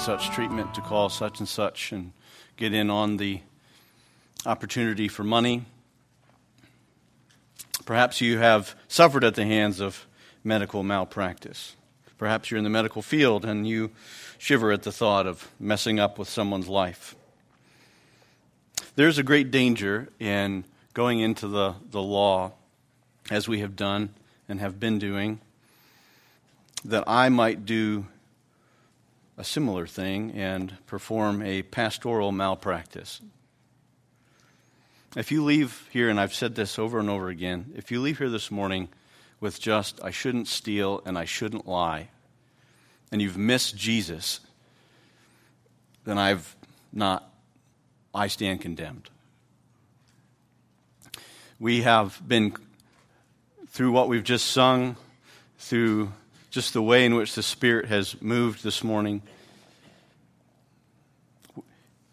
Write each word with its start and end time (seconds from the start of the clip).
And 0.00 0.18
such 0.18 0.30
treatment 0.30 0.72
to 0.72 0.80
call 0.80 1.10
such 1.10 1.40
and 1.40 1.48
such 1.48 1.92
and 1.92 2.12
get 2.56 2.72
in 2.72 2.88
on 2.88 3.18
the 3.18 3.40
opportunity 4.46 5.08
for 5.08 5.24
money. 5.24 5.66
Perhaps 7.84 8.22
you 8.22 8.38
have 8.38 8.74
suffered 8.88 9.24
at 9.24 9.34
the 9.34 9.44
hands 9.44 9.78
of 9.78 10.06
medical 10.42 10.82
malpractice. 10.82 11.76
Perhaps 12.16 12.50
you're 12.50 12.56
in 12.56 12.64
the 12.64 12.70
medical 12.70 13.02
field 13.02 13.44
and 13.44 13.68
you 13.68 13.90
shiver 14.38 14.72
at 14.72 14.84
the 14.84 14.92
thought 14.92 15.26
of 15.26 15.50
messing 15.60 16.00
up 16.00 16.18
with 16.18 16.30
someone's 16.30 16.68
life. 16.68 17.14
There's 18.96 19.18
a 19.18 19.22
great 19.22 19.50
danger 19.50 20.08
in 20.18 20.64
going 20.94 21.20
into 21.20 21.46
the, 21.46 21.74
the 21.90 22.02
law, 22.02 22.52
as 23.30 23.48
we 23.48 23.60
have 23.60 23.76
done 23.76 24.14
and 24.48 24.60
have 24.60 24.80
been 24.80 24.98
doing, 24.98 25.40
that 26.86 27.04
I 27.06 27.28
might 27.28 27.66
do 27.66 28.06
a 29.40 29.44
similar 29.44 29.86
thing 29.86 30.32
and 30.32 30.76
perform 30.86 31.40
a 31.40 31.62
pastoral 31.62 32.30
malpractice. 32.30 33.22
If 35.16 35.32
you 35.32 35.42
leave 35.42 35.88
here, 35.90 36.10
and 36.10 36.20
I've 36.20 36.34
said 36.34 36.54
this 36.54 36.78
over 36.78 37.00
and 37.00 37.08
over 37.08 37.30
again, 37.30 37.72
if 37.74 37.90
you 37.90 38.02
leave 38.02 38.18
here 38.18 38.28
this 38.28 38.50
morning 38.50 38.90
with 39.40 39.58
just, 39.58 39.98
I 40.04 40.10
shouldn't 40.10 40.46
steal 40.46 41.02
and 41.06 41.16
I 41.16 41.24
shouldn't 41.24 41.66
lie, 41.66 42.10
and 43.10 43.22
you've 43.22 43.38
missed 43.38 43.78
Jesus, 43.78 44.40
then 46.04 46.18
I've 46.18 46.54
not, 46.92 47.32
I 48.14 48.26
stand 48.26 48.60
condemned. 48.60 49.08
We 51.58 51.80
have 51.80 52.20
been, 52.28 52.54
through 53.68 53.92
what 53.92 54.06
we've 54.06 54.22
just 54.22 54.48
sung, 54.48 54.96
through 55.58 56.12
just 56.50 56.72
the 56.72 56.82
way 56.82 57.06
in 57.06 57.14
which 57.14 57.34
the 57.34 57.42
Spirit 57.42 57.86
has 57.86 58.20
moved 58.20 58.64
this 58.64 58.82
morning. 58.82 59.22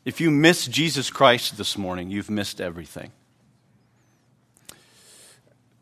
If 0.06 0.22
you 0.22 0.32
miss 0.32 0.68
Jesus 0.68 1.10
Christ 1.10 1.58
this 1.58 1.78
morning, 1.78 2.12
you've 2.12 2.30
missed 2.30 2.62
everything. 2.62 3.12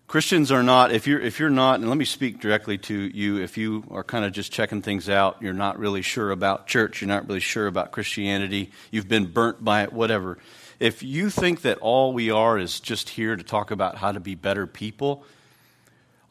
Christians 0.08 0.52
are 0.52 0.64
not, 0.64 0.92
if 0.92 1.08
you're, 1.08 1.20
if 1.20 1.40
you're 1.40 1.50
not, 1.50 1.80
and 1.82 1.90
let 1.90 1.98
me 1.98 2.06
speak 2.06 2.40
directly 2.40 2.78
to 2.78 2.94
you, 2.94 3.42
if 3.42 3.58
you 3.58 3.84
are 3.92 4.04
kind 4.04 4.24
of 4.24 4.32
just 4.32 4.52
checking 4.52 4.82
things 4.82 5.10
out, 5.10 5.42
you're 5.42 5.54
not 5.54 5.78
really 5.78 6.02
sure 6.02 6.32
about 6.32 6.68
church, 6.68 7.02
you're 7.02 7.10
not 7.10 7.28
really 7.28 7.42
sure 7.42 7.68
about 7.68 7.92
Christianity, 7.92 8.72
you've 8.92 9.10
been 9.10 9.26
burnt 9.26 9.64
by 9.64 9.84
it, 9.84 9.92
whatever. 9.92 10.38
If 10.80 11.04
you 11.04 11.30
think 11.30 11.62
that 11.64 11.80
all 11.80 12.14
we 12.14 12.32
are 12.32 12.58
is 12.58 12.80
just 12.80 13.10
here 13.10 13.36
to 13.36 13.44
talk 13.44 13.72
about 13.72 13.98
how 13.98 14.14
to 14.14 14.20
be 14.22 14.36
better 14.36 14.66
people, 14.66 15.26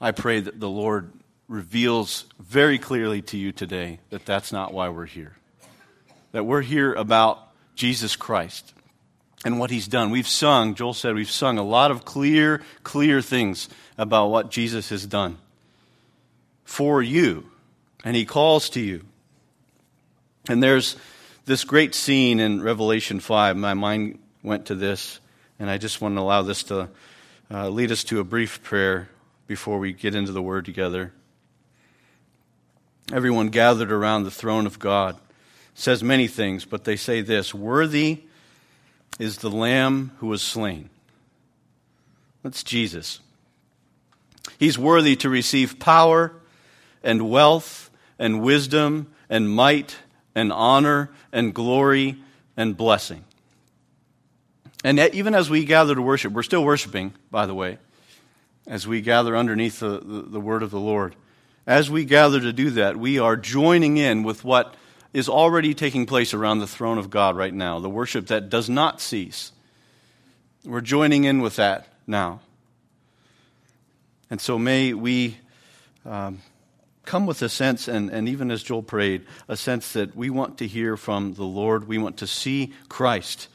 I 0.01 0.13
pray 0.13 0.41
that 0.41 0.61
the 0.61 0.71
Lord 0.71 1.13
reveals 1.49 2.25
very 2.39 2.79
clearly 2.79 3.23
to 3.23 3.37
you 3.37 3.53
today 3.53 4.01
that 4.11 4.25
that's 4.25 4.53
not 4.53 4.73
why 4.73 4.89
we're 4.89 5.07
here. 5.07 5.37
That 6.33 6.45
we're 6.45 6.63
here 6.63 6.95
about 6.95 7.39
Jesus 7.75 8.17
Christ 8.17 8.73
and 9.45 9.59
what 9.59 9.71
he's 9.71 9.87
done. 9.87 10.11
We've 10.11 10.27
sung, 10.27 10.75
Joel 10.75 10.95
said, 10.95 11.15
we've 11.15 11.31
sung 11.31 11.59
a 11.59 11.63
lot 11.63 11.91
of 11.91 12.05
clear, 12.05 12.63
clear 12.83 13.21
things 13.21 13.69
about 13.99 14.29
what 14.29 14.51
Jesus 14.51 14.89
has 14.89 15.07
done 15.07 15.39
for 16.65 17.03
you. 17.03 17.51
And 18.05 18.17
he 18.17 18.25
calls 18.25 18.71
to 18.71 18.81
you. 18.81 19.05
And 20.49 20.63
there's 20.63 20.97
this 21.45 21.65
great 21.65 21.95
scene 21.95 22.41
in 22.41 22.63
Revelation 22.63 23.21
5. 23.21 23.57
My 23.57 23.75
mind 23.75 24.19
went 24.43 24.67
to 24.67 24.75
this, 24.75 25.21
and 25.59 25.71
I 25.71 25.79
just 25.79 26.01
want 26.01 26.17
to 26.17 26.21
allow 26.21 26.43
this 26.43 26.63
to 26.65 26.89
uh, 27.51 27.69
lead 27.69 27.93
us 27.93 28.05
to 28.05 28.21
a 28.21 28.25
brief 28.25 28.63
prayer 28.63 29.09
before 29.47 29.79
we 29.79 29.93
get 29.93 30.15
into 30.15 30.33
the 30.33 30.43
Word 30.43 30.65
together 30.65 31.13
everyone 33.13 33.49
gathered 33.49 33.93
around 33.93 34.25
the 34.25 34.31
throne 34.31 34.67
of 34.67 34.79
God 34.79 35.19
says 35.75 36.03
many 36.03 36.29
things, 36.29 36.65
but 36.65 36.85
they 36.85 36.97
say 36.97 37.21
this 37.21 37.53
Worthy 37.53 38.23
is 39.19 39.39
the 39.39 39.51
Lamb 39.51 40.13
who 40.19 40.29
was 40.29 40.43
slain. 40.43 40.89
That's 42.43 42.63
Jesus. 42.63 43.21
He's 44.59 44.79
worthy 44.79 45.17
to 45.17 45.29
receive 45.29 45.79
power 45.79 46.33
and 47.03 47.29
wealth 47.31 47.91
and 48.19 48.43
wisdom 48.43 49.13
and 49.29 49.51
might 49.51 49.97
and 50.35 50.53
honor 50.53 51.11
and 51.33 51.55
glory 51.55 52.17
and 52.57 52.77
blessing. 52.77 53.25
And 54.85 54.99
even 54.99 55.35
as 55.35 55.49
we 55.49 55.65
gather 55.65 55.95
to 55.95 56.03
worship, 56.03 56.33
we're 56.33 56.43
still 56.43 56.63
worshiping, 56.63 57.15
by 57.31 57.47
the 57.47 57.55
way, 57.55 57.79
as 58.67 58.87
we 58.87 59.01
gather 59.01 59.35
underneath 59.35 59.81
the, 59.81 59.99
the, 59.99 60.23
the 60.23 60.41
word 60.41 60.63
of 60.63 60.71
the 60.71 60.81
Lord. 60.81 61.17
As 61.67 61.91
we 61.91 62.05
gather 62.05 62.41
to 62.41 62.53
do 62.53 62.71
that, 62.71 62.97
we 62.97 63.19
are 63.19 63.37
joining 63.37 63.97
in 63.97 64.23
with 64.23 64.45
what 64.45 64.75
is 65.15 65.29
already 65.29 65.73
taking 65.73 66.05
place 66.05 66.35
around 66.35 66.59
the 66.59 66.67
throne 66.67 66.99
of 66.99 67.09
God 67.09 67.37
right 67.37 67.55
now, 67.55 67.79
the 67.79 67.89
worship 67.89 68.27
that 68.27 68.51
does 68.51 68.69
not 68.69 69.01
cease. 69.01 69.53
We're 70.65 70.83
joining 70.83 71.25
in 71.25 71.41
with 71.41 71.57
that 71.57 71.89
now. 72.07 72.41
And 74.29 74.41
so 74.41 74.59
may 74.59 74.93
we 74.93 75.39
um, 76.05 76.43
come 77.05 77.25
with 77.27 77.41
a 77.41 77.49
sense, 77.49 77.89
and, 77.89 78.11
and 78.11 78.29
even 78.29 78.51
as 78.51 78.63
Joel 78.63 78.83
prayed, 78.83 79.25
a 79.49 79.57
sense 79.57 79.93
that 79.95 80.15
we 80.15 80.29
want 80.29 80.59
to 80.59 80.67
hear 80.67 80.97
from 80.97 81.35
the 81.35 81.45
Lord. 81.45 81.87
We 81.87 81.99
want 81.99 82.19
to 82.19 82.27
see 82.27 82.75
Christ, 82.89 83.49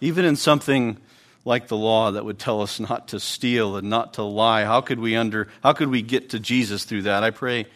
even 0.00 0.24
in 0.24 0.36
something 0.36 0.98
like 1.44 1.68
the 1.68 1.76
law 1.76 2.12
that 2.12 2.24
would 2.24 2.38
tell 2.38 2.62
us 2.62 2.80
not 2.90 3.08
to 3.08 3.20
steal 3.20 3.76
and 3.76 3.88
not 3.88 4.14
to 4.14 4.22
lie. 4.22 4.64
How 4.64 4.80
could 4.80 5.00
we 5.00 5.16
under 5.16 5.48
how 5.62 5.72
could 5.72 5.88
we 5.88 6.02
get 6.02 6.30
to 6.30 6.40
Jesus 6.40 6.84
through 6.84 7.02
that? 7.02 7.22
I 7.22 7.30
pray 7.30 7.66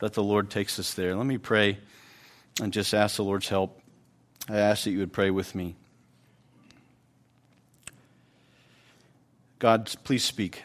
that 0.00 0.14
the 0.14 0.22
Lord 0.22 0.50
takes 0.50 0.78
us 0.78 0.94
there. 0.94 1.14
Let 1.14 1.26
me 1.26 1.38
pray 1.38 1.78
and 2.60 2.72
just 2.72 2.94
ask 2.94 3.16
the 3.16 3.24
Lord's 3.24 3.48
help. 3.48 3.80
I 4.48 4.58
ask 4.58 4.84
that 4.84 4.90
you 4.90 4.98
would 4.98 5.12
pray 5.12 5.30
with 5.30 5.54
me. 5.54 5.76
God, 9.58 9.94
please 10.04 10.24
speak. 10.24 10.62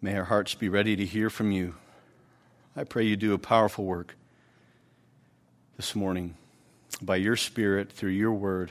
May 0.00 0.16
our 0.16 0.24
hearts 0.24 0.54
be 0.54 0.68
ready 0.68 0.94
to 0.94 1.04
hear 1.04 1.28
from 1.28 1.50
you. 1.50 1.74
I 2.76 2.84
pray 2.84 3.02
you 3.02 3.16
do 3.16 3.34
a 3.34 3.38
powerful 3.38 3.84
work 3.84 4.14
this 5.76 5.96
morning 5.96 6.36
by 7.02 7.16
your 7.16 7.34
Spirit 7.34 7.90
through 7.90 8.10
your 8.10 8.32
word. 8.32 8.70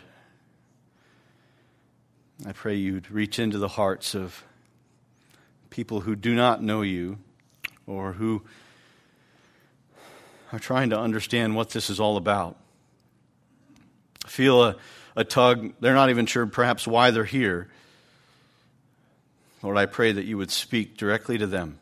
I 2.45 2.51
pray 2.51 2.75
you'd 2.75 3.09
reach 3.09 3.39
into 3.39 3.57
the 3.57 3.67
hearts 3.67 4.13
of 4.13 4.43
people 5.69 6.01
who 6.01 6.15
do 6.15 6.35
not 6.35 6.61
know 6.61 6.83
you 6.83 7.17
or 7.87 8.13
who 8.13 8.43
are 10.53 10.59
trying 10.59 10.91
to 10.91 10.99
understand 10.99 11.55
what 11.55 11.71
this 11.71 11.89
is 11.89 11.99
all 11.99 12.15
about. 12.15 12.55
Feel 14.27 14.63
a, 14.63 14.75
a 15.15 15.23
tug. 15.23 15.73
They're 15.79 15.95
not 15.95 16.09
even 16.11 16.27
sure 16.27 16.45
perhaps 16.45 16.87
why 16.87 17.09
they're 17.09 17.25
here. 17.25 17.69
Lord, 19.63 19.77
I 19.77 19.87
pray 19.87 20.11
that 20.11 20.25
you 20.25 20.37
would 20.37 20.51
speak 20.51 20.95
directly 20.95 21.39
to 21.39 21.47
them. 21.47 21.79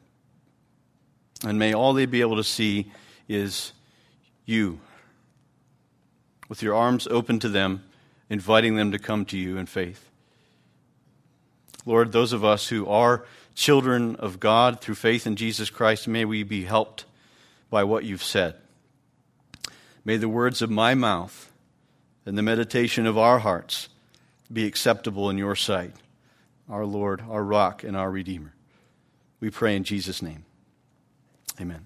And 1.43 1.59
may 1.59 1.73
all 1.73 1.93
they 1.93 2.05
be 2.05 2.21
able 2.21 2.37
to 2.37 2.43
see 2.43 2.91
is 3.27 3.73
you, 4.45 4.79
with 6.47 6.61
your 6.61 6.75
arms 6.75 7.07
open 7.07 7.39
to 7.39 7.49
them, 7.49 7.83
inviting 8.29 8.75
them 8.75 8.93
to 8.93 8.99
come 8.99 9.25
to 9.25 9.37
you 9.37 9.57
in 9.57 9.65
faith. 9.65 10.04
Lord, 11.85 12.11
those 12.11 12.33
of 12.33 12.43
us 12.43 12.67
who 12.69 12.87
are 12.87 13.25
children 13.53 14.15
of 14.17 14.39
God 14.39 14.81
through 14.81 14.95
faith 14.95 15.27
in 15.27 15.35
Jesus 15.35 15.69
Christ, 15.69 16.07
may 16.07 16.25
we 16.25 16.43
be 16.43 16.65
helped 16.65 17.05
by 17.69 17.83
what 17.83 18.03
you've 18.03 18.23
said. 18.23 18.55
May 20.03 20.17
the 20.17 20.29
words 20.29 20.61
of 20.61 20.69
my 20.69 20.93
mouth 20.93 21.51
and 22.25 22.37
the 22.37 22.43
meditation 22.43 23.05
of 23.05 23.17
our 23.17 23.39
hearts 23.39 23.89
be 24.51 24.65
acceptable 24.65 25.29
in 25.29 25.37
your 25.37 25.55
sight, 25.55 25.93
our 26.69 26.85
Lord, 26.85 27.23
our 27.29 27.43
rock, 27.43 27.83
and 27.83 27.95
our 27.95 28.11
Redeemer. 28.11 28.53
We 29.39 29.49
pray 29.49 29.75
in 29.75 29.83
Jesus' 29.83 30.21
name. 30.21 30.45
Amen. 31.59 31.85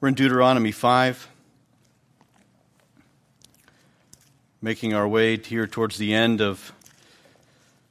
We're 0.00 0.08
in 0.08 0.14
Deuteronomy 0.14 0.72
5, 0.72 1.28
making 4.60 4.94
our 4.94 5.08
way 5.08 5.36
here 5.36 5.66
towards 5.66 5.98
the 5.98 6.14
end 6.14 6.40
of 6.40 6.72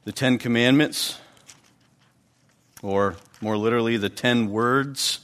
the 0.08 0.12
Ten 0.12 0.38
Commandments, 0.38 1.18
or 2.80 3.16
more 3.42 3.58
literally, 3.58 3.98
the 3.98 4.08
Ten 4.08 4.50
Words. 4.50 5.20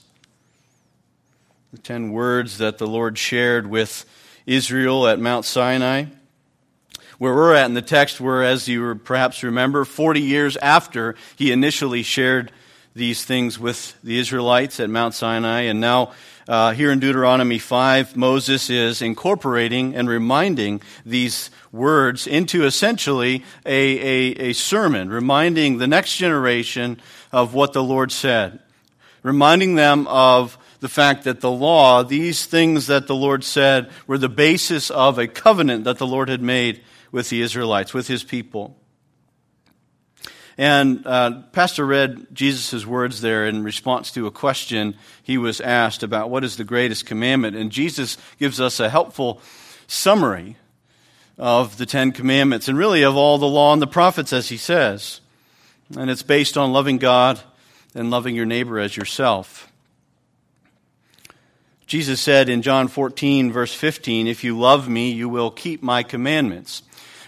The 1.72 1.78
ten 1.78 2.12
words 2.12 2.58
that 2.58 2.76
the 2.76 2.86
Lord 2.86 3.16
shared 3.16 3.66
with 3.66 4.04
Israel 4.44 5.08
at 5.08 5.19
Mount 5.19 5.46
Sinai. 5.46 6.04
Where 7.16 7.34
we're 7.34 7.54
at 7.54 7.64
in 7.64 7.72
the 7.72 7.81
text, 7.81 8.20
we're, 8.20 8.42
as 8.42 8.69
you 8.69 8.96
perhaps 8.96 9.42
remember, 9.42 9.86
40 9.86 10.20
years 10.20 10.58
after 10.58 11.14
he 11.34 11.50
initially 11.50 12.02
shared 12.02 12.52
these 12.94 13.25
things 13.25 13.58
with 13.58 13.98
the 14.04 14.19
Israelites 14.19 14.81
at 14.81 14.90
Mount 14.90 15.14
Sinai. 15.14 15.62
And 15.62 15.81
now, 15.81 16.12
uh, 16.46 16.73
here 16.73 16.91
in 16.91 17.00
Deuteronomy 17.00 17.58
5, 17.58 18.17
Moses 18.17 18.69
is 18.69 19.00
incorporating 19.00 19.94
and 19.94 20.08
reminding 20.08 20.82
these 21.05 21.50
words 21.73 22.26
into 22.26 22.64
essentially 22.64 23.44
a, 23.64 23.99
a, 23.99 24.50
a 24.50 24.52
sermon, 24.52 25.08
reminding 25.08 25.79
the 25.79 25.87
next 25.87 26.17
generation 26.17 27.00
of 27.32 27.55
what 27.55 27.73
the 27.73 27.82
Lord 27.82 28.12
said, 28.12 28.61
reminding 29.23 29.75
them 29.75 30.06
of 30.06 30.58
the 30.81 30.88
fact 30.88 31.25
that 31.25 31.41
the 31.41 31.50
law, 31.50 32.02
these 32.02 32.44
things 32.44 32.88
that 32.88 33.06
the 33.06 33.14
Lord 33.14 33.43
said, 33.43 33.91
were 34.06 34.19
the 34.19 34.29
basis 34.29 34.91
of 34.91 35.19
a 35.19 35.26
covenant 35.26 35.85
that 35.85 35.96
the 35.96 36.06
Lord 36.06 36.29
had 36.29 36.43
made 36.43 36.82
with 37.11 37.31
the 37.31 37.41
Israelites, 37.41 37.94
with 37.94 38.06
his 38.06 38.23
people. 38.23 38.76
And 40.56 41.05
uh, 41.06 41.43
Pastor 41.53 41.85
read 41.85 42.29
Jesus' 42.33 42.87
words 42.87 43.21
there 43.21 43.47
in 43.47 43.65
response 43.65 44.12
to 44.12 44.27
a 44.27 44.31
question 44.31 44.95
he 45.23 45.37
was 45.37 45.61
asked 45.61 46.03
about 46.03 46.31
what 46.31 46.45
is 46.45 46.56
the 46.56 46.65
greatest 46.65 47.06
commandment. 47.06 47.56
And 47.56 47.73
Jesus 47.73 48.17
gives 48.39 48.61
us 48.61 48.79
a 48.79 48.89
helpful 48.89 49.41
summary 49.87 50.56
of 51.37 51.77
the 51.77 51.87
Ten 51.87 52.12
Commandments 52.12 52.69
and 52.69 52.79
really 52.79 53.03
of 53.03 53.17
all 53.17 53.39
the 53.39 53.47
law 53.47 53.73
and 53.73 53.83
the 53.83 53.87
prophets, 53.87 54.33
as 54.33 54.49
he 54.49 54.56
says. 54.56 55.21
And 55.97 56.09
it's 56.09 56.23
based 56.23 56.56
on 56.56 56.73
loving 56.73 56.99
God 56.99 57.41
and 57.95 58.11
loving 58.11 58.37
your 58.37 58.47
neighbor 58.47 58.79
as 58.79 58.97
yourself. 58.97 59.71
Jesus 61.87 62.21
said 62.21 62.49
in 62.49 62.62
John 62.62 62.89
14, 62.89 63.53
verse 63.53 63.75
15, 63.75 64.27
If 64.27 64.43
you 64.43 64.59
love 64.59 64.89
me, 64.89 65.11
you 65.11 65.29
will 65.29 65.51
keep 65.51 65.83
my 65.83 66.03
commandments. 66.03 66.83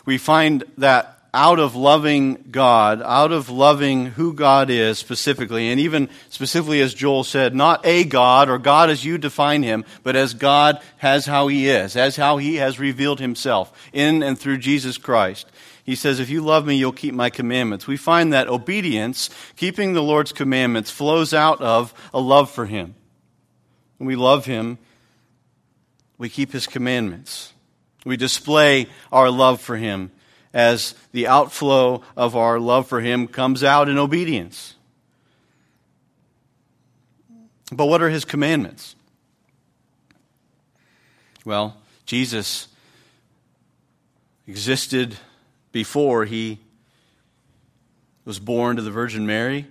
We 0.07 0.17
find 0.17 0.65
that 0.79 1.16
out 1.37 1.59
of 1.59 1.77
loving 1.77 2.47
God, 2.51 3.03
out 3.03 3.31
of 3.31 3.51
loving 3.51 4.07
who 4.07 4.33
God 4.33 4.71
is 4.71 4.99
specifically, 4.99 5.69
and 5.69 5.79
even 5.79 6.09
specifically 6.31 6.81
as 6.81 6.95
Joel 6.95 7.25
said, 7.25 7.55
not 7.55 7.85
a 7.85 8.05
God 8.05 8.49
or 8.49 8.59
God 8.59 8.89
as 8.89 9.05
you 9.05 9.19
define 9.19 9.63
him, 9.63 9.85
but 10.03 10.17
as 10.17 10.33
God 10.33 10.81
has 10.97 11.27
how 11.27 11.49
he 11.49 11.69
is, 11.69 11.95
as 11.95 12.17
how 12.17 12.39
he 12.39 12.57
has 12.57 12.81
revealed 12.81 13.21
himself 13.21 13.71
in 13.93 14.23
and 14.23 14.39
through 14.39 14.57
Jesus 14.57 14.97
Christ. 14.97 15.47
He 15.85 15.95
says, 15.95 16.21
If 16.21 16.31
you 16.31 16.41
love 16.41 16.67
me, 16.67 16.77
you'll 16.77 16.93
keep 16.93 17.13
my 17.13 17.29
commandments. 17.29 17.87
We 17.87 17.99
find 17.99 18.33
that 18.33 18.49
obedience, 18.49 19.29
keeping 19.57 19.93
the 19.93 20.03
Lord's 20.03 20.33
commandments, 20.33 20.91
flows 20.91 21.35
out 21.35 21.61
of 21.61 21.93
a 22.15 22.21
love 22.21 22.51
for 22.51 22.65
him. 22.65 22.95
When 23.99 24.07
we 24.07 24.17
love 24.17 24.47
him, 24.47 24.79
we 26.17 26.31
keep 26.31 26.53
his 26.53 26.67
commandments. 26.67 27.53
We 28.07 28.17
display 28.17 28.87
our 29.13 29.31
love 29.31 29.61
for 29.61 29.77
him 29.77 30.13
as 30.57 30.95
the 31.13 31.27
outflow 31.27 32.01
of 32.17 32.35
our 32.35 32.59
love 32.59 32.89
for 32.89 33.03
him 33.03 33.29
comes 33.29 33.63
out 33.63 33.91
in 33.91 33.99
obedience. 33.99 34.75
But 37.71 37.85
what 37.85 38.01
are 38.01 38.09
his 38.09 38.25
commandments? 38.25 38.97
Well, 41.45 41.77
Jesus 42.07 42.69
existed 44.49 45.19
before 45.73 46.25
he 46.25 46.59
was 48.25 48.39
born 48.39 48.77
to 48.77 48.83
the 48.83 48.91
Virgin 48.91 49.27
Mary. 49.27 49.67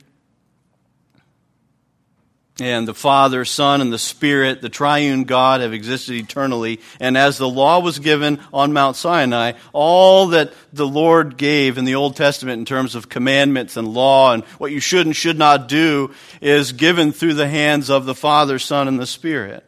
And 2.62 2.88
the 2.88 2.94
Father, 2.94 3.44
Son, 3.44 3.82
and 3.82 3.92
the 3.92 4.00
Spirit, 4.00 4.62
the 4.62 4.70
triune 4.70 5.26
God, 5.26 5.60
have 5.60 5.74
existed 5.74 6.16
eternally. 6.16 6.80
And 7.02 7.18
as 7.18 7.38
the 7.38 7.50
law 7.50 7.80
was 7.82 8.00
given 8.00 8.40
on 8.54 8.72
Mount 8.72 8.96
Sinai, 8.96 9.54
all 9.74 10.28
that 10.28 10.54
the 10.72 10.88
Lord 10.88 11.36
gave 11.36 11.78
in 11.78 11.84
the 11.84 11.96
Old 11.96 12.16
Testament 12.16 12.60
in 12.60 12.66
terms 12.66 12.96
of 12.96 13.10
commandments 13.10 13.76
and 13.76 13.94
law 13.94 14.32
and 14.32 14.46
what 14.58 14.72
you 14.72 14.80
should 14.80 15.06
and 15.06 15.14
should 15.14 15.38
not 15.38 15.68
do 15.68 16.12
is 16.40 16.72
given 16.72 17.12
through 17.12 17.34
the 17.34 17.50
hands 17.50 17.90
of 17.90 18.06
the 18.06 18.16
Father, 18.16 18.58
Son, 18.58 18.88
and 18.88 19.00
the 19.02 19.06
Spirit. 19.06 19.66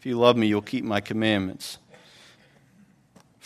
If 0.00 0.06
you 0.06 0.18
love 0.18 0.38
me, 0.38 0.46
you'll 0.46 0.62
keep 0.62 0.84
my 0.84 1.02
commandments. 1.02 1.76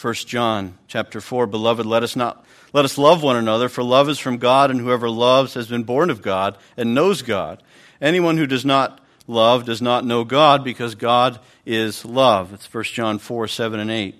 1 0.01 0.15
John 0.15 0.79
chapter 0.87 1.21
4, 1.21 1.49
Beloved, 1.49 1.85
let 1.85 2.05
us 2.05 2.15
not 2.15 2.47
let 2.73 2.85
us 2.85 2.97
love 2.97 3.23
one 3.23 3.37
another, 3.37 3.69
for 3.69 3.83
love 3.83 4.09
is 4.09 4.21
from 4.21 4.39
God, 4.39 4.71
and 4.71 4.79
whoever 4.79 5.11
loves 5.11 5.55
has 5.55 5.67
been 5.67 5.83
born 5.83 6.09
of 6.09 6.23
God 6.23 6.57
and 6.77 6.95
knows 6.95 7.23
God. 7.23 7.61
Anyone 8.01 8.37
who 8.37 8.47
does 8.47 8.65
not 8.65 9.01
love 9.27 9.65
does 9.65 9.83
not 9.83 10.05
know 10.05 10.25
God 10.25 10.65
because 10.65 10.95
God 10.95 11.39
is 11.67 12.05
love. 12.05 12.53
It's 12.53 12.73
1 12.73 12.85
John 12.85 13.19
4 13.19 13.49
7 13.49 13.81
and 13.81 13.91
8. 13.91 14.15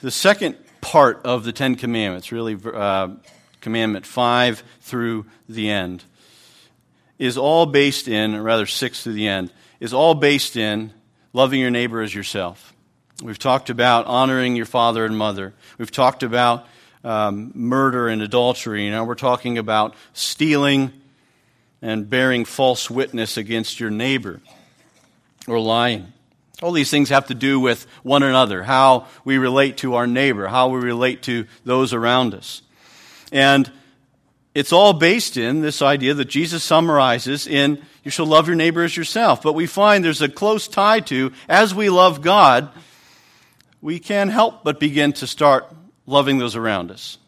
The 0.00 0.10
second 0.10 0.56
part 0.80 1.22
of 1.24 1.44
the 1.44 1.52
Ten 1.52 1.74
Commandments, 1.74 2.30
really 2.30 2.56
uh, 2.64 3.08
Commandment 3.60 4.06
5 4.06 4.62
through 4.82 5.26
the 5.48 5.70
end, 5.70 6.04
is 7.18 7.36
all 7.36 7.66
based 7.66 8.06
in, 8.06 8.34
or 8.34 8.42
rather 8.42 8.66
6 8.66 9.02
through 9.02 9.14
the 9.14 9.26
end, 9.26 9.52
is 9.80 9.92
all 9.92 10.14
based 10.14 10.56
in 10.56 10.92
loving 11.32 11.60
your 11.60 11.70
neighbor 11.70 12.00
as 12.00 12.14
yourself. 12.14 12.72
We've 13.22 13.38
talked 13.38 13.70
about 13.70 14.06
honoring 14.06 14.54
your 14.54 14.66
father 14.66 15.04
and 15.04 15.18
mother. 15.18 15.52
We've 15.78 15.90
talked 15.90 16.22
about 16.22 16.66
um, 17.04 17.52
murder 17.54 18.08
and 18.08 18.22
adultery. 18.22 18.90
Now 18.90 19.04
we're 19.04 19.14
talking 19.14 19.58
about 19.58 19.94
stealing 20.12 20.92
and 21.80 22.08
bearing 22.08 22.44
false 22.44 22.90
witness 22.90 23.36
against 23.36 23.80
your 23.80 23.90
neighbor 23.90 24.40
or 25.46 25.60
lying. 25.60 26.12
All 26.60 26.72
these 26.72 26.90
things 26.90 27.10
have 27.10 27.28
to 27.28 27.34
do 27.34 27.60
with 27.60 27.86
one 28.02 28.24
another, 28.24 28.64
how 28.64 29.06
we 29.24 29.38
relate 29.38 29.76
to 29.78 29.94
our 29.94 30.08
neighbor, 30.08 30.48
how 30.48 30.68
we 30.68 30.80
relate 30.80 31.22
to 31.22 31.46
those 31.64 31.92
around 31.92 32.34
us. 32.34 32.62
And 33.30 33.70
it's 34.54 34.72
all 34.72 34.92
based 34.92 35.36
in 35.36 35.60
this 35.60 35.82
idea 35.82 36.14
that 36.14 36.24
Jesus 36.24 36.64
summarizes 36.64 37.46
in 37.46 37.80
you 38.02 38.10
shall 38.10 38.26
love 38.26 38.48
your 38.48 38.56
neighbor 38.56 38.82
as 38.82 38.96
yourself. 38.96 39.42
But 39.42 39.52
we 39.52 39.66
find 39.66 40.02
there's 40.02 40.22
a 40.22 40.28
close 40.28 40.66
tie 40.66 41.00
to 41.00 41.32
as 41.48 41.74
we 41.74 41.90
love 41.90 42.22
God, 42.22 42.70
we 43.80 44.00
can't 44.00 44.30
help 44.30 44.64
but 44.64 44.80
begin 44.80 45.12
to 45.14 45.26
start 45.26 45.72
loving 46.08 46.38
those 46.38 46.56
around 46.56 46.90
us. 46.90 47.18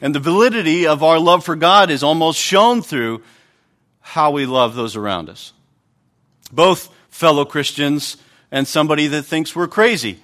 And 0.00 0.14
the 0.14 0.20
validity 0.20 0.86
of 0.86 1.02
our 1.02 1.18
love 1.18 1.44
for 1.44 1.56
God 1.56 1.90
is 1.90 2.04
almost 2.04 2.38
shown 2.38 2.82
through 2.82 3.22
how 4.00 4.30
we 4.30 4.46
love 4.46 4.74
those 4.74 4.94
around 4.94 5.28
us. 5.28 5.52
Both 6.52 6.88
fellow 7.10 7.44
Christians 7.44 8.16
and 8.50 8.66
somebody 8.66 9.08
that 9.08 9.24
thinks 9.24 9.56
we're 9.56 9.66
crazy 9.66 10.20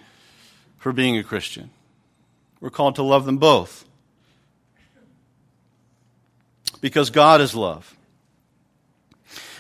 for 0.78 0.92
being 0.92 1.18
a 1.18 1.25
Christian. 1.25 1.71
We're 2.61 2.71
called 2.71 2.94
to 2.97 3.02
love 3.02 3.26
them 3.26 3.38
both. 3.38 3.85
Because 6.80 7.11
God 7.11 7.40
is 7.40 7.54
love. 7.54 7.97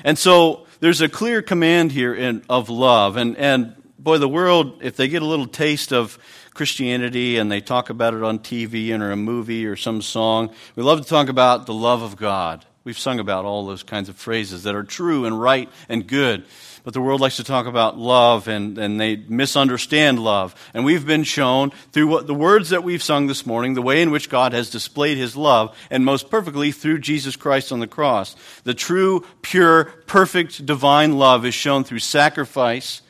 And 0.04 0.16
so 0.16 0.66
there's 0.80 1.00
a 1.00 1.08
clear 1.08 1.42
command 1.42 1.92
here 1.92 2.14
in, 2.14 2.44
of 2.48 2.68
love. 2.70 3.16
And, 3.16 3.36
and 3.36 3.74
boy, 3.98 4.18
the 4.18 4.28
world, 4.28 4.80
if 4.82 4.96
they 4.96 5.08
get 5.08 5.22
a 5.22 5.26
little 5.26 5.46
taste 5.46 5.92
of 5.92 6.18
Christianity 6.54 7.36
and 7.36 7.50
they 7.50 7.60
talk 7.60 7.90
about 7.90 8.14
it 8.14 8.22
on 8.22 8.38
TV 8.38 8.94
and 8.94 9.02
or 9.02 9.10
a 9.10 9.16
movie 9.16 9.66
or 9.66 9.76
some 9.76 10.00
song. 10.00 10.50
We 10.76 10.82
love 10.82 11.00
to 11.00 11.08
talk 11.08 11.28
about 11.28 11.66
the 11.66 11.74
love 11.74 12.02
of 12.02 12.16
God. 12.16 12.64
We've 12.84 12.98
sung 12.98 13.18
about 13.18 13.44
all 13.44 13.66
those 13.66 13.82
kinds 13.82 14.08
of 14.08 14.16
phrases 14.16 14.62
that 14.62 14.74
are 14.74 14.82
true 14.84 15.24
and 15.24 15.40
right 15.40 15.68
and 15.88 16.06
good. 16.06 16.44
But 16.84 16.92
the 16.92 17.00
world 17.00 17.22
likes 17.22 17.38
to 17.38 17.44
talk 17.44 17.66
about 17.66 17.98
love 17.98 18.46
and, 18.46 18.76
and 18.76 19.00
they 19.00 19.16
misunderstand 19.16 20.18
love. 20.18 20.54
And 20.74 20.84
we've 20.84 21.06
been 21.06 21.24
shown 21.24 21.70
through 21.92 22.08
what, 22.08 22.26
the 22.26 22.34
words 22.34 22.68
that 22.70 22.84
we've 22.84 23.02
sung 23.02 23.26
this 23.26 23.46
morning, 23.46 23.72
the 23.72 23.80
way 23.80 24.02
in 24.02 24.10
which 24.10 24.28
God 24.28 24.52
has 24.52 24.68
displayed 24.68 25.16
his 25.16 25.34
love, 25.34 25.74
and 25.90 26.04
most 26.04 26.30
perfectly 26.30 26.72
through 26.72 26.98
Jesus 26.98 27.36
Christ 27.36 27.72
on 27.72 27.80
the 27.80 27.86
cross. 27.86 28.36
The 28.64 28.74
true, 28.74 29.24
pure, 29.40 29.86
perfect, 30.06 30.66
divine 30.66 31.16
love 31.16 31.46
is 31.46 31.54
shown 31.54 31.84
through 31.84 32.00
sacrifice 32.00 33.00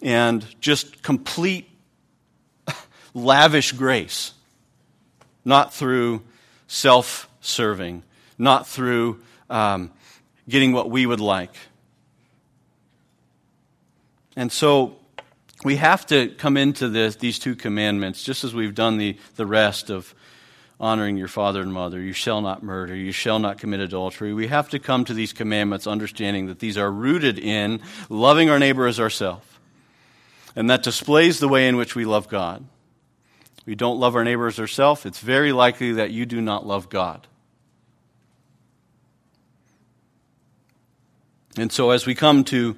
and 0.00 0.46
just 0.60 1.02
complete 1.02 1.68
lavish 3.16 3.72
grace, 3.72 4.34
not 5.44 5.72
through 5.72 6.22
self 6.68 7.28
serving, 7.40 8.02
not 8.38 8.68
through 8.68 9.20
um, 9.48 9.90
getting 10.48 10.72
what 10.72 10.90
we 10.90 11.06
would 11.06 11.20
like. 11.20 11.54
And 14.36 14.52
so 14.52 14.96
we 15.64 15.76
have 15.76 16.04
to 16.06 16.28
come 16.28 16.58
into 16.58 16.90
this, 16.90 17.16
these 17.16 17.38
two 17.38 17.56
commandments, 17.56 18.22
just 18.22 18.44
as 18.44 18.54
we've 18.54 18.74
done 18.74 18.98
the, 18.98 19.16
the 19.36 19.46
rest 19.46 19.88
of 19.88 20.14
honoring 20.78 21.16
your 21.16 21.28
father 21.28 21.62
and 21.62 21.72
mother. 21.72 21.98
You 21.98 22.12
shall 22.12 22.42
not 22.42 22.62
murder. 22.62 22.94
You 22.94 23.12
shall 23.12 23.38
not 23.38 23.56
commit 23.56 23.80
adultery. 23.80 24.34
We 24.34 24.48
have 24.48 24.68
to 24.70 24.78
come 24.78 25.06
to 25.06 25.14
these 25.14 25.32
commandments 25.32 25.86
understanding 25.86 26.48
that 26.48 26.58
these 26.58 26.76
are 26.76 26.92
rooted 26.92 27.38
in 27.38 27.80
loving 28.10 28.50
our 28.50 28.58
neighbor 28.58 28.86
as 28.86 29.00
ourselves. 29.00 29.46
And 30.54 30.68
that 30.68 30.82
displays 30.82 31.38
the 31.38 31.48
way 31.48 31.66
in 31.66 31.76
which 31.76 31.94
we 31.94 32.04
love 32.04 32.28
God. 32.28 32.62
We 33.66 33.74
don't 33.74 33.98
love 33.98 34.14
our 34.14 34.24
neighbor 34.24 34.46
as 34.46 34.58
ourselves, 34.60 35.04
it's 35.04 35.18
very 35.18 35.52
likely 35.52 35.92
that 35.92 36.12
you 36.12 36.24
do 36.24 36.40
not 36.40 36.66
love 36.66 36.88
God. 36.88 37.26
And 41.58 41.72
so, 41.72 41.90
as 41.90 42.06
we 42.06 42.14
come 42.14 42.44
to 42.44 42.76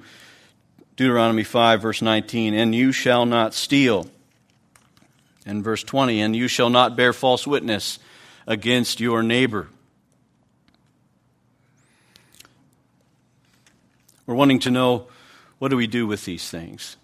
Deuteronomy 0.95 1.43
5, 1.43 1.81
verse 1.81 2.01
19, 2.01 2.53
and 2.53 2.73
you 2.73 2.91
shall 2.91 3.25
not 3.25 3.53
steal. 3.53 4.07
And 5.45 5.63
verse 5.63 5.83
20, 5.83 6.21
and 6.21 6.35
you 6.35 6.47
shall 6.47 6.69
not 6.69 6.95
bear 6.95 7.13
false 7.13 7.45
witness 7.45 7.99
against 8.47 8.99
your 8.99 9.21
neighbor. 9.23 9.69
We're 14.25 14.35
wanting 14.35 14.59
to 14.59 14.71
know 14.71 15.07
what 15.57 15.69
do 15.69 15.77
we 15.77 15.87
do 15.87 16.05
with 16.07 16.25
these 16.25 16.49
things? 16.49 16.97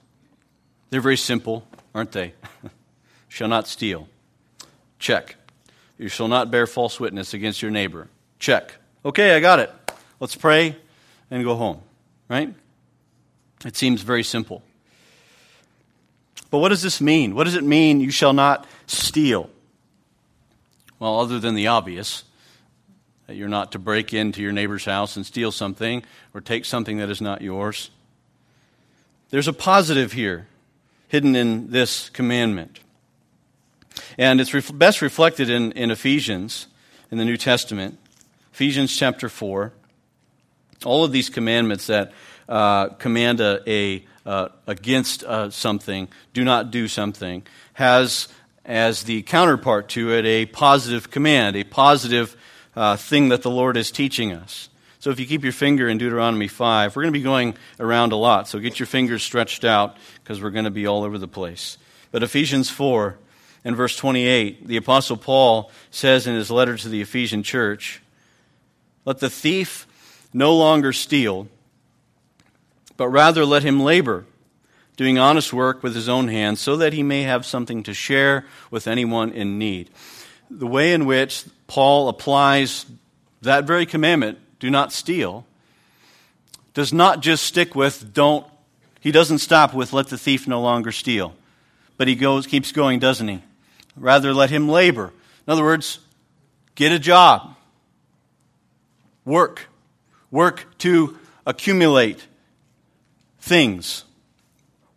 They're 0.89 1.01
very 1.01 1.17
simple, 1.17 1.67
aren't 1.93 2.11
they? 2.11 2.33
shall 3.35 3.49
not 3.49 3.67
steal. 3.67 4.07
Check. 4.97 5.35
You 5.97 6.07
shall 6.07 6.29
not 6.29 6.51
bear 6.51 6.65
false 6.65 7.01
witness 7.01 7.33
against 7.33 7.61
your 7.61 7.69
neighbor. 7.69 8.07
Check. 8.39 8.75
Okay, 9.03 9.35
I 9.35 9.41
got 9.41 9.59
it. 9.59 9.69
Let's 10.21 10.37
pray 10.37 10.77
and 11.29 11.43
go 11.43 11.55
home, 11.55 11.81
right? 12.29 12.53
It 13.65 13.75
seems 13.75 14.03
very 14.03 14.23
simple. 14.23 14.63
But 16.49 16.59
what 16.59 16.69
does 16.69 16.81
this 16.81 17.01
mean? 17.01 17.35
What 17.35 17.43
does 17.43 17.55
it 17.55 17.65
mean 17.65 17.99
you 17.99 18.09
shall 18.09 18.31
not 18.31 18.67
steal? 18.87 19.49
Well, 20.97 21.19
other 21.19 21.37
than 21.37 21.55
the 21.55 21.67
obvious, 21.67 22.23
that 23.27 23.35
you're 23.35 23.49
not 23.49 23.73
to 23.73 23.79
break 23.79 24.13
into 24.13 24.41
your 24.41 24.53
neighbor's 24.53 24.85
house 24.85 25.17
and 25.17 25.25
steal 25.25 25.51
something 25.51 26.03
or 26.33 26.39
take 26.39 26.63
something 26.63 26.99
that 26.99 27.09
is 27.09 27.19
not 27.19 27.41
yours. 27.41 27.89
There's 29.29 29.49
a 29.49 29.53
positive 29.53 30.13
here 30.13 30.47
hidden 31.09 31.35
in 31.35 31.71
this 31.71 32.07
commandment. 32.11 32.79
And 34.17 34.39
it's 34.39 34.53
ref- 34.53 34.77
best 34.77 35.01
reflected 35.01 35.49
in, 35.49 35.71
in 35.73 35.91
Ephesians 35.91 36.67
in 37.11 37.17
the 37.17 37.25
New 37.25 37.37
Testament, 37.37 37.97
Ephesians 38.53 38.95
chapter 38.95 39.29
4. 39.29 39.73
All 40.85 41.03
of 41.03 41.11
these 41.11 41.29
commandments 41.29 41.87
that 41.87 42.13
uh, 42.47 42.89
command 42.89 43.39
a, 43.41 43.61
a 43.69 44.05
uh, 44.25 44.49
against 44.67 45.23
uh, 45.23 45.49
something, 45.49 46.07
do 46.33 46.43
not 46.43 46.71
do 46.71 46.87
something, 46.87 47.43
has 47.73 48.27
as 48.65 49.03
the 49.03 49.21
counterpart 49.21 49.89
to 49.89 50.11
it 50.11 50.25
a 50.25 50.45
positive 50.47 51.11
command, 51.11 51.55
a 51.55 51.63
positive 51.63 52.35
uh, 52.75 52.97
thing 52.97 53.29
that 53.29 53.43
the 53.43 53.51
Lord 53.51 53.77
is 53.77 53.91
teaching 53.91 54.33
us. 54.33 54.69
So 54.99 55.11
if 55.11 55.19
you 55.19 55.27
keep 55.27 55.43
your 55.43 55.53
finger 55.53 55.87
in 55.87 55.99
Deuteronomy 55.99 56.47
5, 56.47 56.95
we're 56.95 57.03
going 57.03 57.13
to 57.13 57.19
be 57.19 57.23
going 57.23 57.55
around 57.79 58.11
a 58.11 58.15
lot. 58.15 58.47
So 58.47 58.57
get 58.57 58.79
your 58.79 58.87
fingers 58.87 59.21
stretched 59.21 59.63
out 59.63 59.97
because 60.23 60.41
we're 60.41 60.49
going 60.49 60.65
to 60.65 60.71
be 60.71 60.87
all 60.87 61.03
over 61.03 61.19
the 61.19 61.27
place. 61.27 61.77
But 62.11 62.23
Ephesians 62.23 62.71
4 62.71 63.19
and 63.65 63.75
verse 63.75 63.97
28, 63.97 64.67
the 64.67 64.77
Apostle 64.77 65.17
Paul 65.17 65.71
says 65.89 66.27
in 66.27 66.35
his 66.35 66.51
letter 66.51 66.77
to 66.77 66.87
the 66.87 67.01
Ephesian 67.01 67.41
church, 67.41 67.99
Let 69.05 69.17
the 69.17 69.29
thief 69.29 69.87
no 70.31 70.55
longer 70.55 70.93
steal, 70.93 71.47
but 72.95 73.09
rather 73.09 73.43
let 73.43 73.63
him 73.63 73.79
labor, 73.79 74.25
doing 74.97 75.17
honest 75.17 75.51
work 75.51 75.81
with 75.81 75.95
his 75.95 76.07
own 76.07 76.27
hands, 76.27 76.61
so 76.61 76.77
that 76.77 76.93
he 76.93 77.01
may 77.01 77.23
have 77.23 77.43
something 77.43 77.81
to 77.83 77.93
share 77.93 78.45
with 78.69 78.87
anyone 78.87 79.31
in 79.31 79.57
need. 79.57 79.89
The 80.51 80.67
way 80.67 80.93
in 80.93 81.05
which 81.05 81.45
Paul 81.65 82.07
applies 82.07 82.85
that 83.41 83.65
very 83.65 83.87
commandment 83.87 84.37
do 84.59 84.69
not 84.69 84.93
steal, 84.93 85.43
does 86.75 86.93
not 86.93 87.21
just 87.21 87.43
stick 87.43 87.73
with 87.73 88.13
don't, 88.13 88.45
he 88.99 89.11
doesn't 89.11 89.39
stop 89.39 89.73
with 89.73 89.91
let 89.91 90.09
the 90.09 90.19
thief 90.19 90.47
no 90.47 90.61
longer 90.61 90.91
steal. 90.91 91.33
But 91.97 92.07
he 92.07 92.15
goes, 92.15 92.45
keeps 92.45 92.71
going, 92.71 92.99
doesn't 92.99 93.27
he? 93.27 93.41
Rather, 93.95 94.33
let 94.33 94.49
him 94.49 94.67
labor. 94.67 95.13
In 95.47 95.51
other 95.51 95.63
words, 95.63 95.99
get 96.75 96.91
a 96.91 96.99
job. 96.99 97.55
Work. 99.23 99.67
Work 100.31 100.77
to 100.79 101.17
accumulate 101.45 102.25
things. 103.39 104.03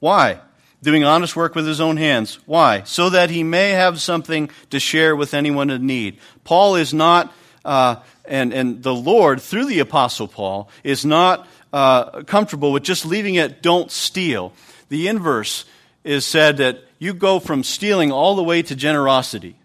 Why? 0.00 0.40
Doing 0.82 1.04
honest 1.04 1.36
work 1.36 1.54
with 1.54 1.66
his 1.66 1.80
own 1.80 1.96
hands. 1.96 2.38
Why? 2.46 2.82
So 2.84 3.10
that 3.10 3.30
he 3.30 3.42
may 3.42 3.70
have 3.70 4.00
something 4.00 4.50
to 4.70 4.78
share 4.78 5.14
with 5.16 5.34
anyone 5.34 5.70
in 5.70 5.86
need. 5.86 6.18
Paul 6.44 6.76
is 6.76 6.94
not 6.94 7.32
uh, 7.64 7.96
and, 8.28 8.52
and 8.52 8.82
the 8.82 8.94
Lord, 8.94 9.40
through 9.40 9.66
the 9.66 9.80
Apostle 9.80 10.28
Paul, 10.28 10.70
is 10.84 11.04
not 11.04 11.46
uh, 11.72 12.22
comfortable 12.22 12.72
with 12.72 12.82
just 12.82 13.04
leaving 13.04 13.34
it, 13.34 13.62
don't 13.62 13.90
steal. 13.90 14.52
The 14.88 15.08
inverse 15.08 15.64
is 16.04 16.24
said 16.24 16.58
that 16.58 16.84
you 16.98 17.14
go 17.14 17.38
from 17.38 17.62
stealing 17.62 18.10
all 18.10 18.34
the 18.34 18.42
way 18.42 18.62
to 18.62 18.74
generosity. 18.74 19.56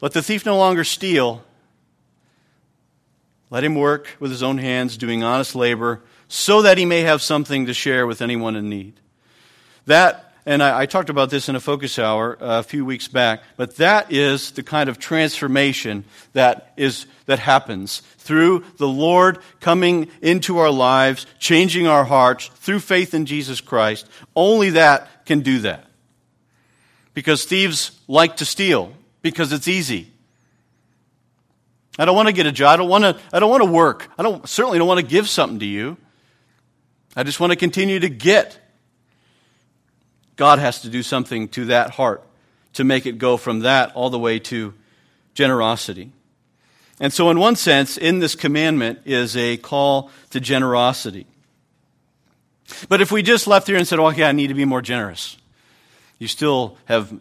Let 0.00 0.12
the 0.12 0.22
thief 0.22 0.44
no 0.44 0.56
longer 0.56 0.84
steal. 0.84 1.42
Let 3.50 3.64
him 3.64 3.74
work 3.74 4.16
with 4.20 4.30
his 4.30 4.42
own 4.42 4.58
hands, 4.58 4.96
doing 4.96 5.22
honest 5.22 5.54
labor, 5.54 6.02
so 6.28 6.62
that 6.62 6.78
he 6.78 6.84
may 6.84 7.02
have 7.02 7.22
something 7.22 7.66
to 7.66 7.74
share 7.74 8.06
with 8.06 8.20
anyone 8.20 8.56
in 8.56 8.68
need. 8.68 8.94
That 9.86 10.26
and 10.48 10.62
I, 10.62 10.82
I, 10.82 10.86
talked 10.86 11.10
about 11.10 11.30
this 11.30 11.48
in 11.48 11.56
a 11.56 11.60
focus 11.60 11.98
hour 11.98 12.40
uh, 12.40 12.60
a 12.60 12.62
few 12.62 12.84
weeks 12.84 13.08
back, 13.08 13.42
but 13.56 13.76
that 13.76 14.12
is 14.12 14.52
the 14.52 14.62
kind 14.62 14.88
of 14.88 14.96
transformation 14.96 16.04
that, 16.34 16.72
is, 16.76 17.06
that 17.26 17.40
happens 17.40 17.98
through 18.18 18.64
the 18.76 18.86
Lord 18.86 19.40
coming 19.60 20.08
into 20.22 20.58
our 20.58 20.70
lives, 20.70 21.26
changing 21.40 21.88
our 21.88 22.04
hearts 22.04 22.46
through 22.46 22.78
faith 22.78 23.12
in 23.12 23.26
Jesus 23.26 23.60
Christ. 23.60 24.06
Only 24.36 24.70
that 24.70 25.26
can 25.26 25.40
do 25.40 25.58
that. 25.60 25.85
Because 27.16 27.46
thieves 27.46 27.98
like 28.08 28.36
to 28.36 28.44
steal, 28.44 28.92
because 29.22 29.50
it's 29.50 29.68
easy. 29.68 30.12
I 31.98 32.04
don't 32.04 32.14
want 32.14 32.28
to 32.28 32.34
get 32.34 32.44
a 32.44 32.52
job. 32.52 32.74
I 32.74 32.76
don't 32.76 32.90
want 32.90 33.04
to, 33.04 33.16
I 33.32 33.40
don't 33.40 33.48
want 33.48 33.62
to 33.62 33.70
work. 33.70 34.10
I 34.18 34.22
don't, 34.22 34.46
certainly 34.46 34.76
don't 34.76 34.86
want 34.86 35.00
to 35.00 35.06
give 35.06 35.26
something 35.26 35.58
to 35.60 35.64
you. 35.64 35.96
I 37.16 37.22
just 37.22 37.40
want 37.40 37.52
to 37.52 37.56
continue 37.56 37.98
to 38.00 38.10
get 38.10 38.58
God 40.36 40.58
has 40.58 40.82
to 40.82 40.90
do 40.90 41.02
something 41.02 41.48
to 41.48 41.64
that 41.64 41.92
heart 41.92 42.22
to 42.74 42.84
make 42.84 43.06
it 43.06 43.16
go 43.16 43.38
from 43.38 43.60
that 43.60 43.94
all 43.94 44.10
the 44.10 44.18
way 44.18 44.38
to 44.38 44.74
generosity. 45.32 46.12
And 47.00 47.14
so, 47.14 47.30
in 47.30 47.38
one 47.38 47.56
sense, 47.56 47.96
in 47.96 48.18
this 48.18 48.34
commandment 48.34 48.98
is 49.06 49.34
a 49.38 49.56
call 49.56 50.10
to 50.32 50.40
generosity. 50.40 51.26
But 52.90 53.00
if 53.00 53.10
we 53.10 53.22
just 53.22 53.46
left 53.46 53.68
here 53.68 53.78
and 53.78 53.88
said, 53.88 53.98
okay, 53.98 54.24
I 54.24 54.32
need 54.32 54.48
to 54.48 54.54
be 54.54 54.66
more 54.66 54.82
generous, 54.82 55.38
you 56.18 56.28
still 56.28 56.76
have, 56.86 57.10
you're 57.10 57.20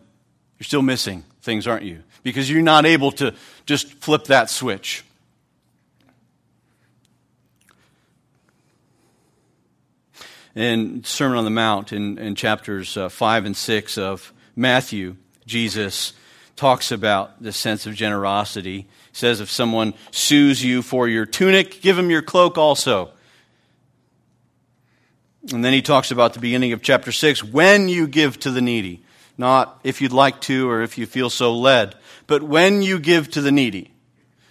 still 0.62 0.82
missing 0.82 1.24
things, 1.42 1.68
aren't 1.68 1.84
you? 1.84 2.04
Because 2.24 2.50
you're 2.50 2.62
not 2.62 2.86
able 2.86 3.12
to 3.14 3.34
just 3.66 3.94
flip 3.96 4.26
that 4.26 4.50
switch. 4.50 5.04
in 10.56 11.04
Sermon 11.04 11.38
on 11.38 11.44
the 11.44 11.52
Mount 11.52 11.92
in, 11.92 12.18
in 12.18 12.34
chapters 12.34 12.96
uh, 12.96 13.10
5 13.10 13.46
and 13.46 13.58
6 13.58 13.98
of 13.98 14.34
Matthew, 14.56 15.18
Jesus 15.46 16.14
talks 16.56 16.92
about 16.92 17.44
the 17.44 17.52
sense 17.52 17.86
of 17.86 17.94
generosity. 17.94 18.78
He 18.78 18.88
says, 19.12 19.42
if 19.42 19.52
someone 19.52 19.94
sues 20.12 20.64
you 20.64 20.82
for 20.82 21.10
your 21.10 21.26
tunic, 21.26 21.82
give 21.82 22.00
him 22.00 22.10
your 22.10 22.22
cloak 22.22 22.58
also. 22.58 23.12
And 25.52 25.64
then 25.64 25.74
he 25.74 25.82
talks 25.82 26.12
about 26.12 26.34
the 26.34 26.40
beginning 26.40 26.74
of 26.74 26.82
chapter 26.82 27.12
6 27.12 27.44
when 27.44 27.88
you 27.90 28.08
give 28.08 28.40
to 28.40 28.52
the 28.52 28.62
needy. 28.62 29.04
Not 29.38 29.80
if 29.84 30.02
you'd 30.02 30.12
like 30.12 30.42
to 30.42 30.70
or 30.70 30.82
if 30.82 30.98
you 30.98 31.06
feel 31.06 31.30
so 31.30 31.56
led, 31.56 31.96
but 32.26 32.42
when 32.42 32.82
you 32.82 33.00
give 33.00 33.30
to 33.32 33.42
the 33.42 33.52
needy. 33.52 33.94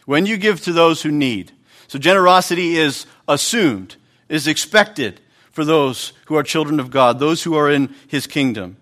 When 0.04 0.26
you 0.26 0.36
give 0.36 0.60
to 0.62 0.72
those 0.72 1.02
who 1.02 1.10
need. 1.10 1.52
So 1.88 1.98
generosity 1.98 2.76
is 2.76 3.06
assumed, 3.26 3.96
is 4.28 4.46
expected, 4.46 5.20
for 5.54 5.64
those 5.64 6.12
who 6.26 6.34
are 6.34 6.42
children 6.42 6.80
of 6.80 6.90
God, 6.90 7.20
those 7.20 7.44
who 7.44 7.54
are 7.54 7.70
in 7.70 7.94
his 8.08 8.26
kingdom. 8.26 8.76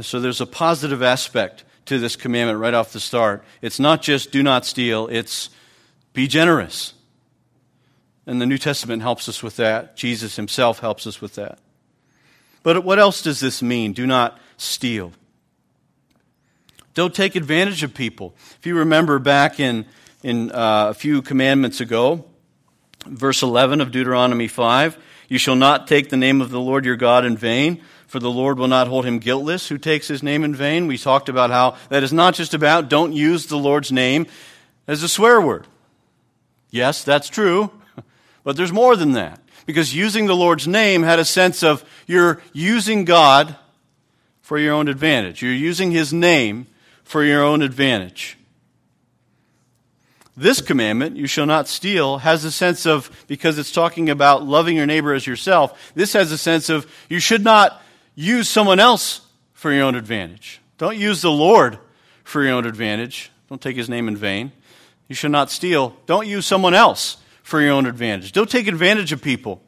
So 0.00 0.20
there's 0.20 0.40
a 0.40 0.46
positive 0.46 1.02
aspect 1.02 1.64
to 1.86 1.98
this 1.98 2.14
commandment 2.14 2.60
right 2.60 2.74
off 2.74 2.92
the 2.92 3.00
start. 3.00 3.42
It's 3.60 3.80
not 3.80 4.00
just 4.00 4.30
do 4.30 4.40
not 4.40 4.64
steal, 4.64 5.08
it's 5.08 5.50
be 6.12 6.28
generous. 6.28 6.94
And 8.28 8.42
the 8.42 8.46
New 8.46 8.58
Testament 8.58 9.00
helps 9.00 9.26
us 9.26 9.42
with 9.42 9.56
that. 9.56 9.96
Jesus 9.96 10.36
himself 10.36 10.80
helps 10.80 11.06
us 11.06 11.22
with 11.22 11.36
that. 11.36 11.58
But 12.62 12.84
what 12.84 12.98
else 12.98 13.22
does 13.22 13.40
this 13.40 13.62
mean? 13.62 13.94
Do 13.94 14.06
not 14.06 14.38
steal. 14.58 15.12
Don't 16.92 17.14
take 17.14 17.36
advantage 17.36 17.82
of 17.82 17.94
people. 17.94 18.34
If 18.58 18.66
you 18.66 18.76
remember 18.76 19.18
back 19.18 19.58
in, 19.58 19.86
in 20.22 20.52
uh, 20.52 20.88
a 20.90 20.94
few 20.94 21.22
commandments 21.22 21.80
ago, 21.80 22.26
verse 23.06 23.42
11 23.42 23.80
of 23.80 23.92
Deuteronomy 23.92 24.46
5 24.46 24.98
You 25.30 25.38
shall 25.38 25.56
not 25.56 25.86
take 25.86 26.10
the 26.10 26.18
name 26.18 26.42
of 26.42 26.50
the 26.50 26.60
Lord 26.60 26.84
your 26.84 26.96
God 26.96 27.24
in 27.24 27.34
vain, 27.34 27.80
for 28.06 28.18
the 28.18 28.30
Lord 28.30 28.58
will 28.58 28.68
not 28.68 28.88
hold 28.88 29.06
him 29.06 29.20
guiltless 29.20 29.68
who 29.68 29.78
takes 29.78 30.06
his 30.06 30.22
name 30.22 30.44
in 30.44 30.54
vain. 30.54 30.86
We 30.86 30.98
talked 30.98 31.30
about 31.30 31.48
how 31.48 31.76
that 31.88 32.02
is 32.02 32.12
not 32.12 32.34
just 32.34 32.52
about 32.52 32.90
don't 32.90 33.14
use 33.14 33.46
the 33.46 33.56
Lord's 33.56 33.90
name 33.90 34.26
as 34.86 35.02
a 35.02 35.08
swear 35.08 35.40
word. 35.40 35.66
Yes, 36.70 37.02
that's 37.02 37.30
true, 37.30 37.70
but 38.48 38.56
there's 38.56 38.72
more 38.72 38.96
than 38.96 39.12
that. 39.12 39.42
Because 39.66 39.94
using 39.94 40.24
the 40.24 40.34
Lord's 40.34 40.66
name 40.66 41.02
had 41.02 41.18
a 41.18 41.24
sense 41.26 41.62
of 41.62 41.84
you're 42.06 42.40
using 42.54 43.04
God 43.04 43.54
for 44.40 44.56
your 44.56 44.72
own 44.72 44.88
advantage. 44.88 45.42
You're 45.42 45.52
using 45.52 45.90
his 45.90 46.14
name 46.14 46.66
for 47.04 47.22
your 47.22 47.42
own 47.42 47.60
advantage. 47.60 48.38
This 50.34 50.62
commandment, 50.62 51.18
you 51.18 51.26
shall 51.26 51.44
not 51.44 51.68
steal, 51.68 52.20
has 52.20 52.42
a 52.46 52.50
sense 52.50 52.86
of, 52.86 53.14
because 53.26 53.58
it's 53.58 53.70
talking 53.70 54.08
about 54.08 54.46
loving 54.46 54.78
your 54.78 54.86
neighbor 54.86 55.12
as 55.12 55.26
yourself, 55.26 55.92
this 55.94 56.14
has 56.14 56.32
a 56.32 56.38
sense 56.38 56.70
of 56.70 56.90
you 57.10 57.20
should 57.20 57.44
not 57.44 57.82
use 58.14 58.48
someone 58.48 58.80
else 58.80 59.20
for 59.52 59.70
your 59.70 59.84
own 59.84 59.94
advantage. 59.94 60.62
Don't 60.78 60.96
use 60.96 61.20
the 61.20 61.30
Lord 61.30 61.78
for 62.24 62.42
your 62.42 62.54
own 62.54 62.64
advantage. 62.64 63.30
Don't 63.50 63.60
take 63.60 63.76
his 63.76 63.90
name 63.90 64.08
in 64.08 64.16
vain. 64.16 64.52
You 65.06 65.14
should 65.14 65.32
not 65.32 65.50
steal. 65.50 65.94
Don't 66.06 66.26
use 66.26 66.46
someone 66.46 66.72
else 66.72 67.18
for 67.48 67.62
your 67.62 67.72
own 67.72 67.86
advantage. 67.86 68.32
Don't 68.32 68.50
take 68.50 68.66
advantage 68.66 69.10
of 69.10 69.22
people. 69.22 69.62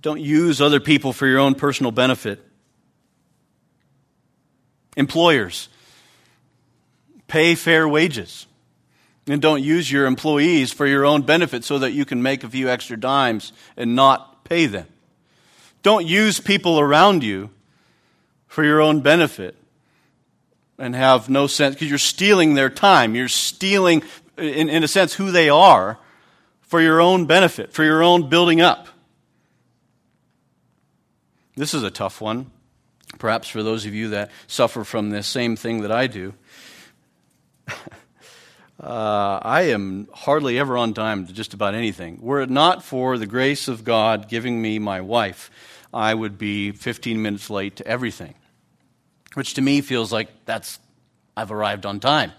Don't 0.00 0.20
use 0.20 0.60
other 0.60 0.78
people 0.78 1.12
for 1.12 1.26
your 1.26 1.40
own 1.40 1.56
personal 1.56 1.90
benefit. 1.90 2.40
Employers, 4.96 5.68
pay 7.26 7.56
fair 7.56 7.88
wages. 7.88 8.46
And 9.26 9.42
don't 9.42 9.60
use 9.60 9.90
your 9.90 10.06
employees 10.06 10.72
for 10.72 10.86
your 10.86 11.04
own 11.04 11.22
benefit 11.22 11.64
so 11.64 11.80
that 11.80 11.90
you 11.90 12.04
can 12.04 12.22
make 12.22 12.44
a 12.44 12.48
few 12.48 12.68
extra 12.68 12.96
dimes 12.96 13.52
and 13.76 13.96
not 13.96 14.44
pay 14.44 14.66
them. 14.66 14.86
Don't 15.82 16.06
use 16.06 16.38
people 16.38 16.78
around 16.78 17.24
you 17.24 17.50
for 18.46 18.62
your 18.62 18.80
own 18.80 19.00
benefit 19.00 19.56
and 20.78 20.94
have 20.94 21.28
no 21.28 21.46
sense 21.46 21.74
because 21.74 21.88
you're 21.88 21.98
stealing 21.98 22.54
their 22.54 22.70
time. 22.70 23.14
You're 23.14 23.28
stealing, 23.28 24.02
in, 24.36 24.68
in 24.68 24.84
a 24.84 24.88
sense, 24.88 25.14
who 25.14 25.30
they 25.30 25.48
are 25.48 25.98
for 26.62 26.80
your 26.80 27.00
own 27.00 27.26
benefit, 27.26 27.72
for 27.72 27.84
your 27.84 28.02
own 28.02 28.28
building 28.28 28.60
up. 28.60 28.88
This 31.56 31.72
is 31.72 31.82
a 31.82 31.90
tough 31.90 32.20
one, 32.20 32.50
perhaps 33.18 33.48
for 33.48 33.62
those 33.62 33.86
of 33.86 33.94
you 33.94 34.10
that 34.10 34.30
suffer 34.46 34.84
from 34.84 35.10
this 35.10 35.26
same 35.26 35.56
thing 35.56 35.82
that 35.82 35.92
I 35.92 36.06
do. 36.06 36.34
Uh, 38.78 39.40
I 39.42 39.62
am 39.62 40.06
hardly 40.12 40.58
ever 40.58 40.76
on 40.76 40.92
time 40.92 41.26
to 41.26 41.32
just 41.32 41.54
about 41.54 41.74
anything. 41.74 42.18
Were 42.20 42.42
it 42.42 42.50
not 42.50 42.84
for 42.84 43.16
the 43.16 43.26
grace 43.26 43.68
of 43.68 43.84
God 43.84 44.28
giving 44.28 44.60
me 44.60 44.78
my 44.78 45.00
wife, 45.00 45.50
I 45.94 46.12
would 46.12 46.36
be 46.36 46.72
15 46.72 47.22
minutes 47.22 47.48
late 47.48 47.76
to 47.76 47.86
everything, 47.86 48.34
which 49.36 49.52
to 49.52 49.60
me 49.60 49.82
feels 49.82 50.10
like 50.10 50.30
that's, 50.46 50.78
I've 51.36 51.52
arrived 51.52 51.84
on 51.84 52.00
time. 52.00 52.32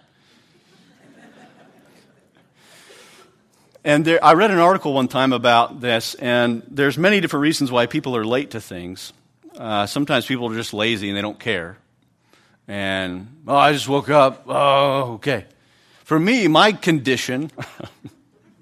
and 3.83 4.03
there, 4.03 4.23
I 4.25 4.33
read 4.33 4.49
an 4.49 4.57
article 4.57 4.93
one 4.93 5.07
time 5.07 5.31
about 5.31 5.79
this, 5.79 6.15
and 6.15 6.63
there's 6.67 6.97
many 6.97 7.21
different 7.21 7.43
reasons 7.43 7.71
why 7.71 7.85
people 7.85 8.17
are 8.17 8.25
late 8.25 8.49
to 8.51 8.59
things. 8.59 9.13
Uh, 9.55 9.85
sometimes 9.85 10.25
people 10.25 10.51
are 10.51 10.55
just 10.55 10.73
lazy 10.73 11.07
and 11.07 11.15
they 11.15 11.21
don't 11.21 11.39
care. 11.39 11.77
And, 12.67 13.43
oh, 13.47 13.55
I 13.55 13.73
just 13.73 13.87
woke 13.87 14.09
up. 14.09 14.45
Oh, 14.47 15.13
okay. 15.13 15.45
For 16.03 16.19
me, 16.19 16.47
my 16.47 16.71
condition 16.71 17.51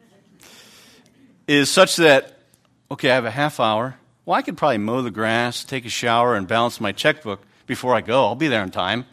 is 1.47 1.69
such 1.69 1.95
that, 1.95 2.37
okay, 2.91 3.11
I 3.11 3.15
have 3.15 3.23
a 3.23 3.31
half 3.31 3.61
hour. 3.61 3.95
Well, 4.25 4.37
I 4.37 4.41
could 4.41 4.57
probably 4.57 4.79
mow 4.79 5.01
the 5.03 5.09
grass, 5.09 5.63
take 5.63 5.85
a 5.85 5.89
shower, 5.89 6.35
and 6.35 6.49
balance 6.49 6.81
my 6.81 6.91
checkbook 6.91 7.39
before 7.65 7.95
I 7.95 8.01
go. 8.01 8.25
I'll 8.25 8.35
be 8.35 8.47
there 8.47 8.63
in 8.63 8.71
time. 8.71 9.05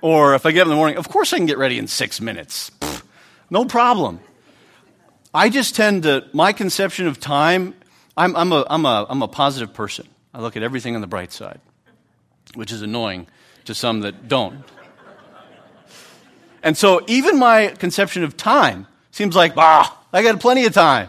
Or 0.00 0.34
if 0.34 0.46
I 0.46 0.52
get 0.52 0.62
up 0.62 0.66
in 0.66 0.70
the 0.70 0.76
morning, 0.76 0.98
of 0.98 1.08
course 1.08 1.32
I 1.32 1.36
can 1.38 1.46
get 1.46 1.58
ready 1.58 1.78
in 1.78 1.86
six 1.86 2.20
minutes. 2.20 2.70
Pfft, 2.80 3.02
no 3.50 3.64
problem. 3.64 4.20
I 5.32 5.48
just 5.48 5.74
tend 5.74 6.04
to, 6.04 6.26
my 6.32 6.52
conception 6.52 7.06
of 7.06 7.20
time, 7.20 7.74
I'm, 8.16 8.34
I'm, 8.36 8.52
a, 8.52 8.66
I'm, 8.68 8.86
a, 8.86 9.06
I'm 9.08 9.22
a 9.22 9.28
positive 9.28 9.74
person. 9.74 10.08
I 10.32 10.40
look 10.40 10.56
at 10.56 10.62
everything 10.62 10.94
on 10.94 11.00
the 11.00 11.06
bright 11.06 11.32
side, 11.32 11.60
which 12.54 12.72
is 12.72 12.82
annoying 12.82 13.26
to 13.66 13.74
some 13.74 14.00
that 14.00 14.28
don't. 14.28 14.64
And 16.62 16.76
so 16.76 17.02
even 17.06 17.38
my 17.38 17.68
conception 17.68 18.24
of 18.24 18.36
time 18.36 18.86
seems 19.10 19.36
like, 19.36 19.56
ah, 19.56 20.02
I 20.12 20.22
got 20.22 20.40
plenty 20.40 20.66
of 20.66 20.72
time. 20.72 21.08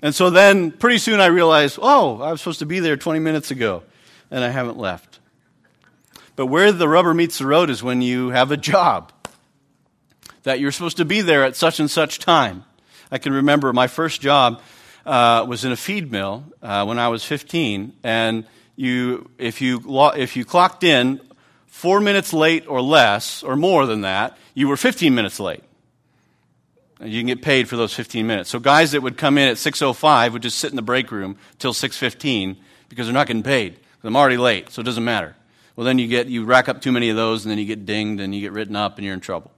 And 0.00 0.14
so 0.14 0.30
then 0.30 0.72
pretty 0.72 0.98
soon 0.98 1.20
I 1.20 1.26
realize, 1.26 1.78
oh, 1.80 2.20
I 2.20 2.32
was 2.32 2.40
supposed 2.40 2.58
to 2.58 2.66
be 2.66 2.80
there 2.80 2.96
20 2.96 3.20
minutes 3.20 3.50
ago, 3.50 3.82
and 4.30 4.42
I 4.42 4.48
haven't 4.48 4.78
left. 4.78 5.11
But 6.36 6.46
where 6.46 6.72
the 6.72 6.88
rubber 6.88 7.14
meets 7.14 7.38
the 7.38 7.46
road 7.46 7.70
is 7.70 7.82
when 7.82 8.02
you 8.02 8.30
have 8.30 8.50
a 8.50 8.56
job 8.56 9.12
that 10.42 10.60
you're 10.60 10.72
supposed 10.72 10.96
to 10.96 11.04
be 11.04 11.20
there 11.20 11.44
at 11.44 11.56
such 11.56 11.78
and 11.78 11.90
such 11.90 12.18
time. 12.18 12.64
I 13.10 13.18
can 13.18 13.32
remember 13.32 13.72
my 13.72 13.86
first 13.86 14.20
job 14.20 14.60
uh, 15.04 15.44
was 15.48 15.64
in 15.64 15.72
a 15.72 15.76
feed 15.76 16.10
mill 16.10 16.44
uh, 16.62 16.84
when 16.84 16.98
I 16.98 17.08
was 17.08 17.24
15, 17.24 17.92
and 18.02 18.46
you, 18.76 19.30
if, 19.38 19.60
you, 19.60 19.82
if 20.16 20.36
you 20.36 20.44
clocked 20.44 20.84
in 20.84 21.20
four 21.66 22.00
minutes 22.00 22.32
late 22.32 22.66
or 22.66 22.80
less, 22.80 23.42
or 23.42 23.56
more 23.56 23.86
than 23.86 24.02
that, 24.02 24.38
you 24.54 24.68
were 24.68 24.76
15 24.76 25.14
minutes 25.14 25.38
late. 25.38 25.62
And 27.00 27.10
you 27.10 27.20
can 27.20 27.26
get 27.26 27.42
paid 27.42 27.68
for 27.68 27.76
those 27.76 27.92
15 27.92 28.26
minutes. 28.26 28.48
So 28.50 28.60
guys 28.60 28.92
that 28.92 29.02
would 29.02 29.18
come 29.18 29.36
in 29.36 29.48
at 29.48 29.56
6.05 29.56 30.32
would 30.32 30.42
just 30.42 30.58
sit 30.58 30.70
in 30.70 30.76
the 30.76 30.82
break 30.82 31.10
room 31.10 31.36
till 31.58 31.72
6.15 31.72 32.56
because 32.88 33.06
they're 33.06 33.14
not 33.14 33.26
getting 33.26 33.42
paid. 33.42 33.78
I'm 34.04 34.16
already 34.16 34.36
late, 34.36 34.70
so 34.70 34.80
it 34.80 34.84
doesn't 34.84 35.04
matter. 35.04 35.36
Well, 35.76 35.84
then 35.84 35.98
you 35.98 36.08
get, 36.08 36.26
you 36.28 36.44
rack 36.44 36.68
up 36.68 36.82
too 36.82 36.92
many 36.92 37.08
of 37.08 37.16
those 37.16 37.44
and 37.44 37.50
then 37.50 37.58
you 37.58 37.64
get 37.64 37.86
dinged 37.86 38.20
and 38.20 38.34
you 38.34 38.40
get 38.40 38.52
written 38.52 38.76
up 38.76 38.96
and 38.96 39.04
you're 39.04 39.14
in 39.14 39.20
trouble. 39.20 39.50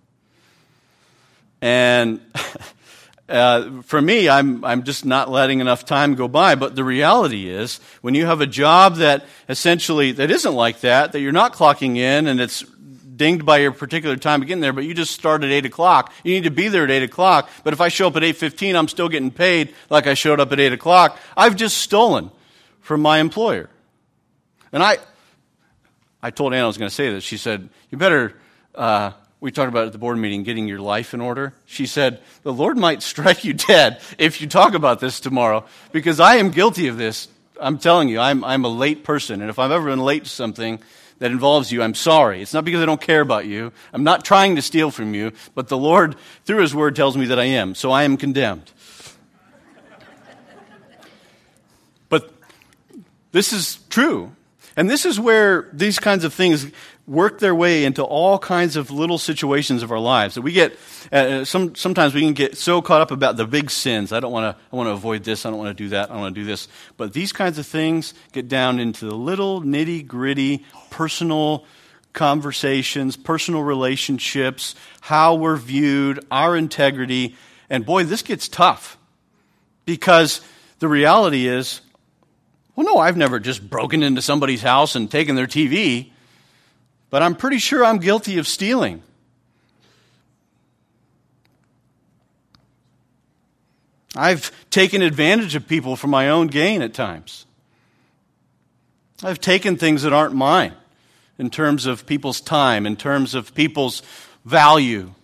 And 1.60 2.20
Uh, 3.26 3.80
for 3.82 4.02
me, 4.02 4.28
I'm, 4.28 4.62
I'm 4.64 4.82
just 4.82 5.06
not 5.06 5.30
letting 5.30 5.60
enough 5.60 5.86
time 5.86 6.14
go 6.14 6.28
by. 6.28 6.56
But 6.56 6.76
the 6.76 6.84
reality 6.84 7.48
is, 7.48 7.80
when 8.02 8.14
you 8.14 8.26
have 8.26 8.40
a 8.40 8.46
job 8.46 8.96
that 8.96 9.24
essentially 9.48 10.12
that 10.12 10.30
isn't 10.30 10.54
like 10.54 10.80
that, 10.80 11.12
that 11.12 11.20
you're 11.20 11.32
not 11.32 11.54
clocking 11.54 11.96
in 11.96 12.26
and 12.26 12.40
it's 12.40 12.62
dinged 13.16 13.46
by 13.46 13.58
your 13.58 13.72
particular 13.72 14.16
time 14.16 14.42
of 14.42 14.48
getting 14.48 14.60
there, 14.60 14.72
but 14.72 14.84
you 14.84 14.92
just 14.92 15.12
start 15.12 15.42
at 15.42 15.50
eight 15.50 15.64
o'clock. 15.64 16.12
You 16.22 16.34
need 16.34 16.44
to 16.44 16.50
be 16.50 16.68
there 16.68 16.84
at 16.84 16.90
eight 16.90 17.02
o'clock. 17.02 17.48
But 17.62 17.72
if 17.72 17.80
I 17.80 17.88
show 17.88 18.08
up 18.08 18.16
at 18.16 18.24
eight 18.24 18.36
fifteen, 18.36 18.76
I'm 18.76 18.88
still 18.88 19.08
getting 19.08 19.30
paid 19.30 19.74
like 19.88 20.06
I 20.06 20.14
showed 20.14 20.40
up 20.40 20.52
at 20.52 20.60
eight 20.60 20.72
o'clock. 20.72 21.18
I've 21.34 21.56
just 21.56 21.78
stolen 21.78 22.30
from 22.80 23.00
my 23.00 23.20
employer. 23.20 23.70
And 24.70 24.82
I, 24.82 24.98
I 26.24 26.30
told 26.30 26.54
Anna 26.54 26.64
I 26.64 26.66
was 26.66 26.78
going 26.78 26.88
to 26.88 26.94
say 26.94 27.12
this. 27.12 27.22
She 27.22 27.36
said, 27.36 27.68
"You 27.90 27.98
better." 27.98 28.34
Uh, 28.74 29.12
we 29.40 29.52
talked 29.52 29.68
about 29.68 29.84
at 29.84 29.92
the 29.92 29.98
board 29.98 30.16
meeting 30.16 30.42
getting 30.42 30.66
your 30.66 30.80
life 30.80 31.12
in 31.12 31.20
order. 31.20 31.52
She 31.66 31.84
said, 31.84 32.22
The 32.44 32.52
Lord 32.52 32.78
might 32.78 33.02
strike 33.02 33.44
you 33.44 33.52
dead 33.52 34.00
if 34.16 34.40
you 34.40 34.46
talk 34.46 34.72
about 34.72 35.00
this 35.00 35.20
tomorrow, 35.20 35.66
because 35.92 36.18
I 36.18 36.36
am 36.36 36.48
guilty 36.50 36.88
of 36.88 36.96
this. 36.96 37.28
I'm 37.60 37.76
telling 37.76 38.08
you, 38.08 38.20
I'm, 38.20 38.42
I'm 38.42 38.64
a 38.64 38.68
late 38.68 39.04
person, 39.04 39.42
and 39.42 39.50
if 39.50 39.58
I've 39.58 39.70
ever 39.70 39.90
been 39.90 40.00
late 40.00 40.24
to 40.24 40.30
something 40.30 40.80
that 41.18 41.30
involves 41.30 41.70
you, 41.70 41.82
I'm 41.82 41.92
sorry. 41.92 42.40
It's 42.40 42.54
not 42.54 42.64
because 42.64 42.80
I 42.80 42.86
don't 42.86 43.02
care 43.02 43.20
about 43.20 43.44
you. 43.44 43.70
I'm 43.92 44.02
not 44.02 44.24
trying 44.24 44.56
to 44.56 44.62
steal 44.62 44.90
from 44.90 45.12
you, 45.12 45.32
but 45.54 45.68
the 45.68 45.76
Lord, 45.76 46.16
through 46.46 46.62
His 46.62 46.74
Word, 46.74 46.96
tells 46.96 47.14
me 47.14 47.26
that 47.26 47.38
I 47.38 47.44
am, 47.44 47.74
so 47.74 47.90
I 47.90 48.04
am 48.04 48.16
condemned. 48.16 48.72
but 52.08 52.32
this 53.32 53.52
is 53.52 53.78
true. 53.90 54.34
And 54.76 54.90
this 54.90 55.06
is 55.06 55.20
where 55.20 55.68
these 55.72 56.00
kinds 56.00 56.24
of 56.24 56.34
things 56.34 56.66
work 57.06 57.38
their 57.38 57.54
way 57.54 57.84
into 57.84 58.02
all 58.02 58.38
kinds 58.38 58.76
of 58.76 58.90
little 58.90 59.18
situations 59.18 59.82
of 59.82 59.92
our 59.92 60.00
lives. 60.00 60.34
That 60.34 60.42
we 60.42 60.52
get, 60.52 60.76
uh, 61.12 61.44
some, 61.44 61.74
sometimes 61.76 62.12
we 62.12 62.22
can 62.22 62.32
get 62.32 62.56
so 62.56 62.82
caught 62.82 63.00
up 63.00 63.12
about 63.12 63.36
the 63.36 63.46
big 63.46 63.70
sins. 63.70 64.12
I 64.12 64.18
don't 64.20 64.32
want 64.32 64.56
to, 64.56 64.62
I 64.72 64.76
want 64.76 64.88
to 64.88 64.92
avoid 64.92 65.22
this. 65.22 65.46
I 65.46 65.50
don't 65.50 65.58
want 65.58 65.76
to 65.76 65.84
do 65.84 65.90
that. 65.90 66.10
I 66.10 66.16
want 66.16 66.34
to 66.34 66.40
do 66.40 66.46
this. 66.46 66.66
But 66.96 67.12
these 67.12 67.32
kinds 67.32 67.58
of 67.58 67.66
things 67.66 68.14
get 68.32 68.48
down 68.48 68.80
into 68.80 69.06
the 69.06 69.14
little 69.14 69.62
nitty 69.62 70.06
gritty 70.06 70.64
personal 70.90 71.66
conversations, 72.12 73.16
personal 73.16 73.62
relationships, 73.62 74.74
how 75.02 75.34
we're 75.34 75.56
viewed, 75.56 76.24
our 76.30 76.56
integrity. 76.56 77.36
And 77.68 77.84
boy, 77.84 78.04
this 78.04 78.22
gets 78.22 78.48
tough 78.48 78.98
because 79.84 80.40
the 80.78 80.88
reality 80.88 81.46
is, 81.46 81.80
well, 82.76 82.86
no, 82.86 82.98
I've 82.98 83.16
never 83.16 83.38
just 83.38 83.68
broken 83.68 84.02
into 84.02 84.22
somebody's 84.22 84.62
house 84.62 84.94
and 84.96 85.10
taken 85.10 85.36
their 85.36 85.46
TV 85.46 86.10
but 87.14 87.22
I'm 87.22 87.36
pretty 87.36 87.58
sure 87.58 87.84
I'm 87.84 87.98
guilty 87.98 88.38
of 88.38 88.48
stealing. 88.48 89.00
I've 94.16 94.50
taken 94.68 95.00
advantage 95.00 95.54
of 95.54 95.68
people 95.68 95.94
for 95.94 96.08
my 96.08 96.28
own 96.28 96.48
gain 96.48 96.82
at 96.82 96.92
times. 96.92 97.46
I've 99.22 99.40
taken 99.40 99.76
things 99.76 100.02
that 100.02 100.12
aren't 100.12 100.34
mine 100.34 100.74
in 101.38 101.50
terms 101.50 101.86
of 101.86 102.04
people's 102.04 102.40
time, 102.40 102.84
in 102.84 102.96
terms 102.96 103.36
of 103.36 103.54
people's 103.54 104.02
value. 104.44 105.14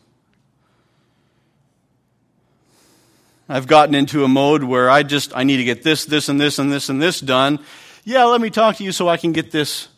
I've 3.52 3.66
gotten 3.66 3.96
into 3.96 4.22
a 4.22 4.28
mode 4.28 4.62
where 4.62 4.88
I 4.88 5.02
just 5.02 5.36
I 5.36 5.42
need 5.42 5.56
to 5.56 5.64
get 5.64 5.82
this, 5.82 6.04
this, 6.04 6.28
and 6.28 6.40
this, 6.40 6.60
and 6.60 6.70
this, 6.72 6.88
and 6.88 7.02
this 7.02 7.18
done. 7.18 7.58
Yeah, 8.04 8.22
let 8.24 8.40
me 8.40 8.48
talk 8.48 8.76
to 8.76 8.84
you 8.84 8.92
so 8.92 9.08
I 9.08 9.16
can 9.16 9.32
get 9.32 9.50
this 9.50 9.88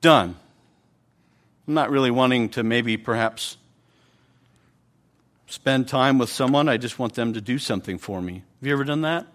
done. 0.00 0.36
I'm 1.66 1.74
not 1.74 1.90
really 1.90 2.12
wanting 2.12 2.50
to 2.50 2.62
maybe 2.62 2.96
perhaps 2.96 3.56
spend 5.48 5.88
time 5.88 6.18
with 6.18 6.30
someone. 6.30 6.68
I 6.68 6.76
just 6.76 7.00
want 7.00 7.14
them 7.14 7.32
to 7.32 7.40
do 7.40 7.58
something 7.58 7.98
for 7.98 8.22
me. 8.22 8.34
Have 8.34 8.68
you 8.68 8.72
ever 8.72 8.84
done 8.84 9.00
that? 9.00 9.26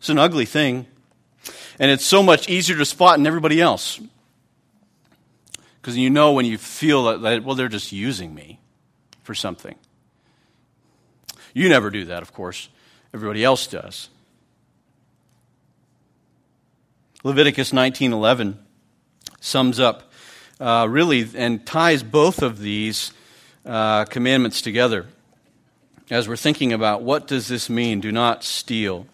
It's 0.00 0.10
an 0.10 0.18
ugly 0.18 0.44
thing. 0.44 0.86
And 1.78 1.90
it's 1.90 2.04
so 2.04 2.22
much 2.22 2.46
easier 2.46 2.76
to 2.76 2.84
spot 2.84 3.18
in 3.18 3.26
everybody 3.26 3.58
else. 3.58 3.98
Because 5.80 5.96
you 5.96 6.10
know 6.10 6.34
when 6.34 6.44
you 6.44 6.58
feel 6.58 7.04
that, 7.04 7.22
that, 7.22 7.42
well, 7.42 7.54
they're 7.54 7.68
just 7.68 7.90
using 7.90 8.34
me 8.34 8.60
for 9.22 9.34
something. 9.34 9.76
You 11.56 11.70
never 11.70 11.88
do 11.88 12.04
that, 12.04 12.20
of 12.20 12.34
course. 12.34 12.68
Everybody 13.14 13.42
else 13.42 13.66
does. 13.66 14.10
Leviticus 17.24 17.72
19:11 17.72 18.58
sums 19.40 19.80
up 19.80 20.12
uh, 20.60 20.86
really 20.86 21.26
and 21.34 21.64
ties 21.64 22.02
both 22.02 22.42
of 22.42 22.58
these 22.58 23.10
uh, 23.64 24.04
commandments 24.04 24.60
together 24.60 25.06
as 26.10 26.28
we're 26.28 26.36
thinking 26.36 26.74
about 26.74 27.00
what 27.00 27.26
does 27.26 27.48
this 27.48 27.70
mean 27.70 28.00
do 28.00 28.12
not 28.12 28.44
steal 28.44 29.06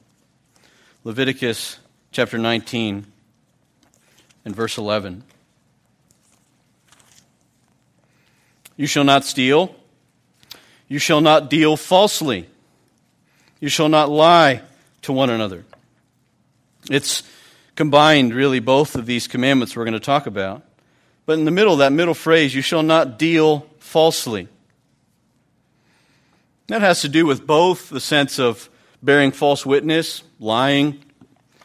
leviticus 1.04 1.78
chapter 2.10 2.38
19 2.38 3.06
and 4.44 4.56
verse 4.56 4.76
11 4.76 5.22
you 8.76 8.86
shall 8.86 9.04
not 9.04 9.24
steal 9.24 9.74
you 10.92 10.98
shall 10.98 11.20
not 11.20 11.50
deal 11.50 11.76
falsely 11.76 12.48
you 13.60 13.68
shall 13.68 13.88
not 13.88 14.10
lie 14.10 14.60
to 15.02 15.12
one 15.12 15.30
another 15.30 15.64
it's 16.90 17.22
combined 17.76 18.34
really 18.34 18.60
both 18.60 18.94
of 18.94 19.06
these 19.06 19.26
commandments 19.26 19.74
we're 19.74 19.84
going 19.84 19.92
to 19.92 20.00
talk 20.00 20.26
about 20.26 20.62
but 21.26 21.38
in 21.38 21.44
the 21.44 21.50
middle 21.50 21.76
that 21.76 21.92
middle 21.92 22.14
phrase 22.14 22.54
you 22.54 22.62
shall 22.62 22.82
not 22.82 23.18
deal 23.18 23.66
falsely 23.78 24.48
that 26.68 26.80
has 26.80 27.02
to 27.02 27.08
do 27.08 27.26
with 27.26 27.46
both 27.46 27.90
the 27.90 28.00
sense 28.00 28.38
of 28.38 28.70
bearing 29.02 29.32
false 29.32 29.66
witness, 29.66 30.22
lying, 30.38 31.02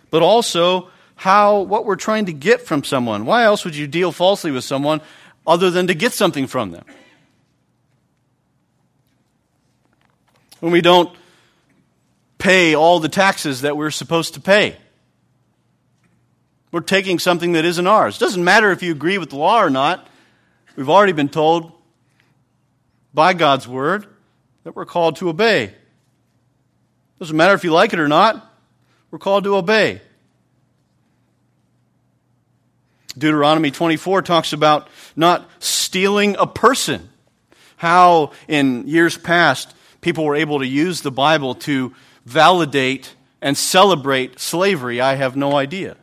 but 0.10 0.22
also 0.22 0.90
how 1.16 1.62
what 1.62 1.86
we're 1.86 1.96
trying 1.96 2.26
to 2.26 2.34
get 2.34 2.62
from 2.62 2.84
someone. 2.84 3.26
Why 3.26 3.44
else 3.44 3.64
would 3.64 3.76
you 3.76 3.88
deal 3.88 4.12
falsely 4.12 4.52
with 4.52 4.64
someone 4.64 5.02
other 5.46 5.70
than 5.70 5.88
to 5.88 5.94
get 5.94 6.14
something 6.14 6.48
from 6.48 6.72
them? 6.72 6.84
When 10.60 10.72
we 10.72 10.82
don't 10.82 11.16
pay 12.38 12.76
all 12.76 13.00
the 13.00 13.10
taxes 13.10 13.62
that 13.62 13.78
we're 13.78 13.92
supposed 13.92 14.36
to 14.36 14.40
pay. 14.40 14.78
We're 16.72 16.82
taking 16.82 17.20
something 17.20 17.54
that 17.54 17.66
isn't 17.66 17.88
ours. 17.88 18.18
It 18.18 18.20
doesn't 18.20 18.44
matter 18.44 18.72
if 18.72 18.84
you 18.84 18.92
agree 18.92 19.18
with 19.18 19.30
the 19.30 19.38
law 19.38 19.62
or 19.62 19.70
not. 19.70 20.08
We've 20.76 20.90
already 20.90 21.14
been 21.14 21.30
told 21.30 21.72
by 23.14 23.34
God's 23.34 23.68
word 23.68 24.06
that 24.64 24.76
we're 24.76 24.86
called 24.86 25.16
to 25.18 25.30
obey. 25.30 25.74
Doesn't 27.20 27.36
matter 27.36 27.54
if 27.54 27.64
you 27.64 27.72
like 27.72 27.94
it 27.94 28.00
or 28.00 28.08
not, 28.08 28.46
we're 29.10 29.20
called 29.20 29.46
to 29.46 29.56
obey. 29.56 30.02
Deuteronomy 33.18 33.72
24 33.72 34.22
talks 34.22 34.54
about 34.54 34.88
not 35.16 35.50
stealing 35.60 36.36
a 36.38 36.46
person. 36.46 37.10
How 37.78 38.32
in 38.48 38.88
years 38.88 39.18
past 39.18 39.74
people 40.02 40.26
were 40.26 40.36
able 40.36 40.60
to 40.60 40.68
use 40.68 41.02
the 41.02 41.12
Bible 41.12 41.56
to 41.56 41.94
validate 42.26 43.16
and 43.42 43.58
celebrate 43.58 44.40
slavery, 44.40 45.00
I 45.00 45.16
have 45.16 45.36
no 45.36 45.56
idea. 45.56 45.98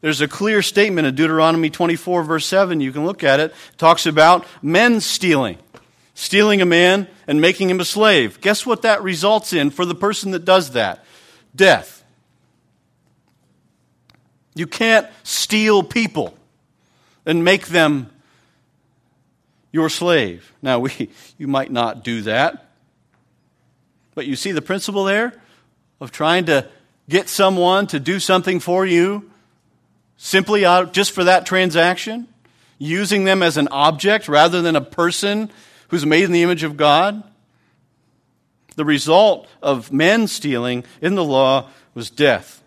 There's 0.00 0.20
a 0.20 0.28
clear 0.28 0.62
statement 0.62 1.06
in 1.06 1.14
Deuteronomy 1.14 1.70
24, 1.70 2.24
verse 2.24 2.46
7. 2.46 2.80
You 2.80 2.92
can 2.92 3.06
look 3.06 3.24
at 3.24 3.40
it. 3.40 3.50
it 3.50 3.78
talks 3.78 4.06
about 4.06 4.46
men 4.62 5.00
stealing 5.00 5.58
stealing 6.14 6.62
a 6.62 6.66
man 6.66 7.08
and 7.26 7.40
making 7.40 7.68
him 7.68 7.80
a 7.80 7.84
slave. 7.84 8.40
Guess 8.40 8.64
what 8.64 8.82
that 8.82 9.02
results 9.02 9.52
in 9.52 9.70
for 9.70 9.84
the 9.84 9.94
person 9.94 10.30
that 10.30 10.44
does 10.44 10.70
that? 10.70 11.04
Death. 11.54 12.04
You 14.54 14.66
can't 14.66 15.08
steal 15.24 15.82
people 15.82 16.34
and 17.26 17.44
make 17.44 17.66
them 17.66 18.10
your 19.72 19.88
slave. 19.88 20.52
Now, 20.62 20.78
we, 20.78 21.10
you 21.38 21.48
might 21.48 21.72
not 21.72 22.04
do 22.04 22.22
that, 22.22 22.63
but 24.14 24.26
you 24.26 24.36
see 24.36 24.52
the 24.52 24.62
principle 24.62 25.04
there 25.04 25.40
of 26.00 26.10
trying 26.10 26.46
to 26.46 26.68
get 27.08 27.28
someone 27.28 27.86
to 27.88 28.00
do 28.00 28.18
something 28.18 28.60
for 28.60 28.86
you 28.86 29.30
simply 30.16 30.64
out 30.64 30.92
just 30.92 31.12
for 31.12 31.24
that 31.24 31.44
transaction, 31.46 32.28
using 32.78 33.24
them 33.24 33.42
as 33.42 33.56
an 33.56 33.68
object 33.68 34.28
rather 34.28 34.62
than 34.62 34.76
a 34.76 34.80
person 34.80 35.50
who's 35.88 36.06
made 36.06 36.24
in 36.24 36.32
the 36.32 36.42
image 36.42 36.62
of 36.62 36.76
God. 36.76 37.22
The 38.76 38.84
result 38.84 39.48
of 39.62 39.92
men 39.92 40.26
stealing 40.26 40.84
in 41.00 41.14
the 41.14 41.24
law 41.24 41.68
was 41.94 42.10
death. 42.10 42.62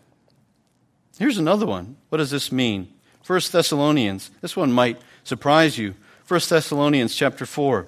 Here's 1.17 1.37
another 1.37 1.65
one. 1.65 1.97
What 2.09 2.19
does 2.19 2.31
this 2.31 2.51
mean? 2.51 2.93
1 3.25 3.41
Thessalonians. 3.51 4.29
This 4.41 4.55
one 4.55 4.71
might 4.71 5.01
surprise 5.23 5.77
you. 5.77 5.95
1 6.27 6.39
Thessalonians 6.47 7.15
chapter 7.15 7.45
4. 7.45 7.87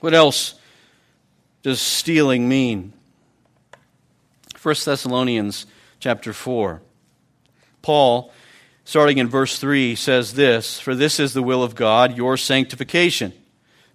What 0.00 0.14
else 0.14 0.55
does 1.66 1.80
stealing 1.80 2.48
mean? 2.48 2.92
1 4.62 4.74
Thessalonians 4.84 5.66
chapter 5.98 6.32
4. 6.32 6.80
Paul, 7.82 8.32
starting 8.84 9.18
in 9.18 9.28
verse 9.28 9.58
3, 9.58 9.96
says 9.96 10.34
this 10.34 10.78
For 10.78 10.94
this 10.94 11.18
is 11.18 11.32
the 11.32 11.42
will 11.42 11.64
of 11.64 11.74
God, 11.74 12.16
your 12.16 12.36
sanctification 12.36 13.32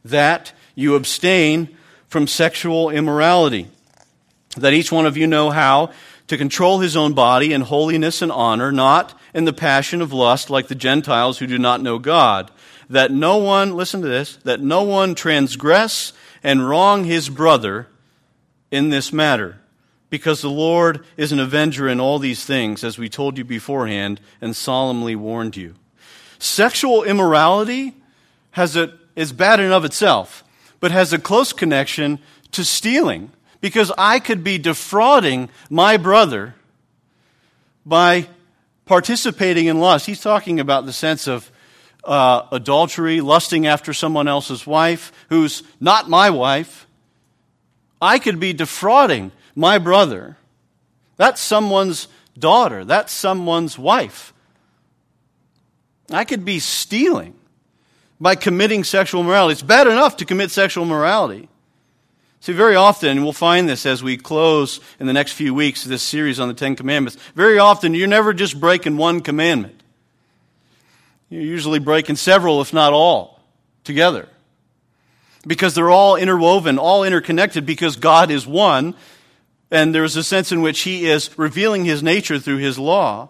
that 0.03 0.51
you 0.75 0.95
abstain 0.95 1.69
from 2.09 2.27
sexual 2.27 2.89
immorality, 2.89 3.69
that 4.57 4.73
each 4.73 4.91
one 4.91 5.05
of 5.05 5.15
you 5.15 5.25
know 5.25 5.49
how 5.49 5.93
to 6.27 6.37
control 6.37 6.79
his 6.79 6.97
own 6.97 7.13
body 7.13 7.53
in 7.53 7.61
holiness 7.61 8.21
and 8.21 8.33
honor, 8.33 8.73
not 8.73 9.17
in 9.33 9.45
the 9.45 9.53
passion 9.53 10.01
of 10.01 10.11
lust 10.11 10.49
like 10.49 10.67
the 10.67 10.75
Gentiles 10.75 11.37
who 11.37 11.47
do 11.47 11.57
not 11.57 11.81
know 11.81 11.99
God, 11.99 12.51
that 12.89 13.11
no 13.11 13.37
one, 13.37 13.77
listen 13.77 14.01
to 14.01 14.09
this, 14.09 14.35
that 14.43 14.59
no 14.59 14.83
one 14.83 15.15
transgress 15.15 16.11
and 16.43 16.67
wrong 16.67 17.03
his 17.03 17.29
brother 17.29 17.87
in 18.69 18.89
this 18.89 19.11
matter, 19.11 19.59
because 20.09 20.41
the 20.41 20.49
Lord 20.49 21.05
is 21.17 21.31
an 21.31 21.39
avenger 21.39 21.87
in 21.87 21.99
all 21.99 22.19
these 22.19 22.45
things, 22.45 22.83
as 22.83 22.97
we 22.97 23.09
told 23.09 23.37
you 23.37 23.43
beforehand 23.43 24.19
and 24.39 24.55
solemnly 24.55 25.15
warned 25.15 25.55
you. 25.55 25.75
Sexual 26.39 27.03
immorality 27.03 27.95
has 28.51 28.75
a 28.75 28.97
is 29.15 29.33
bad 29.33 29.59
in 29.59 29.71
of 29.71 29.85
itself, 29.85 30.43
but 30.79 30.91
has 30.91 31.13
a 31.13 31.19
close 31.19 31.53
connection 31.53 32.19
to 32.51 32.63
stealing 32.63 33.31
because 33.59 33.91
I 33.97 34.19
could 34.19 34.43
be 34.43 34.57
defrauding 34.57 35.49
my 35.69 35.97
brother 35.97 36.55
by 37.85 38.27
participating 38.85 39.67
in 39.67 39.79
lust. 39.79 40.05
He's 40.05 40.21
talking 40.21 40.59
about 40.59 40.85
the 40.85 40.93
sense 40.93 41.27
of 41.27 41.50
uh, 42.03 42.47
adultery, 42.51 43.21
lusting 43.21 43.67
after 43.67 43.93
someone 43.93 44.27
else's 44.27 44.65
wife 44.65 45.11
who's 45.29 45.63
not 45.79 46.09
my 46.09 46.29
wife. 46.29 46.87
I 48.01 48.19
could 48.19 48.39
be 48.39 48.53
defrauding 48.53 49.31
my 49.55 49.77
brother. 49.77 50.37
That's 51.17 51.41
someone's 51.41 52.07
daughter, 52.37 52.83
that's 52.85 53.11
someone's 53.11 53.77
wife. 53.77 54.33
I 56.09 56.25
could 56.25 56.43
be 56.43 56.59
stealing 56.59 57.35
by 58.19 58.35
committing 58.35 58.83
sexual 58.83 59.23
morality. 59.23 59.53
It's 59.53 59.61
bad 59.61 59.87
enough 59.87 60.17
to 60.17 60.25
commit 60.25 60.51
sexual 60.51 60.85
morality. 60.85 61.47
See, 62.39 62.53
very 62.53 62.75
often, 62.75 63.23
we'll 63.23 63.33
find 63.33 63.69
this 63.69 63.85
as 63.85 64.01
we 64.01 64.17
close 64.17 64.79
in 64.99 65.05
the 65.05 65.13
next 65.13 65.33
few 65.33 65.53
weeks 65.53 65.83
this 65.83 66.01
series 66.01 66.39
on 66.39 66.47
the 66.47 66.55
Ten 66.55 66.75
Commandments. 66.75 67.17
Very 67.35 67.59
often, 67.59 67.93
you're 67.93 68.07
never 68.07 68.33
just 68.33 68.59
breaking 68.59 68.97
one 68.97 69.21
commandment. 69.21 69.80
You're 71.31 71.41
usually 71.41 71.79
breaking 71.79 72.17
several, 72.17 72.59
if 72.59 72.73
not 72.73 72.91
all, 72.91 73.39
together. 73.85 74.27
Because 75.47 75.73
they're 75.73 75.89
all 75.89 76.17
interwoven, 76.17 76.77
all 76.77 77.05
interconnected, 77.05 77.65
because 77.65 77.95
God 77.95 78.29
is 78.29 78.45
one, 78.45 78.95
and 79.71 79.95
there's 79.95 80.17
a 80.17 80.25
sense 80.25 80.51
in 80.51 80.61
which 80.61 80.81
He 80.81 81.05
is 81.05 81.29
revealing 81.39 81.85
His 81.85 82.03
nature 82.03 82.37
through 82.37 82.57
His 82.57 82.77
law. 82.77 83.29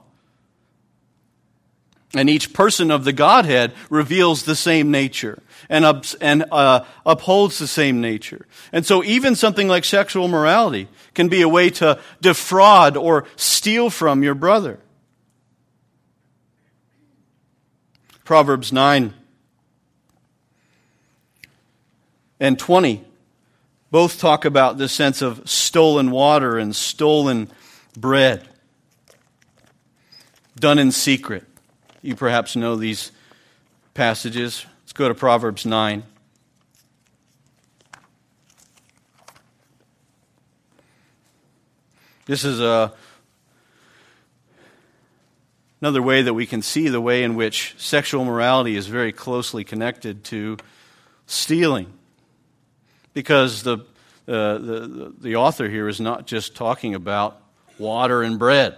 And 2.16 2.28
each 2.28 2.54
person 2.54 2.90
of 2.90 3.04
the 3.04 3.14
Godhead 3.14 3.72
reveals 3.92 4.44
the 4.44 4.56
same 4.56 4.90
nature 4.90 5.40
and, 5.70 5.86
and 6.20 6.46
uh, 6.52 6.84
upholds 7.06 7.60
the 7.60 7.68
same 7.68 8.02
nature. 8.02 8.48
And 8.74 8.84
so 8.84 9.04
even 9.04 9.36
something 9.36 9.68
like 9.68 9.86
sexual 9.86 10.28
morality 10.28 10.88
can 11.14 11.30
be 11.30 11.44
a 11.44 11.48
way 11.48 11.70
to 11.70 12.00
defraud 12.20 12.98
or 12.98 13.26
steal 13.36 13.92
from 13.92 14.24
your 14.24 14.36
brother. 14.36 14.80
Proverbs 18.32 18.72
9 18.72 19.14
and 22.40 22.58
20 22.58 23.04
both 23.92 24.20
talk 24.22 24.46
about 24.46 24.78
this 24.78 24.94
sense 24.94 25.22
of 25.22 25.50
stolen 25.50 26.12
water 26.12 26.58
and 26.58 26.74
stolen 26.74 27.52
bread 27.98 28.48
done 30.56 30.80
in 30.80 30.94
secret. 30.94 31.44
You 32.02 32.16
perhaps 32.16 32.56
know 32.56 32.78
these 32.78 33.12
passages. 33.96 34.66
Let's 34.84 34.94
go 34.94 35.10
to 35.10 35.14
Proverbs 35.14 35.66
9. 35.66 36.02
This 42.28 42.46
is 42.46 42.62
a 42.62 42.94
Another 45.82 46.02
way 46.02 46.22
that 46.22 46.36
we 46.36 46.46
can 46.46 46.62
see 46.62 46.90
the 46.90 47.02
way 47.02 47.24
in 47.24 47.36
which 47.36 47.74
sexual 47.78 48.24
morality 48.24 48.76
is 48.76 48.86
very 48.86 49.12
closely 49.12 49.64
connected 49.64 50.24
to 50.26 50.58
stealing. 51.26 51.92
Because 53.14 53.64
the, 53.64 53.80
uh, 54.28 54.58
the, 54.60 55.14
the 55.20 55.36
author 55.38 55.68
here 55.68 55.88
is 55.88 56.00
not 56.00 56.28
just 56.28 56.56
talking 56.56 56.94
about 56.94 57.42
water 57.80 58.22
and 58.22 58.38
bread. 58.38 58.78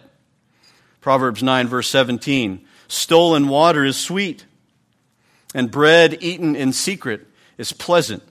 Proverbs 1.01 1.43
9, 1.43 1.67
verse 1.67 1.89
17 1.89 2.65
Stolen 2.87 3.47
water 3.47 3.83
is 3.83 3.97
sweet, 3.97 4.45
and 5.53 5.71
bread 5.71 6.17
eaten 6.21 6.55
in 6.55 6.71
secret 6.71 7.27
is 7.57 7.73
pleasant. 7.73 8.23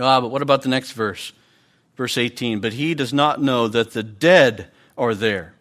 Ah, 0.00 0.20
but 0.20 0.30
what 0.30 0.42
about 0.42 0.62
the 0.62 0.68
next 0.68 0.92
verse? 0.92 1.32
Verse 1.96 2.18
18 2.18 2.60
But 2.60 2.72
he 2.72 2.94
does 2.94 3.12
not 3.12 3.40
know 3.40 3.68
that 3.68 3.92
the 3.92 4.02
dead 4.02 4.70
are 4.96 5.14
there, 5.14 5.54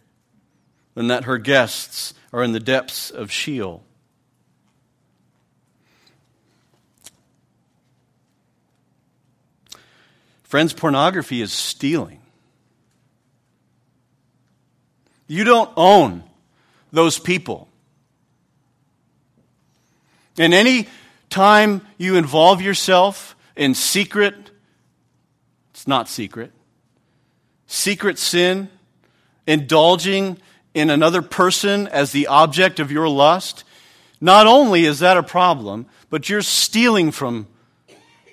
and 0.98 1.12
that 1.12 1.26
her 1.26 1.38
guests 1.38 2.16
are 2.34 2.44
in 2.44 2.54
the 2.54 2.60
depths 2.60 3.12
of 3.12 3.32
Sheol. 3.32 3.84
Friends, 10.42 10.74
pornography 10.74 11.40
is 11.40 11.54
stealing. 11.54 12.20
You 15.28 15.44
don't 15.44 15.70
own 15.78 16.24
those 16.92 17.20
people. 17.20 17.68
And 20.38 20.54
any 20.54 20.88
time 21.30 21.86
you 21.98 22.16
involve 22.16 22.60
yourself 22.60 23.36
in 23.56 23.76
secret, 23.76 24.34
it's 25.72 25.88
not 25.88 26.10
secret, 26.10 26.52
secret 27.68 28.18
sin, 28.18 28.70
indulging 29.46 30.40
in 30.78 30.92
another 30.92 31.24
person 31.24 31.88
as 31.88 32.12
the 32.12 32.28
object 32.28 32.80
of 32.80 32.92
your 32.92 33.10
lust, 33.10 33.64
not 34.22 34.46
only 34.46 34.86
is 34.86 35.00
that 35.00 35.18
a 35.18 35.24
problem, 35.24 35.88
but 36.12 36.30
you're 36.30 36.44
stealing 36.44 37.12
from 37.12 37.48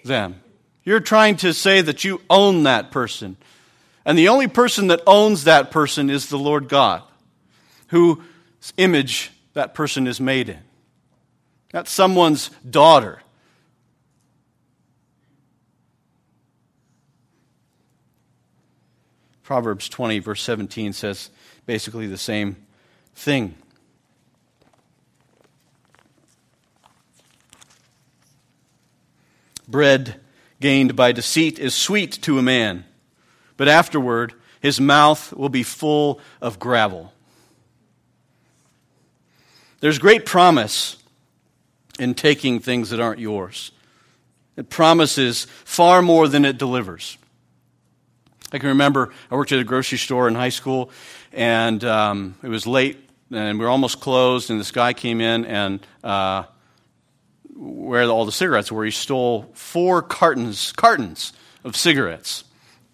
them. 0.04 0.42
You're 0.84 1.00
trying 1.00 1.36
to 1.36 1.54
say 1.54 1.80
that 1.80 2.04
you 2.04 2.20
own 2.28 2.64
that 2.64 2.90
person. 2.90 3.38
And 4.04 4.18
the 4.18 4.28
only 4.28 4.46
person 4.46 4.88
that 4.88 5.00
owns 5.06 5.44
that 5.44 5.70
person 5.70 6.10
is 6.10 6.28
the 6.28 6.38
Lord 6.38 6.68
God, 6.68 7.02
whose 7.88 8.18
image 8.76 9.30
that 9.54 9.72
person 9.72 10.06
is 10.06 10.20
made 10.20 10.50
in. 10.50 10.60
That's 11.72 11.90
someone's 11.90 12.50
daughter. 12.68 13.22
Proverbs 19.42 19.88
20, 19.88 20.18
verse 20.18 20.42
17 20.42 20.92
says 20.92 21.30
basically 21.66 22.06
the 22.06 22.18
same 22.18 22.56
thing. 23.14 23.54
Bread 29.66 30.20
gained 30.60 30.94
by 30.94 31.12
deceit 31.12 31.58
is 31.58 31.74
sweet 31.74 32.12
to 32.22 32.38
a 32.38 32.42
man, 32.42 32.84
but 33.56 33.68
afterward 33.68 34.34
his 34.60 34.80
mouth 34.80 35.32
will 35.32 35.48
be 35.48 35.62
full 35.62 36.20
of 36.40 36.58
gravel. 36.58 37.12
There's 39.80 39.98
great 39.98 40.24
promise 40.24 40.96
in 41.98 42.14
taking 42.14 42.60
things 42.60 42.90
that 42.90 43.00
aren't 43.00 43.20
yours. 43.20 43.72
It 44.56 44.70
promises 44.70 45.46
far 45.64 46.00
more 46.00 46.28
than 46.28 46.44
it 46.44 46.58
delivers. 46.58 47.18
I 48.52 48.58
can 48.58 48.68
remember 48.68 49.12
I 49.30 49.34
worked 49.34 49.52
at 49.52 49.58
a 49.58 49.64
grocery 49.64 49.98
store 49.98 50.28
in 50.28 50.34
high 50.34 50.48
school, 50.48 50.90
and 51.34 51.84
um, 51.84 52.36
it 52.42 52.48
was 52.48 52.66
late, 52.66 52.98
and 53.30 53.58
we 53.58 53.64
were 53.64 53.70
almost 53.70 54.00
closed, 54.00 54.50
and 54.50 54.60
this 54.60 54.70
guy 54.70 54.92
came 54.92 55.20
in 55.20 55.44
and 55.44 55.84
uh, 56.02 56.44
where 57.54 58.04
all 58.04 58.24
the 58.24 58.32
cigarettes 58.32 58.70
were, 58.70 58.84
he 58.84 58.90
stole 58.90 59.50
four 59.54 60.02
cartons, 60.02 60.72
cartons 60.72 61.32
of 61.64 61.76
cigarettes, 61.76 62.44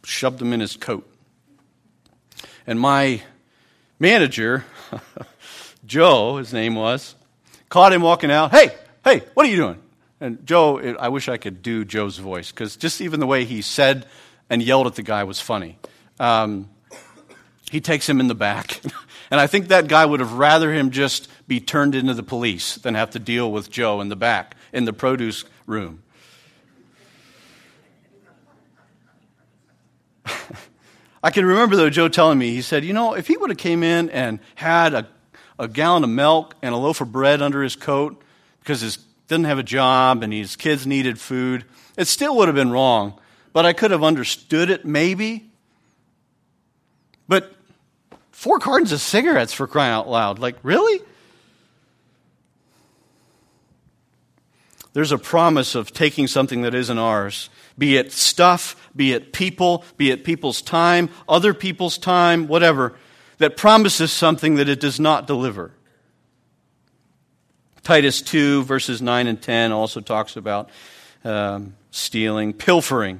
shoved 0.04 0.38
them 0.38 0.52
in 0.52 0.60
his 0.60 0.76
coat. 0.76 1.06
And 2.66 2.78
my 2.80 3.22
manager, 3.98 4.64
Joe, 5.86 6.36
his 6.36 6.52
name 6.52 6.74
was, 6.74 7.14
caught 7.68 7.92
him 7.92 8.02
walking 8.02 8.30
out. 8.30 8.52
Hey, 8.52 8.70
hey, 9.04 9.22
what 9.34 9.46
are 9.46 9.48
you 9.48 9.56
doing? 9.56 9.80
And 10.20 10.46
Joe, 10.46 10.96
I 10.98 11.08
wish 11.08 11.28
I 11.28 11.38
could 11.38 11.62
do 11.62 11.84
Joe's 11.84 12.18
voice 12.18 12.50
because 12.50 12.76
just 12.76 13.00
even 13.00 13.20
the 13.20 13.26
way 13.26 13.44
he 13.44 13.62
said 13.62 14.06
and 14.50 14.62
yelled 14.62 14.86
at 14.86 14.94
the 14.94 15.02
guy 15.02 15.24
was 15.24 15.40
funny. 15.40 15.78
Um, 16.18 16.68
he 17.70 17.80
takes 17.80 18.08
him 18.08 18.18
in 18.18 18.26
the 18.26 18.34
back. 18.34 18.80
and 19.30 19.40
I 19.40 19.46
think 19.46 19.68
that 19.68 19.86
guy 19.86 20.04
would 20.04 20.18
have 20.18 20.32
rather 20.32 20.72
him 20.72 20.90
just 20.90 21.28
be 21.46 21.60
turned 21.60 21.94
into 21.94 22.14
the 22.14 22.24
police 22.24 22.74
than 22.74 22.96
have 22.96 23.10
to 23.10 23.20
deal 23.20 23.50
with 23.52 23.70
Joe 23.70 24.00
in 24.00 24.08
the 24.08 24.16
back 24.16 24.56
in 24.72 24.86
the 24.86 24.92
produce 24.92 25.44
room. 25.66 26.02
I 31.22 31.30
can 31.30 31.46
remember 31.46 31.76
though 31.76 31.90
Joe 31.90 32.08
telling 32.08 32.38
me, 32.38 32.50
he 32.50 32.62
said, 32.62 32.84
you 32.84 32.92
know, 32.92 33.14
if 33.14 33.28
he 33.28 33.36
would 33.36 33.50
have 33.50 33.58
came 33.58 33.84
in 33.84 34.10
and 34.10 34.40
had 34.56 34.92
a, 34.92 35.06
a 35.56 35.68
gallon 35.68 36.02
of 36.02 36.10
milk 36.10 36.56
and 36.62 36.74
a 36.74 36.76
loaf 36.76 37.00
of 37.00 37.12
bread 37.12 37.40
under 37.40 37.62
his 37.62 37.76
coat 37.76 38.20
because 38.58 38.80
he 38.80 38.90
didn't 39.28 39.44
have 39.46 39.58
a 39.58 39.62
job 39.62 40.24
and 40.24 40.32
his 40.32 40.56
kids 40.56 40.88
needed 40.88 41.20
food, 41.20 41.64
it 41.96 42.08
still 42.08 42.36
would 42.36 42.48
have 42.48 42.56
been 42.56 42.72
wrong. 42.72 43.14
But 43.52 43.64
I 43.64 43.74
could 43.74 43.92
have 43.92 44.02
understood 44.02 44.70
it 44.70 44.84
maybe. 44.84 45.52
But 47.28 47.52
four 48.40 48.58
cartons 48.58 48.90
of 48.90 49.02
cigarettes 49.02 49.52
for 49.52 49.66
crying 49.66 49.92
out 49.92 50.08
loud. 50.08 50.38
Like, 50.38 50.56
really? 50.62 50.98
There's 54.94 55.12
a 55.12 55.18
promise 55.18 55.74
of 55.74 55.92
taking 55.92 56.26
something 56.26 56.62
that 56.62 56.74
isn't 56.74 56.96
ours, 56.96 57.50
be 57.76 57.98
it 57.98 58.12
stuff, 58.12 58.90
be 58.96 59.12
it 59.12 59.34
people, 59.34 59.84
be 59.98 60.10
it 60.10 60.24
people's 60.24 60.62
time, 60.62 61.10
other 61.28 61.52
people's 61.52 61.98
time, 61.98 62.46
whatever, 62.46 62.96
that 63.36 63.58
promises 63.58 64.10
something 64.10 64.54
that 64.54 64.70
it 64.70 64.80
does 64.80 64.98
not 64.98 65.26
deliver. 65.26 65.72
Titus 67.82 68.22
2, 68.22 68.62
verses 68.62 69.02
9 69.02 69.26
and 69.26 69.42
10 69.42 69.70
also 69.70 70.00
talks 70.00 70.36
about 70.36 70.70
um, 71.24 71.74
stealing, 71.90 72.54
pilfering. 72.54 73.16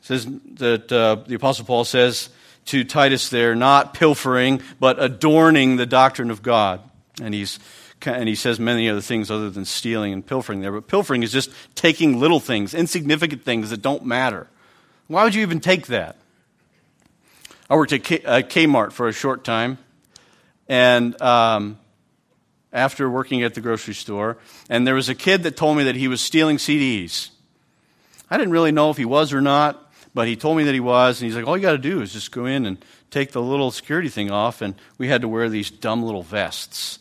It 0.00 0.04
says 0.04 0.26
that 0.56 0.92
uh, 0.92 1.24
the 1.26 1.36
Apostle 1.36 1.64
Paul 1.64 1.86
says, 1.86 2.28
to 2.66 2.84
Titus 2.84 3.28
there, 3.28 3.54
not 3.54 3.94
pilfering, 3.94 4.60
but 4.80 5.02
adorning 5.02 5.76
the 5.76 5.86
doctrine 5.86 6.30
of 6.30 6.42
God. 6.42 6.80
And 7.20 7.34
he's 7.34 7.58
and 8.06 8.28
he 8.28 8.34
says 8.34 8.60
many 8.60 8.88
other 8.88 9.00
things 9.00 9.30
other 9.30 9.48
than 9.50 9.64
stealing 9.64 10.12
and 10.12 10.26
pilfering 10.26 10.60
there. 10.60 10.72
But 10.72 10.88
pilfering 10.88 11.22
is 11.22 11.32
just 11.32 11.50
taking 11.74 12.20
little 12.20 12.40
things, 12.40 12.74
insignificant 12.74 13.44
things 13.44 13.70
that 13.70 13.82
don't 13.82 14.04
matter. 14.04 14.46
Why 15.06 15.24
would 15.24 15.34
you 15.34 15.42
even 15.42 15.60
take 15.60 15.86
that? 15.86 16.16
I 17.68 17.76
worked 17.76 17.92
at 17.92 18.04
K- 18.04 18.22
uh, 18.22 18.42
Kmart 18.42 18.92
for 18.92 19.08
a 19.08 19.12
short 19.12 19.42
time, 19.42 19.78
and 20.68 21.20
um, 21.22 21.78
after 22.72 23.08
working 23.08 23.42
at 23.42 23.54
the 23.54 23.60
grocery 23.60 23.94
store, 23.94 24.36
and 24.68 24.86
there 24.86 24.94
was 24.94 25.08
a 25.08 25.14
kid 25.14 25.44
that 25.44 25.56
told 25.56 25.76
me 25.76 25.84
that 25.84 25.96
he 25.96 26.08
was 26.08 26.20
stealing 26.20 26.58
CDs. 26.58 27.30
I 28.30 28.36
didn't 28.36 28.52
really 28.52 28.72
know 28.72 28.90
if 28.90 28.96
he 28.96 29.04
was 29.04 29.32
or 29.32 29.40
not. 29.40 29.80
But 30.14 30.28
he 30.28 30.36
told 30.36 30.56
me 30.56 30.64
that 30.64 30.74
he 30.74 30.80
was, 30.80 31.20
and 31.20 31.26
he's 31.26 31.36
like, 31.36 31.46
all 31.46 31.56
you 31.56 31.62
got 31.62 31.72
to 31.72 31.78
do 31.78 32.00
is 32.00 32.12
just 32.12 32.30
go 32.30 32.46
in 32.46 32.66
and 32.66 32.82
take 33.10 33.32
the 33.32 33.42
little 33.42 33.72
security 33.72 34.08
thing 34.08 34.30
off. 34.30 34.62
And 34.62 34.76
we 34.96 35.08
had 35.08 35.22
to 35.22 35.28
wear 35.28 35.48
these 35.48 35.70
dumb 35.70 36.04
little 36.04 36.22
vests. 36.22 37.00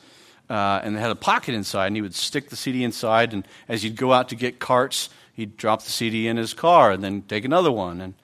Uh, 0.50 0.82
and 0.84 0.96
they 0.96 1.00
had 1.00 1.12
a 1.12 1.16
pocket 1.16 1.54
inside, 1.54 1.88
and 1.88 1.96
he 1.96 2.02
would 2.02 2.16
stick 2.16 2.50
the 2.50 2.56
CD 2.56 2.84
inside. 2.84 3.34
And 3.34 3.48
as 3.68 3.84
he'd 3.84 3.96
go 3.96 4.12
out 4.12 4.30
to 4.30 4.36
get 4.36 4.60
carts, 4.60 5.10
he'd 5.34 5.58
drop 5.58 5.84
the 5.84 5.92
CD 5.92 6.28
in 6.28 6.38
his 6.38 6.54
car 6.54 6.92
and 6.92 7.04
then 7.04 7.22
take 7.22 7.46
another 7.46 7.72
one. 7.72 8.02
And 8.02 8.16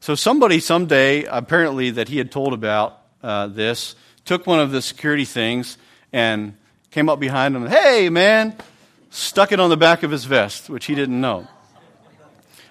so 0.00 0.14
somebody 0.14 0.60
someday, 0.60 1.24
apparently 1.24 1.90
that 1.90 2.08
he 2.08 2.18
had 2.18 2.32
told 2.32 2.54
about 2.54 2.98
uh, 3.22 3.48
this, 3.48 3.96
took 4.24 4.46
one 4.46 4.60
of 4.60 4.70
the 4.70 4.80
security 4.80 5.24
things 5.24 5.76
and 6.12 6.56
came 6.90 7.08
up 7.08 7.20
behind 7.20 7.54
him. 7.54 7.66
Hey, 7.66 8.08
man! 8.08 8.56
Stuck 9.10 9.52
it 9.52 9.60
on 9.60 9.70
the 9.70 9.76
back 9.76 10.02
of 10.02 10.10
his 10.10 10.24
vest, 10.24 10.68
which 10.68 10.86
he 10.86 10.94
didn't 10.94 11.20
know. 11.20 11.46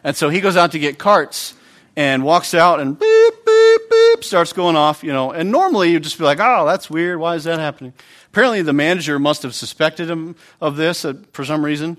And 0.06 0.16
so 0.16 0.30
he 0.30 0.40
goes 0.40 0.56
out 0.56 0.74
to 0.74 0.80
get 0.80 1.00
carts 1.00 1.56
and 1.96 2.24
walks 2.24 2.54
out 2.54 2.80
and 2.80 2.98
beep, 2.98 3.34
beep, 3.44 3.82
beep, 3.90 4.24
starts 4.24 4.54
going 4.54 4.76
off, 4.76 5.04
you 5.04 5.12
know. 5.12 5.32
And 5.32 5.52
normally 5.52 5.92
you'd 5.92 6.04
just 6.04 6.20
be 6.20 6.24
like, 6.24 6.38
oh, 6.40 6.64
that's 6.64 6.92
weird. 6.92 7.20
Why 7.20 7.34
is 7.34 7.46
that 7.46 7.58
happening? 7.58 7.92
Apparently 8.28 8.62
the 8.62 8.72
manager 8.72 9.18
must 9.18 9.42
have 9.42 9.56
suspected 9.56 10.08
him 10.08 10.36
of 10.62 10.76
this 10.76 11.06
uh, 11.06 11.16
for 11.34 11.44
some 11.44 11.66
reason. 11.66 11.98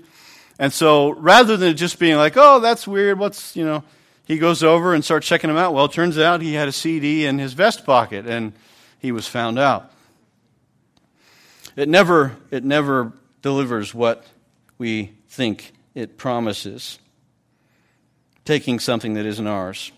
And 0.57 0.71
so 0.71 1.09
rather 1.15 1.57
than 1.57 1.75
just 1.75 1.99
being 1.99 2.15
like, 2.15 2.37
oh, 2.37 2.61
that's 2.61 2.87
weird, 2.87 3.19
what's, 3.19 3.57
you 3.57 3.65
know, 3.65 3.83
he 4.25 4.37
goes 4.37 4.63
over 4.63 4.93
and 4.93 5.03
starts 5.03 5.27
checking 5.27 5.49
him 5.49 5.57
out. 5.57 5.73
Well, 5.73 5.85
it 5.85 5.91
turns 5.91 6.17
out 6.17 6.41
he 6.41 6.53
had 6.53 6.69
a 6.69 6.71
CD 6.71 7.25
in 7.25 7.39
his 7.39 7.51
vest 7.51 7.85
pocket 7.85 8.25
and 8.25 8.53
he 8.99 9.11
was 9.11 9.27
found 9.27 9.59
out. 9.59 9.91
It 11.75 11.89
never, 11.89 12.37
it 12.51 12.63
never 12.63 13.11
delivers 13.41 13.93
what 13.93 14.25
we 14.77 15.11
think 15.27 15.73
it 15.93 16.17
promises 16.17 16.99
taking 18.47 18.79
something 18.79 19.15
that 19.15 19.25
isn't 19.25 19.45
ours. 19.45 19.91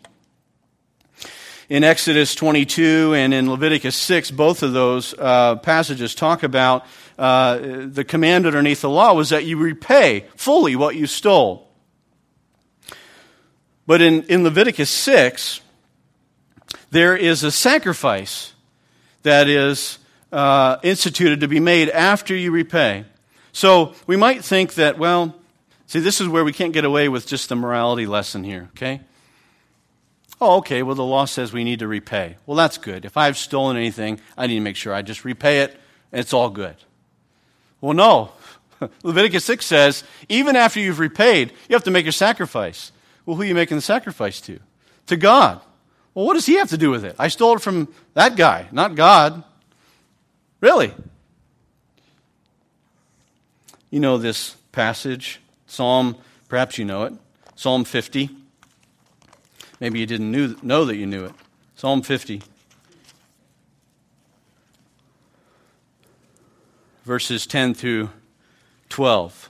in 1.69 1.83
Exodus 1.83 2.33
22 2.33 3.13
and 3.13 3.31
in 3.31 3.47
Leviticus 3.47 3.95
6, 3.95 4.31
both 4.31 4.63
of 4.63 4.73
those 4.73 5.13
uh, 5.19 5.55
passages 5.57 6.15
talk 6.15 6.41
about 6.41 6.83
uh, 7.19 7.59
the 7.85 8.03
command 8.03 8.47
underneath 8.47 8.81
the 8.81 8.89
law 8.89 9.13
was 9.13 9.29
that 9.29 9.45
you 9.45 9.55
repay 9.55 10.25
fully 10.35 10.75
what 10.75 10.95
you 10.95 11.05
stole. 11.05 11.69
But 13.85 14.01
in, 14.01 14.23
in 14.23 14.43
Leviticus 14.43 14.89
6, 14.89 15.61
there 16.89 17.15
is 17.15 17.43
a 17.43 17.51
sacrifice 17.51 18.53
that 19.21 19.47
is 19.47 19.99
uh, 20.31 20.77
instituted 20.81 21.41
to 21.41 21.47
be 21.47 21.59
made 21.59 21.89
after 21.89 22.35
you 22.35 22.49
repay. 22.49 23.05
So 23.51 23.93
we 24.07 24.15
might 24.15 24.43
think 24.43 24.73
that, 24.73 24.97
well, 24.97 25.38
see, 25.89 25.99
this 25.99 26.21
is 26.21 26.27
where 26.27 26.45
we 26.45 26.53
can't 26.53 26.71
get 26.71 26.85
away 26.85 27.09
with 27.09 27.27
just 27.27 27.49
the 27.49 27.55
morality 27.55 28.05
lesson 28.05 28.43
here, 28.43 28.69
okay? 28.71 29.01
Oh, 30.39 30.57
okay, 30.57 30.83
well, 30.83 30.95
the 30.95 31.03
law 31.03 31.25
says 31.25 31.51
we 31.51 31.65
need 31.65 31.79
to 31.79 31.87
repay. 31.87 32.37
Well, 32.45 32.55
that's 32.55 32.77
good. 32.77 33.03
If 33.03 33.17
I've 33.17 33.37
stolen 33.37 33.75
anything, 33.75 34.21
I 34.37 34.47
need 34.47 34.55
to 34.55 34.61
make 34.61 34.77
sure 34.77 34.93
I 34.93 35.01
just 35.01 35.25
repay 35.25 35.61
it, 35.61 35.71
and 36.11 36.21
it's 36.21 36.31
all 36.31 36.49
good. 36.49 36.75
Well, 37.81 37.93
no. 37.93 38.31
Leviticus 39.03 39.43
6 39.45 39.65
says, 39.65 40.03
even 40.29 40.55
after 40.55 40.79
you've 40.79 40.99
repaid, 40.99 41.51
you 41.67 41.75
have 41.75 41.83
to 41.83 41.91
make 41.91 42.07
a 42.07 42.11
sacrifice. 42.11 42.91
Well, 43.25 43.35
who 43.35 43.41
are 43.41 43.45
you 43.45 43.55
making 43.55 43.77
the 43.77 43.81
sacrifice 43.81 44.39
to? 44.41 44.59
To 45.07 45.17
God. 45.17 45.59
Well, 46.13 46.25
what 46.25 46.35
does 46.35 46.45
he 46.45 46.55
have 46.55 46.69
to 46.69 46.77
do 46.77 46.91
with 46.91 47.03
it? 47.03 47.15
I 47.19 47.27
stole 47.27 47.55
it 47.55 47.61
from 47.61 47.87
that 48.13 48.35
guy, 48.35 48.67
not 48.71 48.95
God. 48.95 49.43
Really? 50.61 50.93
You 53.89 53.99
know 53.99 54.17
this 54.17 54.55
passage, 54.71 55.41
Psalm, 55.69 56.15
perhaps 56.47 56.79
you 56.79 56.83
know 56.83 57.03
it, 57.03 57.13
Psalm 57.55 57.83
50. 57.83 58.29
Maybe 59.79 59.99
you 59.99 60.07
didn't 60.07 60.31
knew, 60.31 60.55
know 60.63 60.83
that 60.85 60.97
you 60.97 61.05
knew 61.05 61.25
it. 61.25 61.31
Psalm 61.75 62.01
50. 62.01 62.41
Verses 67.05 67.45
10 67.45 67.75
through 67.75 68.09
12. 68.89 69.49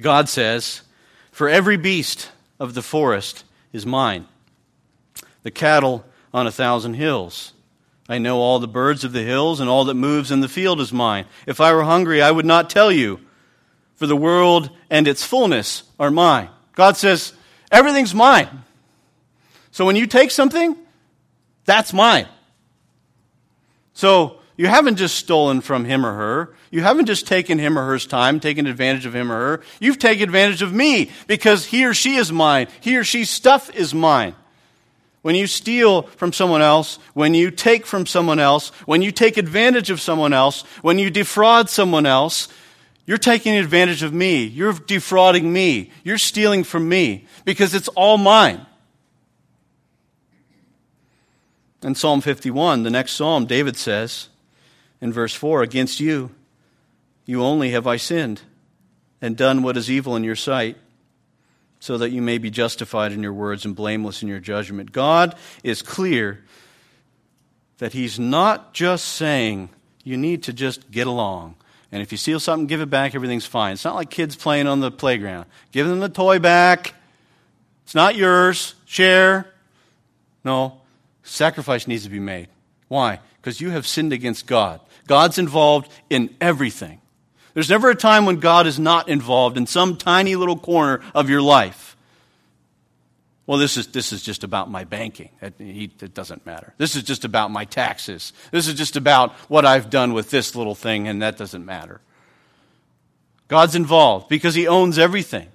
God 0.00 0.28
says, 0.28 0.82
For 1.30 1.48
every 1.48 1.76
beast 1.76 2.30
of 2.58 2.72
the 2.72 2.82
forest 2.82 3.44
is 3.72 3.84
mine, 3.84 4.26
the 5.42 5.50
cattle 5.50 6.04
on 6.32 6.46
a 6.46 6.52
thousand 6.52 6.94
hills. 6.94 7.52
I 8.08 8.18
know 8.18 8.38
all 8.38 8.58
the 8.58 8.66
birds 8.66 9.04
of 9.04 9.12
the 9.12 9.22
hills, 9.22 9.60
and 9.60 9.68
all 9.68 9.84
that 9.84 9.94
moves 9.94 10.30
in 10.30 10.40
the 10.40 10.48
field 10.48 10.80
is 10.80 10.92
mine. 10.92 11.26
If 11.46 11.60
I 11.60 11.72
were 11.74 11.84
hungry, 11.84 12.22
I 12.22 12.30
would 12.30 12.46
not 12.46 12.70
tell 12.70 12.90
you, 12.90 13.20
for 14.00 14.06
the 14.06 14.16
world 14.16 14.70
and 14.88 15.06
its 15.06 15.22
fullness 15.22 15.82
are 16.00 16.10
mine. 16.10 16.48
God 16.74 16.96
says, 16.96 17.34
Everything's 17.70 18.14
mine. 18.14 18.48
So 19.72 19.84
when 19.84 19.94
you 19.94 20.06
take 20.06 20.30
something, 20.30 20.74
that's 21.66 21.92
mine. 21.92 22.26
So 23.92 24.40
you 24.56 24.68
haven't 24.68 24.96
just 24.96 25.16
stolen 25.16 25.60
from 25.60 25.84
him 25.84 26.06
or 26.06 26.14
her. 26.14 26.54
You 26.70 26.80
haven't 26.80 27.06
just 27.06 27.26
taken 27.26 27.58
him 27.58 27.78
or 27.78 27.84
her's 27.84 28.06
time, 28.06 28.40
taken 28.40 28.66
advantage 28.66 29.04
of 29.04 29.14
him 29.14 29.30
or 29.30 29.36
her. 29.36 29.62
You've 29.80 29.98
taken 29.98 30.24
advantage 30.24 30.62
of 30.62 30.72
me 30.72 31.10
because 31.26 31.66
he 31.66 31.84
or 31.84 31.92
she 31.92 32.14
is 32.16 32.32
mine. 32.32 32.68
He 32.80 32.96
or 32.96 33.04
she's 33.04 33.28
stuff 33.28 33.72
is 33.76 33.92
mine. 33.92 34.34
When 35.20 35.34
you 35.34 35.46
steal 35.46 36.02
from 36.02 36.32
someone 36.32 36.62
else, 36.62 36.98
when 37.12 37.34
you 37.34 37.50
take 37.50 37.84
from 37.84 38.06
someone 38.06 38.40
else, 38.40 38.70
when 38.86 39.02
you 39.02 39.12
take 39.12 39.36
advantage 39.36 39.90
of 39.90 40.00
someone 40.00 40.32
else, 40.32 40.62
when 40.80 40.98
you 40.98 41.10
defraud 41.10 41.68
someone 41.68 42.06
else, 42.06 42.48
you're 43.10 43.18
taking 43.18 43.56
advantage 43.56 44.04
of 44.04 44.14
me. 44.14 44.44
You're 44.44 44.72
defrauding 44.72 45.52
me. 45.52 45.90
You're 46.04 46.16
stealing 46.16 46.62
from 46.62 46.88
me 46.88 47.26
because 47.44 47.74
it's 47.74 47.88
all 47.88 48.16
mine. 48.18 48.64
In 51.82 51.96
Psalm 51.96 52.20
51, 52.20 52.84
the 52.84 52.90
next 52.90 53.14
psalm, 53.14 53.46
David 53.46 53.76
says 53.76 54.28
in 55.00 55.12
verse 55.12 55.34
4 55.34 55.64
Against 55.64 55.98
you, 55.98 56.30
you 57.26 57.42
only 57.42 57.70
have 57.70 57.84
I 57.84 57.96
sinned 57.96 58.42
and 59.20 59.36
done 59.36 59.64
what 59.64 59.76
is 59.76 59.90
evil 59.90 60.14
in 60.14 60.22
your 60.22 60.36
sight, 60.36 60.76
so 61.80 61.98
that 61.98 62.10
you 62.10 62.22
may 62.22 62.38
be 62.38 62.48
justified 62.48 63.10
in 63.10 63.24
your 63.24 63.32
words 63.32 63.64
and 63.64 63.74
blameless 63.74 64.22
in 64.22 64.28
your 64.28 64.38
judgment. 64.38 64.92
God 64.92 65.34
is 65.64 65.82
clear 65.82 66.44
that 67.78 67.92
He's 67.92 68.20
not 68.20 68.72
just 68.72 69.04
saying 69.06 69.68
you 70.04 70.16
need 70.16 70.44
to 70.44 70.52
just 70.52 70.92
get 70.92 71.08
along. 71.08 71.56
And 71.92 72.02
if 72.02 72.12
you 72.12 72.18
steal 72.18 72.38
something, 72.38 72.66
give 72.66 72.80
it 72.80 72.90
back, 72.90 73.14
everything's 73.14 73.46
fine. 73.46 73.72
It's 73.72 73.84
not 73.84 73.96
like 73.96 74.10
kids 74.10 74.36
playing 74.36 74.66
on 74.66 74.80
the 74.80 74.90
playground. 74.90 75.46
Give 75.72 75.88
them 75.88 76.00
the 76.00 76.08
toy 76.08 76.38
back. 76.38 76.94
It's 77.84 77.94
not 77.94 78.14
yours. 78.14 78.74
Share. 78.84 79.52
No. 80.44 80.80
Sacrifice 81.24 81.88
needs 81.88 82.04
to 82.04 82.10
be 82.10 82.20
made. 82.20 82.48
Why? 82.88 83.20
Because 83.40 83.60
you 83.60 83.70
have 83.70 83.86
sinned 83.86 84.12
against 84.12 84.46
God. 84.46 84.80
God's 85.06 85.38
involved 85.38 85.90
in 86.08 86.34
everything. 86.40 87.00
There's 87.54 87.70
never 87.70 87.90
a 87.90 87.96
time 87.96 88.26
when 88.26 88.36
God 88.36 88.66
is 88.66 88.78
not 88.78 89.08
involved 89.08 89.56
in 89.56 89.66
some 89.66 89.96
tiny 89.96 90.36
little 90.36 90.56
corner 90.56 91.00
of 91.14 91.28
your 91.28 91.42
life. 91.42 91.89
Well, 93.50 93.58
this 93.58 93.76
is, 93.76 93.88
this 93.88 94.12
is 94.12 94.22
just 94.22 94.44
about 94.44 94.70
my 94.70 94.84
banking. 94.84 95.30
It, 95.42 95.54
it, 95.58 96.14
doesn't 96.14 96.46
matter. 96.46 96.72
This 96.78 96.94
is 96.94 97.02
just 97.02 97.24
about 97.24 97.50
my 97.50 97.64
taxes. 97.64 98.32
This 98.52 98.68
is 98.68 98.74
just 98.74 98.94
about 98.94 99.32
what 99.50 99.66
I've 99.66 99.90
done 99.90 100.12
with 100.12 100.30
this 100.30 100.54
little 100.54 100.76
thing, 100.76 101.08
and 101.08 101.20
that 101.20 101.36
doesn't 101.36 101.66
matter. 101.66 102.00
God's 103.48 103.74
involved 103.74 104.28
because 104.28 104.54
He 104.54 104.68
owns 104.68 105.00
everything. 105.00 105.48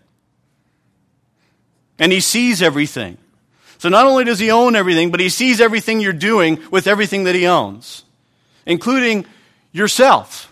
And 1.98 2.12
He 2.12 2.20
sees 2.20 2.62
everything. 2.62 3.18
So 3.78 3.88
not 3.88 4.06
only 4.06 4.26
does 4.26 4.40
He 4.40 4.52
own 4.52 4.76
everything, 4.76 5.10
but 5.10 5.22
He 5.22 5.30
sees 5.30 5.62
everything 5.62 6.02
you're 6.02 6.12
doing 6.12 6.62
with 6.72 6.88
everything 6.88 7.24
that 7.24 7.36
He 7.36 7.48
owns, 7.48 8.04
including 8.66 9.26
yourself, 9.72 10.52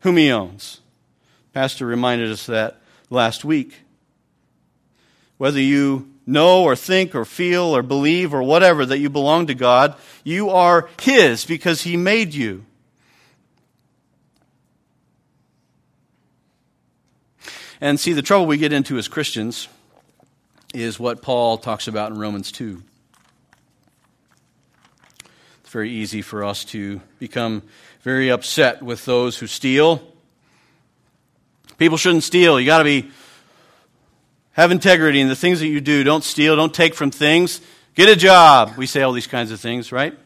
whom 0.00 0.18
He 0.18 0.30
owns. 0.30 0.82
Pastor 1.54 1.86
reminded 1.86 2.30
us 2.30 2.44
that 2.44 2.82
last 3.08 3.46
week. 3.46 3.76
Whether 5.38 5.60
you 5.60 6.10
know 6.26 6.62
or 6.62 6.76
think 6.76 7.14
or 7.14 7.24
feel 7.24 7.76
or 7.76 7.82
believe 7.82 8.32
or 8.32 8.42
whatever 8.42 8.86
that 8.86 8.98
you 8.98 9.10
belong 9.10 9.46
to 9.46 9.54
God, 9.54 9.94
you 10.22 10.50
are 10.50 10.88
His 11.00 11.44
because 11.44 11.82
He 11.82 11.96
made 11.96 12.34
you. 12.34 12.64
And 17.80 18.00
see, 18.00 18.12
the 18.12 18.22
trouble 18.22 18.46
we 18.46 18.56
get 18.56 18.72
into 18.72 18.96
as 18.96 19.08
Christians 19.08 19.68
is 20.72 20.98
what 20.98 21.22
Paul 21.22 21.58
talks 21.58 21.86
about 21.86 22.10
in 22.10 22.18
Romans 22.18 22.50
2. 22.50 22.82
It's 25.60 25.70
very 25.70 25.90
easy 25.90 26.22
for 26.22 26.44
us 26.44 26.64
to 26.66 27.00
become 27.18 27.62
very 28.02 28.30
upset 28.30 28.82
with 28.82 29.04
those 29.04 29.38
who 29.38 29.46
steal. 29.46 30.02
People 31.78 31.98
shouldn't 31.98 32.24
steal. 32.24 32.58
You 32.58 32.66
got 32.66 32.78
to 32.78 32.84
be 32.84 33.10
have 34.54 34.70
integrity 34.70 35.20
in 35.20 35.28
the 35.28 35.36
things 35.36 35.60
that 35.60 35.66
you 35.66 35.80
do. 35.80 36.02
Don't 36.02 36.24
steal. 36.24 36.56
Don't 36.56 36.72
take 36.72 36.94
from 36.94 37.10
things. 37.10 37.60
Get 37.94 38.08
a 38.08 38.16
job. 38.16 38.74
We 38.76 38.86
say 38.86 39.02
all 39.02 39.12
these 39.12 39.26
kinds 39.26 39.50
of 39.50 39.60
things, 39.60 39.92
right? 39.92 40.16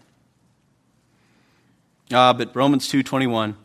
Ah, 2.12 2.32
but 2.32 2.54
Romans 2.54 2.88
2:21. 2.88 3.56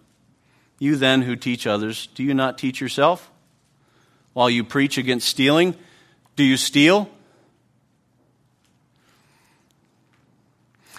You 0.80 0.96
then 0.96 1.22
who 1.22 1.36
teach 1.36 1.66
others, 1.66 2.08
do 2.08 2.24
you 2.24 2.34
not 2.34 2.58
teach 2.58 2.82
yourself? 2.82 3.30
While 4.34 4.50
you 4.50 4.64
preach 4.64 4.98
against 4.98 5.28
stealing, 5.28 5.76
do 6.36 6.44
you 6.44 6.58
steal? 6.58 7.10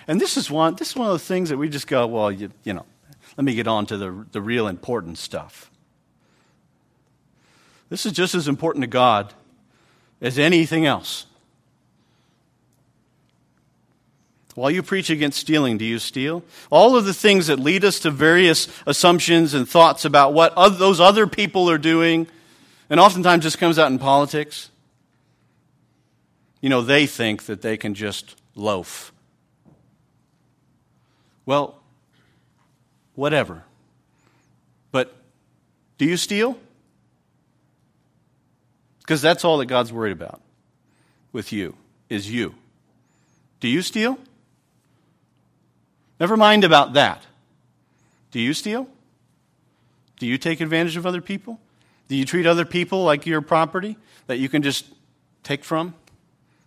And 0.06 0.20
this 0.20 0.36
is 0.36 0.50
one 0.50 0.76
this 0.76 0.90
is 0.90 0.96
one 0.96 1.08
of 1.08 1.14
the 1.14 1.24
things 1.24 1.48
that 1.48 1.56
we 1.56 1.68
just 1.68 1.86
go, 1.86 2.06
well, 2.06 2.30
you, 2.30 2.50
you 2.62 2.72
know, 2.72 2.86
let 3.36 3.44
me 3.44 3.54
get 3.54 3.66
on 3.66 3.86
to 3.86 3.96
the, 3.96 4.26
the 4.32 4.40
real 4.40 4.68
important 4.68 5.18
stuff. 5.18 5.70
This 7.88 8.06
is 8.06 8.12
just 8.12 8.34
as 8.34 8.48
important 8.48 8.82
to 8.82 8.88
God 8.88 9.32
as 10.24 10.38
anything 10.38 10.86
else. 10.86 11.26
While 14.54 14.70
you 14.70 14.82
preach 14.82 15.10
against 15.10 15.38
stealing, 15.38 15.78
do 15.78 15.84
you 15.84 15.98
steal? 15.98 16.42
All 16.70 16.96
of 16.96 17.04
the 17.04 17.12
things 17.12 17.48
that 17.48 17.58
lead 17.58 17.84
us 17.84 17.98
to 18.00 18.10
various 18.10 18.68
assumptions 18.86 19.52
and 19.52 19.68
thoughts 19.68 20.04
about 20.04 20.32
what 20.32 20.54
those 20.78 20.98
other 20.98 21.26
people 21.26 21.68
are 21.68 21.78
doing, 21.78 22.26
and 22.88 22.98
oftentimes 22.98 23.44
this 23.44 23.56
comes 23.56 23.78
out 23.78 23.90
in 23.90 23.98
politics. 23.98 24.70
You 26.60 26.70
know, 26.70 26.80
they 26.80 27.06
think 27.06 27.44
that 27.44 27.60
they 27.60 27.76
can 27.76 27.94
just 27.94 28.36
loaf. 28.54 29.12
Well, 31.44 31.78
whatever. 33.14 33.64
But 34.90 35.14
do 35.98 36.06
you 36.06 36.16
steal? 36.16 36.58
Because 39.04 39.20
that's 39.20 39.44
all 39.44 39.58
that 39.58 39.66
God's 39.66 39.92
worried 39.92 40.12
about 40.12 40.40
with 41.30 41.52
you, 41.52 41.76
is 42.08 42.30
you. 42.30 42.54
Do 43.60 43.68
you 43.68 43.82
steal? 43.82 44.18
Never 46.18 46.36
mind 46.36 46.64
about 46.64 46.94
that. 46.94 47.22
Do 48.30 48.40
you 48.40 48.54
steal? 48.54 48.88
Do 50.18 50.26
you 50.26 50.38
take 50.38 50.60
advantage 50.62 50.96
of 50.96 51.04
other 51.04 51.20
people? 51.20 51.60
Do 52.08 52.16
you 52.16 52.24
treat 52.24 52.46
other 52.46 52.64
people 52.64 53.04
like 53.04 53.26
your 53.26 53.42
property 53.42 53.96
that 54.26 54.38
you 54.38 54.48
can 54.48 54.62
just 54.62 54.86
take 55.42 55.64
from? 55.64 55.94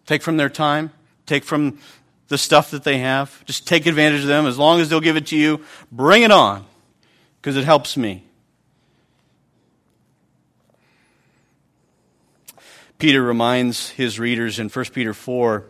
Take 0.05 0.21
from 0.21 0.37
their 0.37 0.49
time, 0.49 0.91
take 1.25 1.43
from 1.43 1.79
the 2.27 2.37
stuff 2.37 2.71
that 2.71 2.83
they 2.83 2.99
have. 2.99 3.43
Just 3.45 3.67
take 3.67 3.87
advantage 3.87 4.21
of 4.21 4.27
them. 4.27 4.45
As 4.45 4.59
long 4.59 4.79
as 4.79 4.89
they'll 4.89 4.99
give 4.99 5.17
it 5.17 5.27
to 5.27 5.37
you, 5.37 5.61
bring 5.91 6.21
it 6.21 6.31
on 6.31 6.65
because 7.41 7.57
it 7.57 7.63
helps 7.63 7.97
me. 7.97 8.23
Peter 12.97 13.21
reminds 13.21 13.89
his 13.89 14.19
readers 14.19 14.59
in 14.59 14.69
1 14.69 14.85
Peter 14.85 15.13
4 15.13 15.65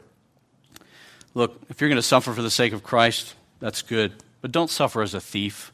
look, 1.33 1.61
if 1.69 1.79
you're 1.79 1.89
going 1.89 1.97
to 1.97 2.01
suffer 2.01 2.33
for 2.33 2.41
the 2.41 2.49
sake 2.49 2.73
of 2.73 2.83
Christ, 2.83 3.35
that's 3.59 3.83
good. 3.83 4.11
But 4.41 4.51
don't 4.51 4.69
suffer 4.69 5.01
as 5.01 5.13
a 5.13 5.21
thief. 5.21 5.71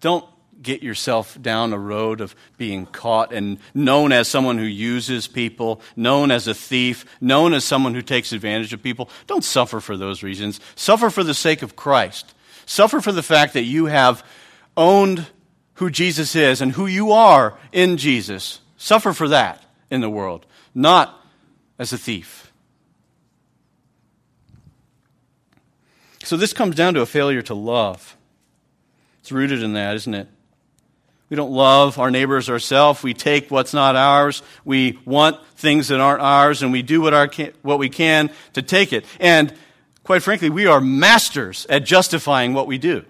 Don't 0.00 0.24
get 0.60 0.82
yourself 0.82 1.40
down 1.40 1.72
a 1.72 1.78
road 1.78 2.20
of 2.20 2.34
being 2.56 2.84
caught 2.84 3.32
and 3.32 3.58
known 3.74 4.10
as 4.10 4.26
someone 4.26 4.58
who 4.58 4.64
uses 4.64 5.28
people, 5.28 5.80
known 5.94 6.32
as 6.32 6.48
a 6.48 6.54
thief, 6.54 7.04
known 7.20 7.54
as 7.54 7.64
someone 7.64 7.94
who 7.94 8.02
takes 8.02 8.32
advantage 8.32 8.72
of 8.72 8.82
people. 8.82 9.08
Don't 9.28 9.44
suffer 9.44 9.78
for 9.78 9.96
those 9.96 10.24
reasons. 10.24 10.58
Suffer 10.74 11.10
for 11.10 11.22
the 11.22 11.34
sake 11.34 11.62
of 11.62 11.76
Christ. 11.76 12.34
Suffer 12.66 13.00
for 13.00 13.12
the 13.12 13.22
fact 13.22 13.54
that 13.54 13.62
you 13.62 13.86
have 13.86 14.24
owned 14.76 15.26
who 15.74 15.90
Jesus 15.90 16.34
is 16.34 16.60
and 16.60 16.72
who 16.72 16.86
you 16.86 17.12
are 17.12 17.56
in 17.70 17.96
Jesus. 17.96 18.60
Suffer 18.76 19.12
for 19.12 19.28
that 19.28 19.64
in 19.90 20.00
the 20.00 20.10
world, 20.10 20.44
not 20.78 21.22
as 21.78 21.92
a 21.92 21.98
thief. 21.98 22.52
So 26.22 26.36
this 26.36 26.52
comes 26.52 26.76
down 26.76 26.94
to 26.94 27.00
a 27.00 27.06
failure 27.06 27.42
to 27.42 27.54
love. 27.54 28.16
It's 29.20 29.32
rooted 29.32 29.62
in 29.62 29.72
that, 29.72 29.96
isn't 29.96 30.14
it? 30.14 30.28
We 31.30 31.36
don't 31.36 31.50
love 31.50 31.98
our 31.98 32.10
neighbors 32.10 32.48
ourselves. 32.48 33.02
We 33.02 33.12
take 33.12 33.50
what's 33.50 33.74
not 33.74 33.96
ours. 33.96 34.42
We 34.64 34.98
want 35.04 35.44
things 35.56 35.88
that 35.88 36.00
aren't 36.00 36.22
ours, 36.22 36.62
and 36.62 36.72
we 36.72 36.82
do 36.82 37.02
what, 37.02 37.12
our, 37.12 37.28
what 37.62 37.78
we 37.78 37.90
can 37.90 38.30
to 38.54 38.62
take 38.62 38.92
it. 38.92 39.04
And 39.20 39.52
quite 40.04 40.22
frankly, 40.22 40.48
we 40.48 40.66
are 40.66 40.80
masters 40.80 41.66
at 41.68 41.84
justifying 41.84 42.54
what 42.54 42.66
we 42.66 42.78
do. 42.78 43.04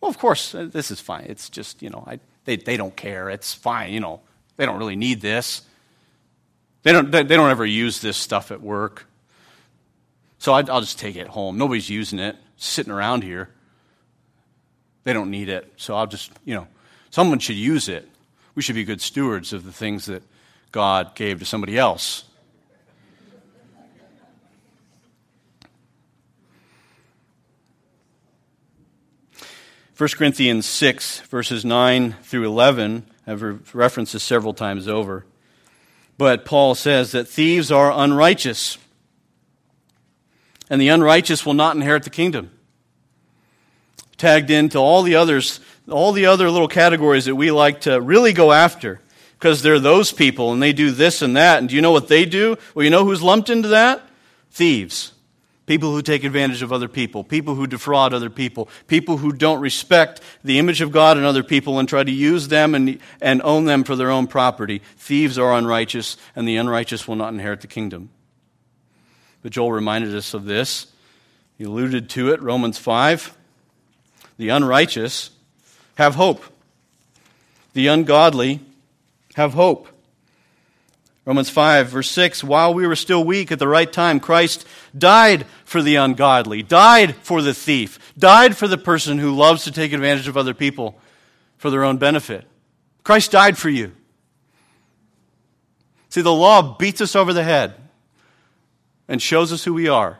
Well, 0.00 0.08
of 0.08 0.18
course, 0.18 0.52
this 0.52 0.90
is 0.90 1.00
fine. 1.00 1.26
It's 1.28 1.50
just, 1.50 1.82
you 1.82 1.90
know, 1.90 2.04
I, 2.06 2.20
they, 2.44 2.56
they 2.56 2.76
don't 2.76 2.94
care. 2.94 3.28
It's 3.28 3.52
fine. 3.52 3.92
You 3.92 4.00
know, 4.00 4.20
they 4.56 4.66
don't 4.66 4.78
really 4.78 4.96
need 4.96 5.20
this. 5.20 5.62
They 6.84 6.92
don't, 6.92 7.10
they 7.10 7.24
don't 7.24 7.50
ever 7.50 7.66
use 7.66 8.00
this 8.00 8.16
stuff 8.16 8.52
at 8.52 8.62
work. 8.62 9.06
So 10.38 10.52
I, 10.52 10.58
I'll 10.68 10.80
just 10.80 10.98
take 10.98 11.16
it 11.16 11.26
home. 11.26 11.58
Nobody's 11.58 11.90
using 11.90 12.20
it, 12.20 12.36
sitting 12.56 12.92
around 12.92 13.24
here. 13.24 13.50
They 15.02 15.12
don't 15.12 15.30
need 15.30 15.48
it. 15.48 15.72
So 15.76 15.96
I'll 15.96 16.06
just, 16.06 16.30
you 16.44 16.54
know, 16.54 16.68
Someone 17.14 17.38
should 17.38 17.54
use 17.54 17.88
it. 17.88 18.08
We 18.56 18.62
should 18.62 18.74
be 18.74 18.82
good 18.82 19.00
stewards 19.00 19.52
of 19.52 19.62
the 19.64 19.70
things 19.70 20.06
that 20.06 20.24
God 20.72 21.14
gave 21.14 21.38
to 21.38 21.44
somebody 21.44 21.78
else. 21.78 22.24
First 29.92 30.16
Corinthians 30.16 30.66
6, 30.66 31.20
verses 31.20 31.64
9 31.64 32.16
through 32.24 32.46
11, 32.46 33.06
I've 33.28 33.72
referenced 33.72 34.14
this 34.14 34.24
several 34.24 34.52
times 34.52 34.88
over. 34.88 35.24
But 36.16 36.44
Paul 36.44 36.74
says 36.74 37.12
that 37.12 37.28
thieves 37.28 37.72
are 37.72 37.92
unrighteous, 37.92 38.78
and 40.70 40.80
the 40.80 40.88
unrighteous 40.88 41.44
will 41.44 41.54
not 41.54 41.76
inherit 41.76 42.04
the 42.04 42.10
kingdom. 42.10 42.50
Tagged 44.16 44.50
into 44.50 44.78
all 44.78 45.02
the 45.02 45.16
others 45.16 45.60
all 45.90 46.12
the 46.12 46.26
other 46.26 46.50
little 46.50 46.68
categories 46.68 47.26
that 47.26 47.34
we 47.34 47.50
like 47.50 47.82
to 47.82 48.00
really 48.00 48.32
go 48.32 48.52
after 48.52 49.00
because 49.38 49.62
they're 49.62 49.80
those 49.80 50.12
people 50.12 50.52
and 50.52 50.62
they 50.62 50.72
do 50.72 50.90
this 50.90 51.20
and 51.22 51.36
that. 51.36 51.58
And 51.58 51.68
do 51.68 51.76
you 51.76 51.82
know 51.82 51.92
what 51.92 52.08
they 52.08 52.24
do? 52.24 52.56
Well, 52.74 52.84
you 52.84 52.90
know 52.90 53.04
who's 53.04 53.22
lumped 53.22 53.50
into 53.50 53.68
that? 53.68 54.02
Thieves. 54.50 55.12
People 55.66 55.92
who 55.92 56.02
take 56.02 56.24
advantage 56.24 56.60
of 56.60 56.74
other 56.74 56.88
people, 56.88 57.24
people 57.24 57.54
who 57.54 57.66
defraud 57.66 58.12
other 58.12 58.28
people, 58.28 58.68
people 58.86 59.16
who 59.16 59.32
don't 59.32 59.60
respect 59.60 60.20
the 60.42 60.58
image 60.58 60.82
of 60.82 60.92
God 60.92 61.16
in 61.16 61.24
other 61.24 61.42
people 61.42 61.78
and 61.78 61.88
try 61.88 62.04
to 62.04 62.10
use 62.10 62.48
them 62.48 62.74
and, 62.74 62.98
and 63.22 63.40
own 63.42 63.64
them 63.64 63.82
for 63.82 63.96
their 63.96 64.10
own 64.10 64.26
property. 64.26 64.82
Thieves 64.98 65.38
are 65.38 65.54
unrighteous, 65.54 66.18
and 66.36 66.46
the 66.46 66.56
unrighteous 66.56 67.08
will 67.08 67.16
not 67.16 67.32
inherit 67.32 67.62
the 67.62 67.66
kingdom. 67.66 68.10
But 69.42 69.52
Joel 69.52 69.72
reminded 69.72 70.14
us 70.14 70.34
of 70.34 70.44
this. 70.44 70.88
He 71.56 71.64
alluded 71.64 72.10
to 72.10 72.30
it, 72.32 72.42
Romans 72.42 72.76
5. 72.76 73.34
The 74.36 74.50
unrighteous 74.50 75.30
have 75.94 76.14
hope. 76.14 76.44
The 77.72 77.86
ungodly 77.86 78.60
have 79.34 79.54
hope. 79.54 79.88
Romans 81.24 81.48
5, 81.48 81.88
verse 81.88 82.10
6 82.10 82.44
While 82.44 82.74
we 82.74 82.86
were 82.86 82.96
still 82.96 83.24
weak 83.24 83.50
at 83.50 83.58
the 83.58 83.68
right 83.68 83.90
time, 83.90 84.20
Christ 84.20 84.66
died 84.96 85.46
for 85.64 85.82
the 85.82 85.96
ungodly, 85.96 86.62
died 86.62 87.16
for 87.16 87.40
the 87.40 87.54
thief, 87.54 87.98
died 88.18 88.56
for 88.56 88.68
the 88.68 88.78
person 88.78 89.18
who 89.18 89.34
loves 89.34 89.64
to 89.64 89.72
take 89.72 89.92
advantage 89.92 90.28
of 90.28 90.36
other 90.36 90.54
people 90.54 90.98
for 91.56 91.70
their 91.70 91.84
own 91.84 91.96
benefit. 91.96 92.46
Christ 93.02 93.30
died 93.32 93.56
for 93.56 93.70
you. 93.70 93.92
See, 96.10 96.20
the 96.20 96.32
law 96.32 96.76
beats 96.76 97.00
us 97.00 97.16
over 97.16 97.32
the 97.32 97.42
head 97.42 97.74
and 99.08 99.20
shows 99.20 99.52
us 99.52 99.64
who 99.64 99.74
we 99.74 99.88
are. 99.88 100.18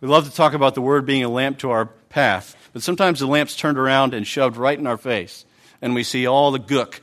We 0.00 0.08
love 0.08 0.28
to 0.28 0.34
talk 0.34 0.52
about 0.52 0.74
the 0.74 0.82
word 0.82 1.06
being 1.06 1.24
a 1.24 1.28
lamp 1.28 1.58
to 1.58 1.70
our 1.70 1.86
path. 1.86 2.54
But 2.72 2.82
sometimes 2.82 3.20
the 3.20 3.26
lamp's 3.26 3.56
turned 3.56 3.78
around 3.78 4.14
and 4.14 4.26
shoved 4.26 4.56
right 4.56 4.78
in 4.78 4.86
our 4.86 4.98
face, 4.98 5.46
and 5.80 5.94
we 5.94 6.02
see 6.02 6.26
all 6.26 6.50
the 6.50 6.60
gook. 6.60 7.00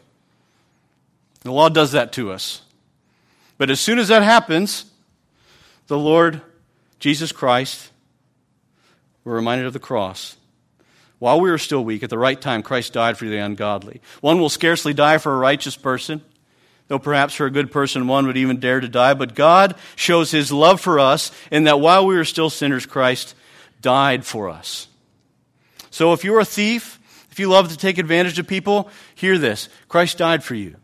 The 1.41 1.51
law 1.51 1.69
does 1.69 1.93
that 1.93 2.13
to 2.13 2.31
us. 2.31 2.61
But 3.63 3.69
as 3.69 3.79
soon 3.79 3.97
as 3.97 4.09
that 4.09 4.23
happens, 4.23 4.83
the 5.87 5.97
Lord 5.97 6.41
Jesus 6.99 7.31
Christ, 7.31 7.91
we're 9.23 9.35
reminded 9.35 9.67
of 9.67 9.71
the 9.71 9.79
cross. 9.79 10.35
While 11.17 11.39
we 11.39 11.49
were 11.49 11.57
still 11.57 11.81
weak, 11.81 12.03
at 12.03 12.09
the 12.09 12.17
right 12.17 12.41
time, 12.41 12.61
Christ 12.61 12.91
died 12.91 13.17
for 13.17 13.23
the 13.23 13.37
ungodly. 13.37 14.01
One 14.19 14.41
will 14.41 14.49
scarcely 14.49 14.93
die 14.93 15.17
for 15.17 15.33
a 15.33 15.37
righteous 15.37 15.77
person, 15.77 16.21
though 16.89 16.99
perhaps 16.99 17.35
for 17.35 17.45
a 17.45 17.49
good 17.49 17.71
person 17.71 18.05
one 18.05 18.27
would 18.27 18.35
even 18.35 18.59
dare 18.59 18.81
to 18.81 18.89
die. 18.89 19.13
But 19.13 19.33
God 19.33 19.75
shows 19.95 20.29
his 20.29 20.51
love 20.51 20.81
for 20.81 20.99
us 20.99 21.31
in 21.49 21.63
that 21.63 21.79
while 21.79 22.05
we 22.05 22.17
were 22.17 22.25
still 22.25 22.49
sinners, 22.49 22.85
Christ 22.85 23.33
died 23.79 24.25
for 24.25 24.49
us. 24.49 24.89
So 25.89 26.11
if 26.11 26.25
you're 26.25 26.41
a 26.41 26.43
thief, 26.43 26.99
if 27.31 27.39
you 27.39 27.47
love 27.47 27.69
to 27.69 27.77
take 27.77 27.97
advantage 27.97 28.37
of 28.39 28.45
people, 28.45 28.89
hear 29.15 29.37
this 29.37 29.69
Christ 29.87 30.17
died 30.17 30.43
for 30.43 30.53
you. 30.53 30.75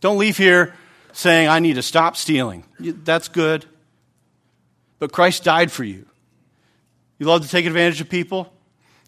Don't 0.00 0.18
leave 0.18 0.36
here 0.36 0.74
saying, 1.12 1.48
I 1.48 1.58
need 1.58 1.74
to 1.74 1.82
stop 1.82 2.16
stealing. 2.16 2.64
That's 2.78 3.28
good. 3.28 3.64
But 4.98 5.12
Christ 5.12 5.44
died 5.44 5.72
for 5.72 5.84
you. 5.84 6.06
You 7.18 7.26
love 7.26 7.42
to 7.42 7.48
take 7.48 7.66
advantage 7.66 8.00
of 8.00 8.08
people? 8.08 8.52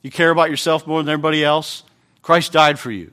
You 0.03 0.11
care 0.11 0.31
about 0.31 0.51
yourself 0.51 0.87
more 0.87 1.03
than 1.03 1.13
everybody 1.13 1.45
else? 1.45 1.85
Christ 2.23 2.53
died 2.53 2.79
for 2.79 2.91
you. 2.91 3.13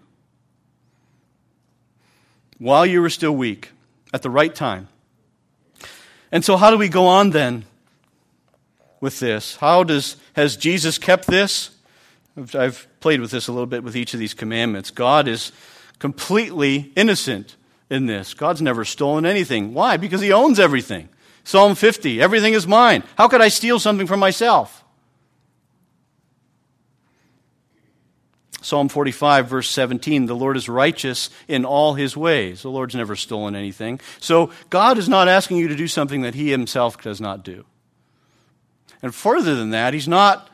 While 2.58 2.86
you 2.86 3.02
were 3.02 3.10
still 3.10 3.36
weak, 3.36 3.72
at 4.14 4.22
the 4.22 4.30
right 4.30 4.54
time. 4.54 4.88
And 6.32 6.44
so, 6.44 6.58
how 6.58 6.72
do 6.72 6.78
we 6.78 6.90
go 6.90 7.06
on 7.06 7.30
then 7.32 7.66
with 9.00 9.20
this? 9.20 9.58
How 9.58 9.84
does, 9.84 10.18
has 10.34 10.58
Jesus 10.58 10.98
kept 10.98 11.28
this? 11.28 11.72
I've 12.54 12.88
played 13.00 13.22
with 13.22 13.32
this 13.32 13.48
a 13.48 13.52
little 13.52 13.68
bit 13.68 13.84
with 13.84 13.96
each 13.96 14.14
of 14.14 14.20
these 14.20 14.34
commandments. 14.34 14.92
God 14.92 15.28
is 15.28 15.52
completely 16.00 16.92
innocent 16.96 17.56
in 17.90 18.06
this. 18.06 18.34
God's 18.34 18.62
never 18.62 18.86
stolen 18.86 19.26
anything. 19.26 19.74
Why? 19.74 19.98
Because 19.98 20.22
he 20.22 20.32
owns 20.32 20.60
everything. 20.60 21.10
Psalm 21.44 21.76
50, 21.76 22.22
everything 22.22 22.54
is 22.54 22.68
mine. 22.68 23.04
How 23.18 23.28
could 23.28 23.42
I 23.42 23.48
steal 23.48 23.80
something 23.80 24.08
from 24.08 24.20
myself? 24.20 24.84
Psalm 28.62 28.90
45, 28.90 29.48
verse 29.48 29.70
17, 29.70 30.26
the 30.26 30.36
Lord 30.36 30.58
is 30.58 30.68
righteous 30.68 31.30
in 31.48 31.64
all 31.64 31.94
his 31.94 32.18
ways. 32.18 32.64
The 32.64 32.70
Lord's 32.70 32.96
never 32.96 33.16
stolen 33.16 33.56
anything. 33.56 34.02
So 34.20 34.52
God 34.70 34.98
is 34.98 35.08
not 35.08 35.30
asking 35.30 35.56
you 35.56 35.70
to 35.70 35.76
do 35.76 35.88
something 35.88 36.22
that 36.24 36.36
he 36.36 36.52
himself 36.52 37.02
does 37.02 37.22
not 37.22 37.46
do. 37.46 37.64
And 39.02 39.16
further 39.16 39.56
than 39.56 39.70
that, 39.70 39.94
he's 39.94 40.08
not 40.08 40.50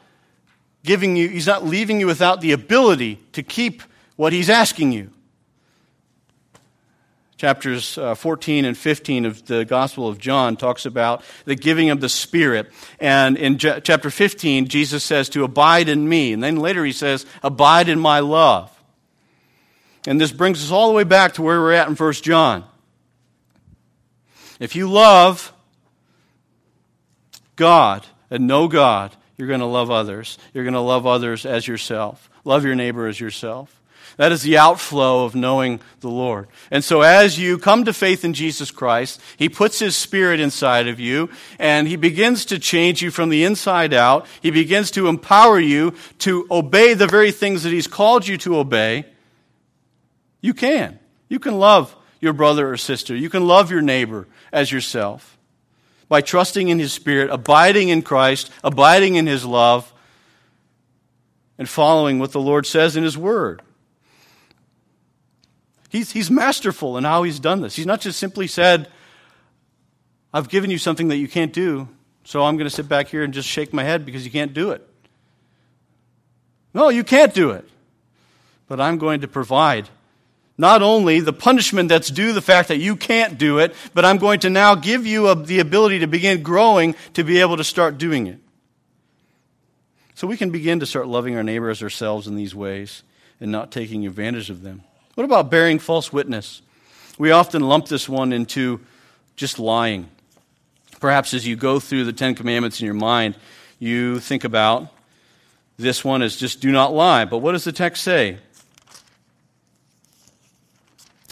giving 0.84 1.16
you, 1.16 1.28
he's 1.28 1.48
not 1.48 1.66
leaving 1.66 2.00
you 2.00 2.06
without 2.06 2.42
the 2.42 2.52
ability 2.52 3.20
to 3.32 3.42
keep 3.42 3.82
what 4.16 4.32
he's 4.32 4.50
asking 4.50 4.92
you. 4.92 5.10
Chapters 7.44 7.98
uh, 7.98 8.16
14 8.16 8.64
and 8.64 8.78
15 8.78 9.26
of 9.26 9.46
the 9.48 9.66
Gospel 9.66 10.08
of 10.08 10.18
John 10.18 10.56
talks 10.56 10.86
about 10.86 11.26
the 11.44 11.56
giving 11.56 11.90
of 11.90 12.00
the 12.00 12.08
Spirit. 12.08 12.72
And 13.02 13.36
in 13.36 13.58
chapter 13.58 14.10
15, 14.10 14.70
Jesus 14.70 15.04
says 15.04 15.28
to 15.28 15.44
abide 15.44 15.90
in 15.90 16.08
me. 16.08 16.32
And 16.32 16.42
then 16.42 16.56
later 16.56 16.86
he 16.86 16.94
says, 16.94 17.26
abide 17.44 17.90
in 17.90 18.00
my 18.00 18.22
love. 18.22 18.72
And 20.08 20.22
this 20.22 20.32
brings 20.32 20.64
us 20.64 20.72
all 20.72 20.88
the 20.88 20.96
way 20.96 21.04
back 21.04 21.34
to 21.34 21.42
where 21.42 21.60
we're 21.60 21.74
at 21.74 21.90
in 21.90 21.96
1 21.98 22.14
John. 22.14 22.64
If 24.62 24.78
you 24.78 24.90
love 24.90 25.52
God, 27.58 28.06
and 28.30 28.48
know 28.48 28.70
God, 28.70 29.14
you're 29.36 29.50
going 29.50 29.60
to 29.60 29.66
love 29.66 29.92
others. 29.92 30.38
You're 30.54 30.64
going 30.64 30.76
to 30.76 30.80
love 30.80 31.06
others 31.06 31.46
as 31.46 31.68
yourself. 31.68 32.30
Love 32.46 32.64
your 32.64 32.76
neighbor 32.76 33.06
as 33.06 33.20
yourself. 33.20 33.83
That 34.18 34.32
is 34.32 34.44
the 34.44 34.58
outflow 34.58 35.26
of 35.26 35.36
knowing 35.36 35.80
the 36.02 36.10
Lord. 36.10 36.48
And 36.70 36.84
so 36.84 37.02
as 37.02 37.40
you 37.40 37.58
come 37.58 37.86
to 37.86 37.94
faith 37.94 38.24
in 38.24 38.34
Jesus 38.34 38.70
Christ, 38.70 39.20
He 39.38 39.50
puts 39.50 39.80
His 39.80 39.96
Spirit 39.96 40.40
inside 40.40 40.88
of 40.88 41.00
you 41.00 41.30
and 41.60 41.88
He 41.88 41.96
begins 41.96 42.46
to 42.46 42.60
change 42.60 43.02
you 43.02 43.10
from 43.12 43.30
the 43.30 43.44
inside 43.44 43.94
out. 43.94 44.28
He 44.42 44.52
begins 44.52 44.92
to 44.92 45.08
empower 45.08 45.60
you 45.60 45.96
to 46.20 46.48
obey 46.52 46.94
the 46.94 47.08
very 47.08 47.32
things 47.32 47.64
that 47.64 47.74
He's 47.74 47.88
called 47.88 48.28
you 48.28 48.38
to 48.40 48.58
obey. 48.58 49.06
You 50.42 50.54
can. 50.54 51.00
You 51.30 51.40
can 51.40 51.58
love 51.58 51.96
your 52.20 52.34
brother 52.34 52.72
or 52.72 52.78
sister. 52.78 53.16
You 53.16 53.30
can 53.30 53.48
love 53.48 53.72
your 53.72 53.82
neighbor 53.82 54.28
as 54.52 54.72
yourself 54.72 55.38
by 56.08 56.22
trusting 56.22 56.70
in 56.70 56.78
His 56.78 56.94
Spirit, 56.94 57.32
abiding 57.32 57.90
in 57.90 58.04
Christ, 58.04 58.52
abiding 58.64 59.16
in 59.16 59.26
His 59.26 59.46
love, 59.46 59.92
and 61.58 61.68
following 61.68 62.20
what 62.20 62.32
the 62.32 62.40
Lord 62.40 62.68
says 62.68 62.96
in 62.96 63.04
His 63.04 63.18
Word. 63.18 63.62
He's, 65.94 66.12
he's 66.12 66.32
masterful 66.32 66.98
in 66.98 67.04
how 67.04 67.22
he's 67.22 67.40
done 67.40 67.62
this. 67.62 67.76
He's 67.76 67.86
not 67.86 68.02
just 68.02 68.18
simply 68.18 68.48
said, 68.48 68.90
I've 70.34 70.50
given 70.50 70.72
you 70.72 70.80
something 70.80 71.10
that 71.10 71.18
you 71.18 71.28
can't 71.28 71.54
do, 71.54 71.88
so 72.24 72.44
I'm 72.44 72.58
going 72.58 72.66
to 72.68 72.76
sit 72.76 72.90
back 72.90 73.10
here 73.10 73.24
and 73.24 73.32
just 73.32 73.48
shake 73.48 73.72
my 73.74 73.84
head 73.84 74.04
because 74.04 74.26
you 74.26 74.32
can't 74.32 74.56
do 74.56 74.72
it. 74.72 74.82
No, 76.74 76.90
you 76.90 77.04
can't 77.04 77.32
do 77.32 77.52
it. 77.52 77.70
But 78.68 78.82
I'm 78.82 78.98
going 78.98 79.22
to 79.22 79.28
provide 79.28 79.88
not 80.58 80.82
only 80.82 81.20
the 81.20 81.32
punishment 81.32 81.90
that's 81.90 82.10
due 82.10 82.34
the 82.34 82.42
fact 82.42 82.70
that 82.70 82.78
you 82.78 82.96
can't 82.96 83.38
do 83.38 83.60
it, 83.60 83.76
but 83.94 84.04
I'm 84.04 84.18
going 84.18 84.40
to 84.40 84.50
now 84.50 84.74
give 84.74 85.06
you 85.06 85.28
a, 85.28 85.36
the 85.36 85.60
ability 85.60 86.00
to 86.00 86.08
begin 86.08 86.42
growing 86.42 86.96
to 87.14 87.24
be 87.24 87.40
able 87.40 87.58
to 87.58 87.64
start 87.64 88.00
doing 88.00 88.26
it. 88.26 88.40
So 90.16 90.26
we 90.26 90.38
can 90.38 90.50
begin 90.50 90.80
to 90.80 90.88
start 90.88 91.08
loving 91.08 91.36
our 91.36 91.44
neighbors 91.44 91.84
ourselves 91.84 92.26
in 92.26 92.36
these 92.36 92.56
ways 92.56 93.04
and 93.40 93.52
not 93.52 93.72
taking 93.72 94.08
advantage 94.08 94.50
of 94.50 94.64
them. 94.64 94.82
What 95.16 95.26
about 95.26 95.52
bearing 95.52 95.80
false 95.80 96.12
witness? 96.12 96.62
We 97.18 97.32
often 97.32 97.62
lump 97.62 97.88
this 97.88 98.10
one 98.10 98.34
into 98.34 98.82
just 99.36 99.60
lying. 99.60 100.10
Perhaps 101.00 101.34
as 101.34 101.46
you 101.46 101.56
go 101.56 101.80
through 101.80 102.06
the 102.06 102.14
Ten 102.14 102.34
Commandments 102.34 102.80
in 102.80 102.86
your 102.86 102.96
mind, 102.96 103.36
you 103.78 104.20
think 104.20 104.44
about 104.44 104.88
this 105.78 106.04
one 106.04 106.22
as 106.22 106.36
just 106.36 106.62
do 106.62 106.72
not 106.72 106.94
lie. 106.94 107.26
But 107.26 107.40
what 107.40 107.52
does 107.52 107.64
the 107.64 107.72
text 107.72 108.04
say? 108.04 108.30
It 108.30 108.40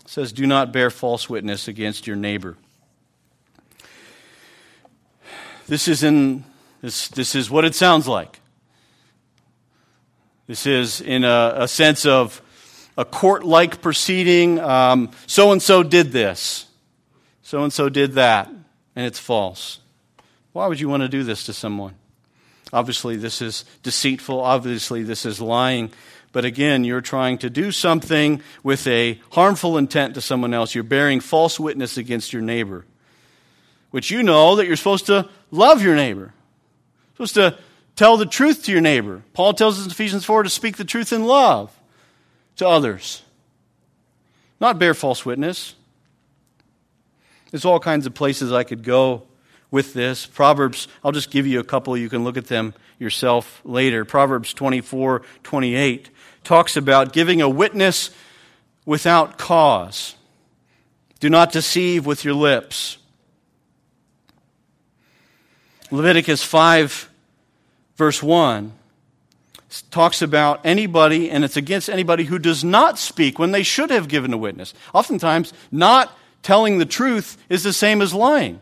says, 0.06 0.32
Do 0.32 0.46
not 0.46 0.72
bear 0.72 0.90
false 0.90 1.30
witness 1.30 1.68
against 1.68 2.06
your 2.06 2.16
neighbor. 2.16 2.58
This 5.68 5.88
is 5.88 6.04
in 6.04 6.44
this, 6.82 7.08
this 7.08 7.34
is 7.34 7.50
what 7.50 7.66
it 7.66 7.74
sounds 7.74 8.08
like. 8.08 8.42
This 10.48 10.68
is 10.68 11.00
in 11.00 11.24
a, 11.24 11.54
a 11.56 11.68
sense 11.68 12.06
of 12.06 12.42
a 12.98 13.06
court 13.06 13.44
like 13.44 13.82
proceeding. 13.82 14.58
So 15.28 15.52
and 15.52 15.62
so 15.62 15.84
did 15.84 16.12
this, 16.12 16.68
so 17.42 17.64
and 17.64 17.72
so 17.72 17.90
did 17.90 18.14
that, 18.14 18.48
and 18.48 19.06
it's 19.06 19.20
false. 19.20 19.80
Why 20.54 20.68
would 20.68 20.80
you 20.80 20.90
want 20.90 21.02
to 21.02 21.10
do 21.10 21.24
this 21.24 21.46
to 21.46 21.54
someone? 21.54 21.96
Obviously, 22.74 23.18
this 23.18 23.42
is 23.42 23.66
deceitful. 23.84 24.40
Obviously, 24.40 25.04
this 25.04 25.26
is 25.26 25.42
lying. 25.42 25.92
But 26.34 26.46
again, 26.46 26.86
you're 26.86 27.02
trying 27.02 27.38
to 27.40 27.50
do 27.50 27.74
something 27.74 28.42
with 28.64 28.88
a 28.88 29.20
harmful 29.32 29.78
intent 29.78 30.14
to 30.14 30.22
someone 30.22 30.54
else. 30.54 30.74
You're 30.74 30.86
bearing 30.86 31.20
false 31.20 31.60
witness 31.60 31.98
against 31.98 32.32
your 32.32 32.42
neighbor, 32.42 32.86
which 33.90 34.12
you 34.12 34.24
know 34.24 34.56
that 34.56 34.68
you're 34.68 34.78
supposed 34.78 35.08
to 35.08 35.28
love 35.52 35.84
your 35.84 35.96
neighbor, 35.96 36.34
supposed 37.14 37.34
to 37.34 37.58
tell 37.98 38.16
the 38.16 38.26
truth 38.26 38.64
to 38.64 38.72
your 38.72 38.80
neighbor. 38.80 39.24
Paul 39.34 39.54
tells 39.54 39.78
us 39.78 39.86
in 39.86 39.92
Ephesians 39.92 40.24
4 40.24 40.44
to 40.44 40.50
speak 40.50 40.78
the 40.78 40.86
truth 40.86 41.12
in 41.12 41.26
love 41.26 41.78
to 42.62 42.68
others, 42.68 43.24
not 44.60 44.78
bear 44.78 44.94
false 44.94 45.26
witness. 45.26 45.74
There's 47.50 47.66
all 47.66 47.80
kinds 47.80 48.06
of 48.06 48.14
places 48.14 48.52
I 48.52 48.64
could 48.64 48.84
go 48.84 49.24
with 49.72 49.96
this. 49.96 50.28
Proverbs, 50.28 50.88
I'll 51.04 51.12
just 51.12 51.32
give 51.32 51.48
you 51.48 51.60
a 51.60 51.64
couple. 51.64 51.98
You 51.98 52.08
can 52.08 52.24
look 52.24 52.38
at 52.38 52.46
them 52.46 52.76
yourself 53.00 53.62
later. 53.66 54.06
Proverbs 54.06 54.54
24 54.54 55.24
28 55.42 56.12
talks 56.44 56.78
about 56.78 57.14
giving 57.14 57.42
a 57.42 57.50
witness 57.50 58.12
without 58.86 59.40
cause. 59.40 60.14
Do 61.20 61.32
not 61.32 61.52
deceive 61.52 62.06
with 62.06 62.24
your 62.24 62.36
lips. 62.36 63.00
Leviticus 65.90 66.44
5, 66.44 67.10
verse 67.98 68.22
1 68.22 68.74
talks 69.90 70.22
about 70.22 70.62
anybody, 70.66 71.30
and 71.30 71.44
it's 71.44 71.58
against 71.58 71.90
anybody 71.90 72.26
who 72.26 72.40
does 72.40 72.64
not 72.64 73.00
speak 73.00 73.40
when 73.40 73.52
they 73.52 73.64
should 73.64 73.90
have 73.90 74.08
given 74.08 74.34
a 74.34 74.38
witness. 74.38 74.74
Oftentimes, 74.94 75.54
not 75.72 76.16
telling 76.44 76.78
the 76.78 76.86
truth 76.86 77.38
is 77.50 77.64
the 77.64 77.74
same 77.74 78.02
as 78.02 78.14
lying. 78.14 78.60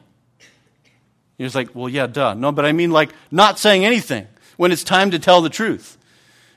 You're 1.38 1.50
like, 1.50 1.74
well, 1.74 1.90
yeah, 1.90 2.06
duh. 2.06 2.34
No, 2.34 2.52
but 2.52 2.66
I 2.66 2.74
mean 2.74 2.92
like 2.92 3.12
not 3.32 3.58
saying 3.58 3.86
anything 3.86 4.28
when 4.58 4.72
it's 4.72 4.84
time 4.84 5.12
to 5.12 5.20
tell 5.20 5.42
the 5.42 5.50
truth 5.50 5.98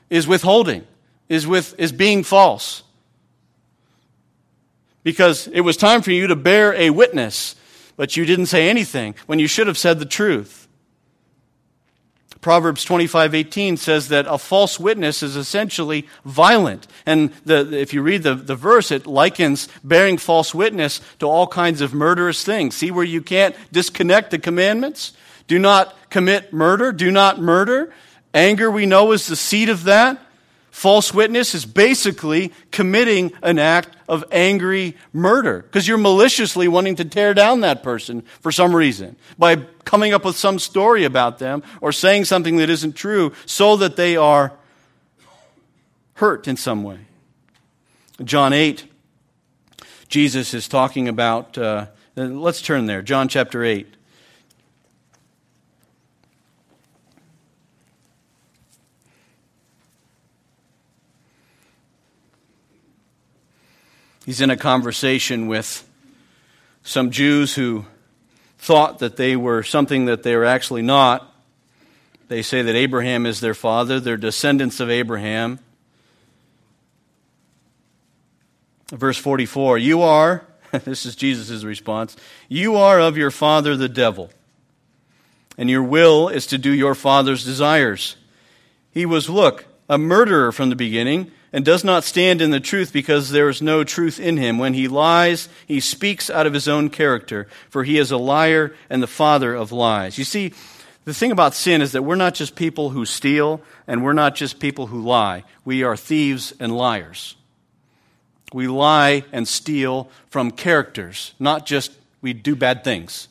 is 0.09 0.27
withholding, 0.27 0.85
is 1.29 1.47
with 1.47 1.73
is 1.79 1.91
being 1.91 2.23
false. 2.23 2.83
Because 5.01 5.47
it 5.47 5.61
was 5.61 5.77
time 5.77 6.01
for 6.01 6.11
you 6.11 6.27
to 6.27 6.35
bear 6.35 6.73
a 6.75 6.89
witness, 6.89 7.55
but 7.97 8.15
you 8.15 8.25
didn't 8.25 8.47
say 8.47 8.69
anything 8.69 9.15
when 9.25 9.39
you 9.39 9.47
should 9.47 9.67
have 9.67 9.77
said 9.77 9.99
the 9.99 10.05
truth. 10.05 10.62
Proverbs 12.43 12.85
25:18 12.85 13.77
says 13.77 14.09
that 14.09 14.27
a 14.27 14.37
false 14.37 14.79
witness 14.79 15.23
is 15.23 15.35
essentially 15.35 16.07
violent. 16.25 16.85
And 17.05 17.31
the, 17.45 17.75
if 17.75 17.93
you 17.93 18.03
read 18.03 18.21
the, 18.21 18.35
the 18.35 18.55
verse, 18.55 18.91
it 18.91 19.07
likens 19.07 19.69
bearing 19.83 20.17
false 20.17 20.53
witness 20.53 21.01
to 21.19 21.25
all 21.25 21.47
kinds 21.47 21.81
of 21.81 21.93
murderous 21.93 22.43
things. 22.43 22.75
See 22.75 22.91
where 22.91 23.05
you 23.05 23.21
can't 23.21 23.55
disconnect 23.71 24.29
the 24.29 24.37
commandments? 24.37 25.13
Do 25.47 25.57
not 25.57 25.95
commit 26.09 26.53
murder. 26.53 26.91
Do 26.91 27.09
not 27.09 27.39
murder. 27.39 27.93
Anger, 28.33 28.69
we 28.69 28.85
know, 28.85 29.11
is 29.13 29.25
the 29.27 29.35
seed 29.35 29.69
of 29.69 29.85
that. 29.85 30.19
False 30.73 31.13
witness 31.13 31.53
is 31.53 31.67
basically 31.67 32.51
committing 32.71 33.31
an 33.43 33.59
act 33.59 33.95
of 34.09 34.25
angry 34.31 34.97
murder 35.13 35.61
because 35.61 35.87
you're 35.87 35.99
maliciously 35.99 36.67
wanting 36.67 36.95
to 36.95 37.05
tear 37.05 37.35
down 37.35 37.61
that 37.61 37.83
person 37.83 38.23
for 38.41 38.51
some 38.51 38.75
reason 38.75 39.15
by 39.37 39.55
coming 39.85 40.15
up 40.15 40.25
with 40.25 40.35
some 40.35 40.57
story 40.57 41.03
about 41.03 41.37
them 41.37 41.61
or 41.79 41.91
saying 41.91 42.25
something 42.25 42.57
that 42.57 42.71
isn't 42.71 42.93
true 42.93 43.31
so 43.45 43.77
that 43.77 43.97
they 43.97 44.17
are 44.17 44.51
hurt 46.15 46.47
in 46.47 46.57
some 46.57 46.81
way. 46.83 47.01
John 48.23 48.51
8, 48.51 48.83
Jesus 50.07 50.55
is 50.55 50.67
talking 50.67 51.07
about, 51.07 51.55
uh, 51.55 51.85
let's 52.15 52.63
turn 52.63 52.87
there, 52.87 53.03
John 53.03 53.27
chapter 53.27 53.63
8. 53.63 53.95
He's 64.25 64.39
in 64.39 64.49
a 64.49 64.57
conversation 64.57 65.47
with 65.47 65.87
some 66.83 67.11
Jews 67.11 67.55
who 67.55 67.85
thought 68.57 68.99
that 68.99 69.17
they 69.17 69.35
were 69.35 69.63
something 69.63 70.05
that 70.05 70.23
they 70.23 70.35
were 70.35 70.45
actually 70.45 70.81
not. 70.81 71.29
They 72.29 72.41
say 72.41 72.61
that 72.61 72.75
Abraham 72.75 73.25
is 73.25 73.41
their 73.41 73.53
father, 73.53 73.99
they're 73.99 74.15
descendants 74.15 74.79
of 74.79 74.89
Abraham. 74.89 75.59
Verse 78.89 79.17
44 79.17 79.77
You 79.77 80.01
are, 80.03 80.45
this 80.71 81.05
is 81.05 81.17
Jesus' 81.17 81.65
response, 81.65 82.15
you 82.47 82.77
are 82.77 83.01
of 83.01 83.17
your 83.17 83.31
father 83.31 83.75
the 83.75 83.89
devil, 83.89 84.29
and 85.57 85.69
your 85.69 85.83
will 85.83 86.29
is 86.29 86.47
to 86.47 86.57
do 86.57 86.71
your 86.71 86.95
father's 86.95 87.43
desires. 87.43 88.15
He 88.91 89.05
was, 89.05 89.29
look, 89.29 89.65
a 89.89 89.97
murderer 89.97 90.53
from 90.53 90.69
the 90.69 90.75
beginning 90.77 91.31
and 91.53 91.63
does 91.63 91.83
not 91.83 92.03
stand 92.03 92.41
in 92.41 92.49
the 92.49 92.59
truth 92.59 92.91
because 92.91 93.29
there 93.29 93.47
is 93.47 93.61
no 93.61 93.83
truth 93.83 94.19
in 94.19 94.37
him. 94.37 94.57
When 94.57 94.73
he 94.73 94.87
lies, 94.87 95.47
he 95.67 95.79
speaks 95.79 96.29
out 96.31 96.47
of 96.47 96.53
his 96.53 96.67
own 96.67 96.89
character, 96.89 97.47
for 97.69 97.83
he 97.83 97.99
is 97.99 98.09
a 98.11 98.17
liar 98.17 98.75
and 98.89 99.03
the 99.03 99.07
father 99.07 99.53
of 99.53 99.71
lies. 99.71 100.17
You 100.17 100.23
see, 100.23 100.53
the 101.05 101.13
thing 101.13 101.31
about 101.31 101.53
sin 101.53 101.83
is 101.83 101.91
that 101.91 102.01
we're 102.01 102.15
not 102.15 102.33
just 102.33 102.55
people 102.55 102.89
who 102.89 103.05
steal 103.05 103.61
and 103.85 104.03
we're 104.03 104.13
not 104.13 104.33
just 104.35 104.59
people 104.59 104.87
who 104.87 105.01
lie. 105.01 105.43
We 105.63 105.83
are 105.83 105.95
thieves 105.95 106.53
and 106.59 106.75
liars. 106.75 107.35
We 108.51 108.67
lie 108.67 109.23
and 109.31 109.47
steal 109.47 110.09
from 110.29 110.51
characters, 110.51 111.33
not 111.39 111.65
just 111.65 111.91
we 112.21 112.33
do 112.33 112.55
bad 112.55 112.83
things. 112.83 113.27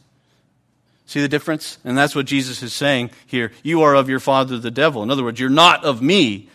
See 1.06 1.20
the 1.20 1.28
difference? 1.28 1.78
And 1.84 1.98
that's 1.98 2.14
what 2.14 2.26
Jesus 2.26 2.62
is 2.62 2.72
saying 2.72 3.10
here. 3.26 3.52
You 3.62 3.82
are 3.82 3.94
of 3.94 4.08
your 4.08 4.20
father 4.20 4.58
the 4.58 4.70
devil. 4.70 5.02
In 5.02 5.10
other 5.10 5.24
words, 5.24 5.40
you're 5.40 5.50
not 5.50 5.84
of 5.84 6.00
me 6.00 6.48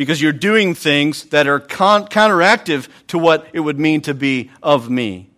because 0.00 0.22
you're 0.22 0.32
doing 0.32 0.72
things 0.74 1.24
that 1.24 1.46
are 1.46 1.60
con- 1.60 2.06
counteractive 2.06 2.88
to 3.06 3.18
what 3.18 3.46
it 3.52 3.60
would 3.60 3.78
mean 3.78 4.00
to 4.00 4.14
be 4.14 4.50
of 4.62 4.88
me. 4.88 5.28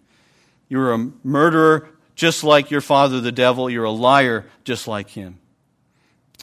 You're 0.69 0.93
a 0.93 1.11
murderer 1.25 1.89
just 2.15 2.45
like 2.45 2.71
your 2.71 2.81
father, 2.81 3.21
the 3.21 3.33
devil. 3.33 3.69
You're 3.69 3.83
a 3.83 3.91
liar 3.91 4.47
just 4.63 4.87
like 4.87 5.11
him. 5.11 5.41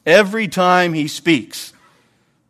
Every 0.05 0.49
time 0.49 0.93
he 0.93 1.07
speaks, 1.07 1.71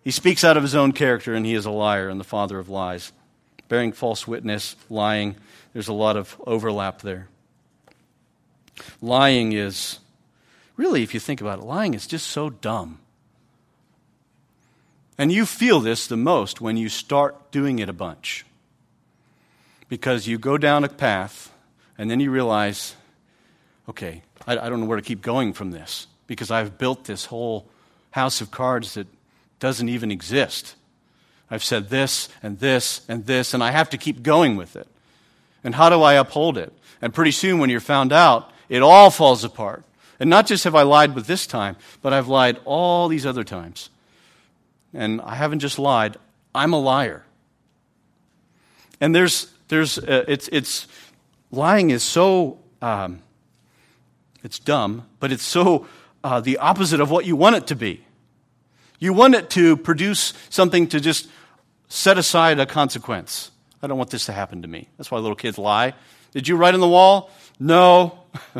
He 0.03 0.09
speaks 0.09 0.43
out 0.43 0.57
of 0.57 0.63
his 0.63 0.73
own 0.73 0.91
character, 0.91 1.35
and 1.35 1.45
he 1.45 1.53
is 1.53 1.67
a 1.67 1.71
liar 1.71 2.09
and 2.09 2.19
the 2.19 2.23
father 2.23 2.57
of 2.57 2.67
lies. 2.67 3.11
Bearing 3.67 3.91
false 3.91 4.27
witness, 4.27 4.75
lying, 4.89 5.35
there's 5.73 5.87
a 5.87 5.93
lot 5.93 6.17
of 6.17 6.35
overlap 6.47 7.01
there. 7.01 7.27
Lying 9.03 9.51
is, 9.51 9.99
really, 10.77 11.03
if 11.03 11.13
you 11.13 11.19
think 11.19 11.41
about 11.41 11.59
it, 11.59 11.65
lying 11.65 11.93
is 11.93 12.07
just 12.07 12.25
so 12.25 12.49
dumb. 12.49 12.97
And 15.19 15.33
you 15.33 15.45
feel 15.45 15.81
this 15.81 16.07
the 16.07 16.15
most 16.15 16.61
when 16.61 16.77
you 16.77 16.87
start 16.87 17.51
doing 17.51 17.79
it 17.79 17.89
a 17.89 17.93
bunch. 17.93 18.45
Because 19.89 20.27
you 20.27 20.37
go 20.39 20.57
down 20.57 20.85
a 20.85 20.89
path 20.89 21.51
and 21.97 22.09
then 22.09 22.21
you 22.21 22.31
realize, 22.31 22.95
okay, 23.89 24.23
I, 24.47 24.53
I, 24.53 24.69
don't 24.69 24.79
know 24.79 24.85
where 24.85 24.95
to 24.95 25.03
keep 25.03 25.21
going 25.21 25.51
from 25.51 25.71
this 25.71 26.07
because 26.25 26.51
I've 26.51 26.77
built 26.77 27.03
this 27.03 27.25
whole 27.25 27.67
house 28.11 28.39
of 28.39 28.49
cards 28.49 28.93
that 28.93 29.07
doesn't 29.59 29.89
even 29.89 30.09
exist. 30.09 30.75
I've 31.51 31.65
said 31.65 31.89
this 31.89 32.29
and 32.41 32.57
this 32.59 33.01
and 33.09 33.25
this, 33.25 33.53
and 33.53 33.61
I 33.61 33.71
have 33.71 33.89
to 33.89 33.97
keep 33.97 34.23
going 34.23 34.55
with 34.55 34.77
it. 34.77 34.87
And 35.65 35.75
how 35.75 35.89
do 35.89 36.01
I 36.01 36.13
uphold 36.13 36.57
it? 36.57 36.71
And 37.01 37.13
pretty 37.13 37.31
soon, 37.31 37.59
when 37.59 37.69
you're 37.69 37.81
found 37.81 38.13
out, 38.13 38.49
it 38.69 38.81
all 38.81 39.09
falls 39.09 39.43
apart. 39.43 39.83
And 40.17 40.29
not 40.29 40.47
just 40.47 40.63
have 40.63 40.75
I 40.75 40.83
lied 40.83 41.13
with 41.13 41.27
this 41.27 41.45
time, 41.45 41.75
but 42.01 42.13
I've 42.13 42.29
lied 42.29 42.57
all 42.63 43.09
these 43.09 43.25
other 43.25 43.43
times. 43.43 43.89
And 44.93 45.21
I 45.21 45.35
haven't 45.35 45.59
just 45.59 45.79
lied, 45.79 46.17
I'm 46.53 46.73
a 46.73 46.79
liar. 46.79 47.23
And 48.99 49.15
there's, 49.15 49.53
there's, 49.67 49.97
uh, 49.97 50.25
it's, 50.27 50.49
it's, 50.51 50.87
lying 51.51 51.89
is 51.89 52.03
so, 52.03 52.59
um, 52.81 53.21
it's 54.43 54.59
dumb, 54.59 55.07
but 55.19 55.31
it's 55.31 55.43
so 55.43 55.87
uh, 56.23 56.41
the 56.41 56.57
opposite 56.57 56.99
of 56.99 57.09
what 57.11 57.25
you 57.25 57.35
want 57.35 57.55
it 57.55 57.67
to 57.67 57.75
be. 57.75 58.03
You 58.99 59.13
want 59.13 59.35
it 59.35 59.49
to 59.51 59.77
produce 59.77 60.33
something 60.49 60.87
to 60.87 60.99
just 60.99 61.29
set 61.87 62.17
aside 62.17 62.59
a 62.59 62.65
consequence. 62.65 63.51
I 63.81 63.87
don't 63.87 63.97
want 63.97 64.09
this 64.09 64.25
to 64.25 64.33
happen 64.33 64.61
to 64.61 64.67
me. 64.67 64.89
That's 64.97 65.09
why 65.09 65.19
little 65.19 65.35
kids 65.35 65.57
lie. 65.57 65.93
Did 66.31 66.47
you 66.47 66.57
write 66.57 66.73
on 66.73 66.79
the 66.81 66.87
wall? 66.87 67.31
No. 67.59 68.19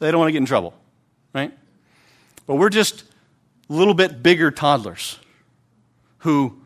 they 0.00 0.10
don't 0.10 0.18
want 0.18 0.28
to 0.28 0.32
get 0.32 0.38
in 0.38 0.46
trouble, 0.46 0.74
right? 1.34 1.52
But 2.46 2.54
we're 2.56 2.70
just 2.70 3.04
little 3.68 3.94
bit 3.94 4.22
bigger 4.22 4.50
toddlers 4.50 5.18
who 6.18 6.60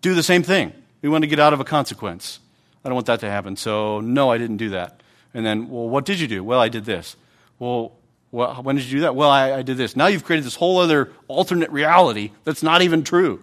do 0.00 0.14
the 0.14 0.22
same 0.22 0.42
thing. 0.42 0.72
We 1.02 1.08
want 1.08 1.22
to 1.22 1.28
get 1.28 1.38
out 1.38 1.52
of 1.52 1.60
a 1.60 1.64
consequence. 1.64 2.38
I 2.84 2.88
don't 2.88 2.94
want 2.94 3.06
that 3.06 3.20
to 3.20 3.30
happen. 3.30 3.56
So, 3.56 4.00
no, 4.00 4.30
I 4.30 4.38
didn't 4.38 4.56
do 4.56 4.70
that. 4.70 5.02
And 5.34 5.44
then, 5.46 5.68
well, 5.68 5.88
what 5.88 6.04
did 6.04 6.20
you 6.20 6.28
do? 6.28 6.44
Well, 6.44 6.60
I 6.60 6.68
did 6.68 6.84
this. 6.84 7.16
Well, 7.58 7.92
well 8.30 8.62
when 8.62 8.76
did 8.76 8.86
you 8.86 8.98
do 8.98 9.00
that? 9.02 9.14
Well, 9.14 9.30
I, 9.30 9.52
I 9.52 9.62
did 9.62 9.76
this. 9.76 9.96
Now 9.96 10.06
you've 10.06 10.24
created 10.24 10.44
this 10.44 10.56
whole 10.56 10.78
other 10.78 11.12
alternate 11.28 11.70
reality 11.70 12.32
that's 12.44 12.62
not 12.62 12.82
even 12.82 13.04
true. 13.04 13.42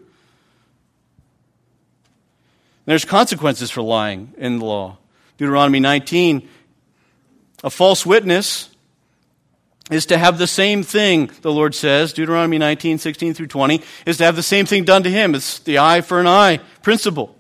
There's 2.86 3.06
consequences 3.06 3.70
for 3.70 3.82
lying 3.82 4.34
in 4.38 4.60
the 4.60 4.66
law. 4.66 4.98
Deuteronomy 5.38 5.80
19, 5.80 6.50
a 7.64 7.70
false 7.70 8.06
witness 8.06 8.70
is 9.90 10.06
to 10.08 10.18
have 10.18 10.38
the 10.38 10.48
same 10.48 10.84
thing, 10.84 11.32
the 11.42 11.52
Lord 11.52 11.74
says, 11.74 12.14
Deuteronomy 12.14 12.58
19, 12.58 13.00
16 13.00 13.34
through 13.34 13.48
20, 13.48 13.82
is 14.06 14.18
to 14.18 14.24
have 14.24 14.36
the 14.36 14.44
same 14.44 14.66
thing 14.66 14.84
done 14.84 15.04
to 15.04 15.10
him. 15.10 15.34
It's 15.34 15.60
the 15.60 15.80
eye 15.80 16.02
for 16.02 16.20
an 16.20 16.28
eye 16.28 16.60
principle. 16.84 17.36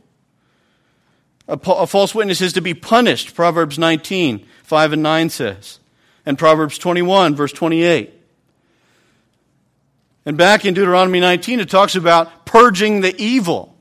A, 1.47 1.53
a 1.53 1.87
false 1.87 2.15
witness 2.15 2.41
is 2.41 2.53
to 2.53 2.61
be 2.61 2.73
punished, 2.73 3.35
Proverbs 3.35 3.77
19, 3.77 4.45
5 4.63 4.93
and 4.93 5.03
9 5.03 5.29
says. 5.29 5.79
And 6.25 6.37
Proverbs 6.37 6.77
21, 6.77 7.35
verse 7.35 7.51
28. 7.51 8.13
And 10.25 10.37
back 10.37 10.65
in 10.65 10.73
Deuteronomy 10.73 11.19
19, 11.19 11.59
it 11.59 11.69
talks 11.69 11.95
about 11.95 12.45
purging 12.45 13.01
the 13.01 13.19
evil. 13.21 13.75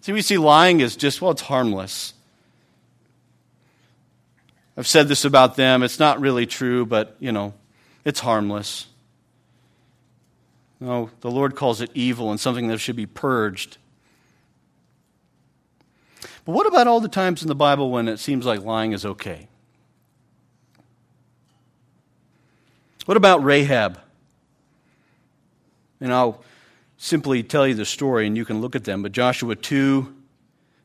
See, 0.00 0.12
we 0.12 0.22
see 0.22 0.38
lying 0.38 0.82
as 0.82 0.96
just, 0.96 1.20
well, 1.20 1.30
it's 1.30 1.42
harmless. 1.42 2.14
I've 4.76 4.86
said 4.86 5.08
this 5.08 5.24
about 5.24 5.56
them. 5.56 5.82
It's 5.82 5.98
not 5.98 6.20
really 6.20 6.46
true, 6.46 6.84
but, 6.84 7.16
you 7.18 7.32
know, 7.32 7.54
it's 8.06 8.20
harmless. 8.20 8.86
No, 10.78 11.10
the 11.22 11.30
Lord 11.30 11.56
calls 11.56 11.80
it 11.80 11.90
evil 11.92 12.30
and 12.30 12.38
something 12.38 12.68
that 12.68 12.78
should 12.78 12.94
be 12.94 13.04
purged. 13.04 13.78
But 16.44 16.52
what 16.52 16.68
about 16.68 16.86
all 16.86 17.00
the 17.00 17.08
times 17.08 17.42
in 17.42 17.48
the 17.48 17.56
Bible 17.56 17.90
when 17.90 18.06
it 18.06 18.18
seems 18.18 18.46
like 18.46 18.62
lying 18.62 18.92
is 18.92 19.04
okay? 19.04 19.48
What 23.06 23.16
about 23.16 23.42
Rahab? 23.42 23.98
And 26.00 26.12
I'll 26.12 26.44
simply 26.98 27.42
tell 27.42 27.66
you 27.66 27.74
the 27.74 27.84
story 27.84 28.28
and 28.28 28.36
you 28.36 28.44
can 28.44 28.60
look 28.60 28.76
at 28.76 28.84
them. 28.84 29.02
But 29.02 29.10
Joshua 29.10 29.56
2 29.56 30.14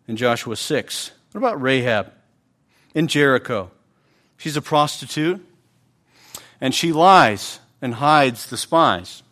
and 0.07 0.17
Joshua 0.17 0.55
6. 0.55 1.11
What 1.33 1.37
about 1.37 1.61
Rahab 1.61 2.11
in 2.95 3.07
Jericho? 3.07 3.69
She's 4.37 4.57
a 4.57 4.61
prostitute 4.61 5.45
and 6.61 6.73
she 6.73 6.93
lies 6.93 7.59
and 7.81 7.95
hides 7.95 8.45
the 8.45 8.57
spies. 8.57 9.23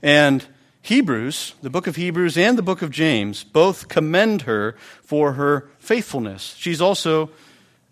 And 0.00 0.46
Hebrews, 0.80 1.54
the 1.60 1.70
book 1.70 1.86
of 1.86 1.96
Hebrews 1.96 2.38
and 2.38 2.56
the 2.56 2.62
book 2.62 2.82
of 2.82 2.90
James, 2.90 3.44
both 3.44 3.88
commend 3.88 4.42
her 4.42 4.76
for 5.02 5.32
her 5.32 5.68
faithfulness. 5.78 6.54
She's 6.58 6.80
also, 6.80 7.30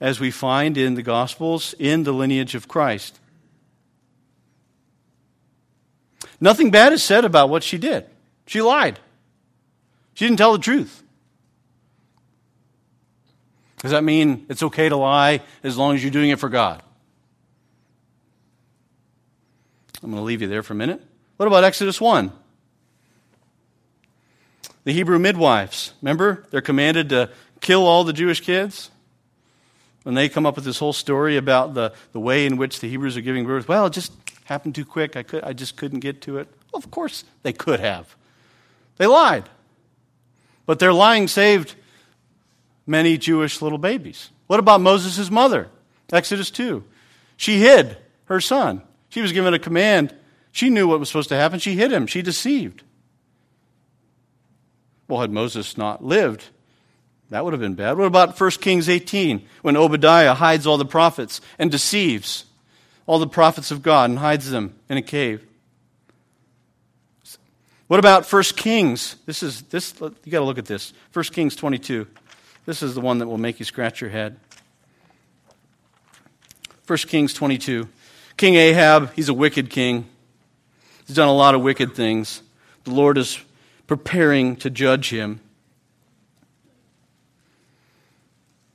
as 0.00 0.18
we 0.18 0.30
find 0.30 0.78
in 0.78 0.94
the 0.94 1.02
Gospels, 1.02 1.74
in 1.78 2.04
the 2.04 2.12
lineage 2.12 2.54
of 2.54 2.68
Christ. 2.68 3.18
Nothing 6.40 6.70
bad 6.70 6.92
is 6.92 7.02
said 7.02 7.24
about 7.24 7.50
what 7.50 7.62
she 7.62 7.76
did. 7.76 8.06
She 8.46 8.62
lied. 8.62 8.98
She 10.14 10.24
didn't 10.24 10.38
tell 10.38 10.52
the 10.52 10.58
truth. 10.58 11.02
Does 13.78 13.92
that 13.92 14.04
mean 14.04 14.46
it's 14.48 14.62
okay 14.62 14.88
to 14.88 14.96
lie 14.96 15.42
as 15.62 15.76
long 15.76 15.94
as 15.94 16.02
you're 16.02 16.10
doing 16.10 16.30
it 16.30 16.38
for 16.38 16.48
God? 16.48 16.82
I'm 20.02 20.10
going 20.10 20.20
to 20.20 20.24
leave 20.24 20.42
you 20.42 20.48
there 20.48 20.62
for 20.62 20.72
a 20.72 20.76
minute. 20.76 21.02
What 21.36 21.46
about 21.46 21.64
Exodus 21.64 22.00
1? 22.00 22.32
The 24.84 24.92
Hebrew 24.92 25.18
midwives, 25.18 25.92
remember? 26.00 26.46
They're 26.50 26.60
commanded 26.60 27.10
to 27.10 27.30
kill 27.60 27.86
all 27.86 28.04
the 28.04 28.12
Jewish 28.12 28.40
kids. 28.40 28.90
And 30.04 30.16
they 30.16 30.28
come 30.28 30.46
up 30.46 30.56
with 30.56 30.64
this 30.64 30.78
whole 30.78 30.94
story 30.94 31.36
about 31.36 31.74
the, 31.74 31.92
the 32.12 32.20
way 32.20 32.46
in 32.46 32.56
which 32.56 32.80
the 32.80 32.88
Hebrews 32.88 33.16
are 33.16 33.20
giving 33.20 33.44
birth, 33.44 33.68
well, 33.68 33.86
it 33.86 33.92
just 33.92 34.12
happened 34.44 34.74
too 34.74 34.86
quick. 34.86 35.16
I, 35.16 35.22
could, 35.22 35.44
I 35.44 35.52
just 35.52 35.76
couldn't 35.76 36.00
get 36.00 36.22
to 36.22 36.38
it. 36.38 36.48
Well, 36.72 36.78
of 36.78 36.90
course 36.90 37.24
they 37.42 37.52
could 37.52 37.80
have. 37.80 38.16
They 38.96 39.06
lied. 39.06 39.48
But 40.64 40.78
their 40.78 40.92
lying 40.92 41.28
saved 41.28 41.74
many 42.86 43.18
Jewish 43.18 43.60
little 43.60 43.78
babies. 43.78 44.30
What 44.46 44.60
about 44.60 44.80
Moses' 44.80 45.30
mother? 45.30 45.68
Exodus 46.12 46.50
2. 46.50 46.82
She 47.36 47.60
hid 47.60 47.96
her 48.24 48.40
son. 48.40 48.82
She 49.10 49.20
was 49.20 49.32
given 49.32 49.52
a 49.54 49.58
command. 49.58 50.14
She 50.52 50.70
knew 50.70 50.88
what 50.88 50.98
was 50.98 51.08
supposed 51.08 51.28
to 51.28 51.36
happen. 51.36 51.58
She 51.58 51.76
hid 51.76 51.92
him. 51.92 52.06
She 52.06 52.22
deceived. 52.22 52.82
Well, 55.08 55.20
had 55.20 55.32
Moses 55.32 55.76
not 55.76 56.04
lived, 56.04 56.46
that 57.30 57.44
would 57.44 57.52
have 57.52 57.60
been 57.60 57.74
bad. 57.74 57.98
What 57.98 58.06
about 58.06 58.40
1 58.40 58.50
Kings 58.52 58.88
18, 58.88 59.46
when 59.62 59.76
Obadiah 59.76 60.34
hides 60.34 60.66
all 60.66 60.78
the 60.78 60.84
prophets 60.84 61.40
and 61.58 61.70
deceives 61.70 62.44
all 63.06 63.18
the 63.18 63.26
prophets 63.26 63.70
of 63.70 63.82
God 63.82 64.10
and 64.10 64.18
hides 64.18 64.50
them 64.50 64.74
in 64.88 64.96
a 64.96 65.02
cave? 65.02 65.44
What 67.88 67.98
about 67.98 68.32
1 68.32 68.42
Kings? 68.56 69.16
This 69.26 69.42
is 69.42 69.62
this 69.62 69.94
you 70.00 70.30
got 70.30 70.38
to 70.38 70.44
look 70.44 70.58
at 70.58 70.66
this. 70.66 70.92
1 71.12 71.24
Kings 71.26 71.56
22. 71.56 72.06
This 72.64 72.84
is 72.84 72.94
the 72.94 73.00
one 73.00 73.18
that 73.18 73.26
will 73.26 73.38
make 73.38 73.58
you 73.58 73.64
scratch 73.64 74.00
your 74.00 74.10
head. 74.10 74.38
1 76.86 76.98
Kings 76.98 77.34
22. 77.34 77.88
King 78.36 78.54
Ahab, 78.54 79.12
he's 79.14 79.28
a 79.28 79.34
wicked 79.34 79.70
king. 79.70 80.06
He's 81.06 81.16
done 81.16 81.28
a 81.28 81.34
lot 81.34 81.54
of 81.54 81.62
wicked 81.62 81.94
things. 81.94 82.42
The 82.84 82.92
Lord 82.92 83.18
is 83.18 83.38
preparing 83.86 84.56
to 84.56 84.70
judge 84.70 85.10
him. 85.10 85.40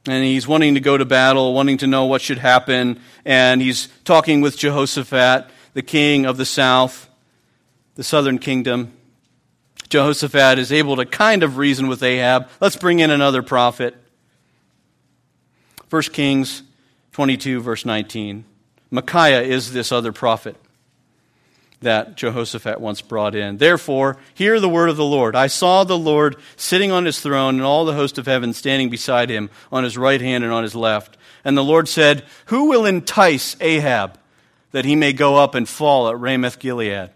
And 0.08 0.24
he's 0.24 0.48
wanting 0.48 0.76
to 0.76 0.80
go 0.80 0.98
to 0.98 1.06
battle, 1.06 1.54
wanting 1.54 1.78
to 1.78 1.88
know 1.88 2.06
what 2.06 2.22
should 2.22 2.38
happen. 2.38 3.00
And 3.24 3.62
he's 3.62 3.88
talking 4.04 4.42
with 4.42 4.58
Jehoshaphat, 4.58 5.50
the 5.74 5.82
king 5.82 6.26
of 6.26 6.38
the 6.38 6.46
south, 6.46 7.10
the 7.96 8.04
southern 8.04 8.38
kingdom. 8.38 8.92
Jehoshaphat 9.90 10.60
is 10.60 10.72
able 10.72 10.98
to 10.98 11.06
kind 11.06 11.42
of 11.42 11.58
reason 11.58 11.88
with 11.88 12.04
Ahab. 12.04 12.50
Let's 12.60 12.76
bring 12.76 13.00
in 13.00 13.10
another 13.10 13.42
prophet. 13.42 13.96
1 15.90 16.02
Kings 16.04 16.64
22, 17.14 17.62
verse 17.62 17.86
19. 17.86 18.44
Micaiah 18.96 19.42
is 19.42 19.74
this 19.74 19.92
other 19.92 20.14
prophet 20.14 20.56
that 21.82 22.16
Jehoshaphat 22.16 22.80
once 22.80 23.02
brought 23.02 23.36
in. 23.36 23.58
Therefore, 23.58 24.18
hear 24.34 24.60
the 24.60 24.70
word 24.70 24.90
of 24.90 24.96
the 24.96 25.04
Lord. 25.04 25.36
I 25.36 25.48
saw 25.48 25.84
the 25.84 25.98
Lord 25.98 26.38
sitting 26.56 26.92
on 26.92 27.06
his 27.06 27.20
throne 27.20 27.56
and 27.56 27.64
all 27.64 27.84
the 27.84 27.94
host 27.94 28.18
of 28.18 28.26
heaven 28.26 28.54
standing 28.54 28.90
beside 28.90 29.30
him 29.30 29.50
on 29.72 29.84
his 29.84 29.98
right 29.98 30.22
hand 30.22 30.46
and 30.46 30.54
on 30.54 30.64
his 30.64 30.76
left. 30.76 31.18
And 31.44 31.58
the 31.58 31.64
Lord 31.64 31.90
said, 31.90 32.24
Who 32.46 32.70
will 32.70 32.86
entice 32.86 33.58
Ahab 33.60 34.18
that 34.72 34.86
he 34.86 34.96
may 34.96 35.12
go 35.12 35.36
up 35.36 35.56
and 35.56 35.68
fall 35.68 36.08
at 36.08 36.18
Ramoth 36.18 36.58
Gilead? 36.58 37.10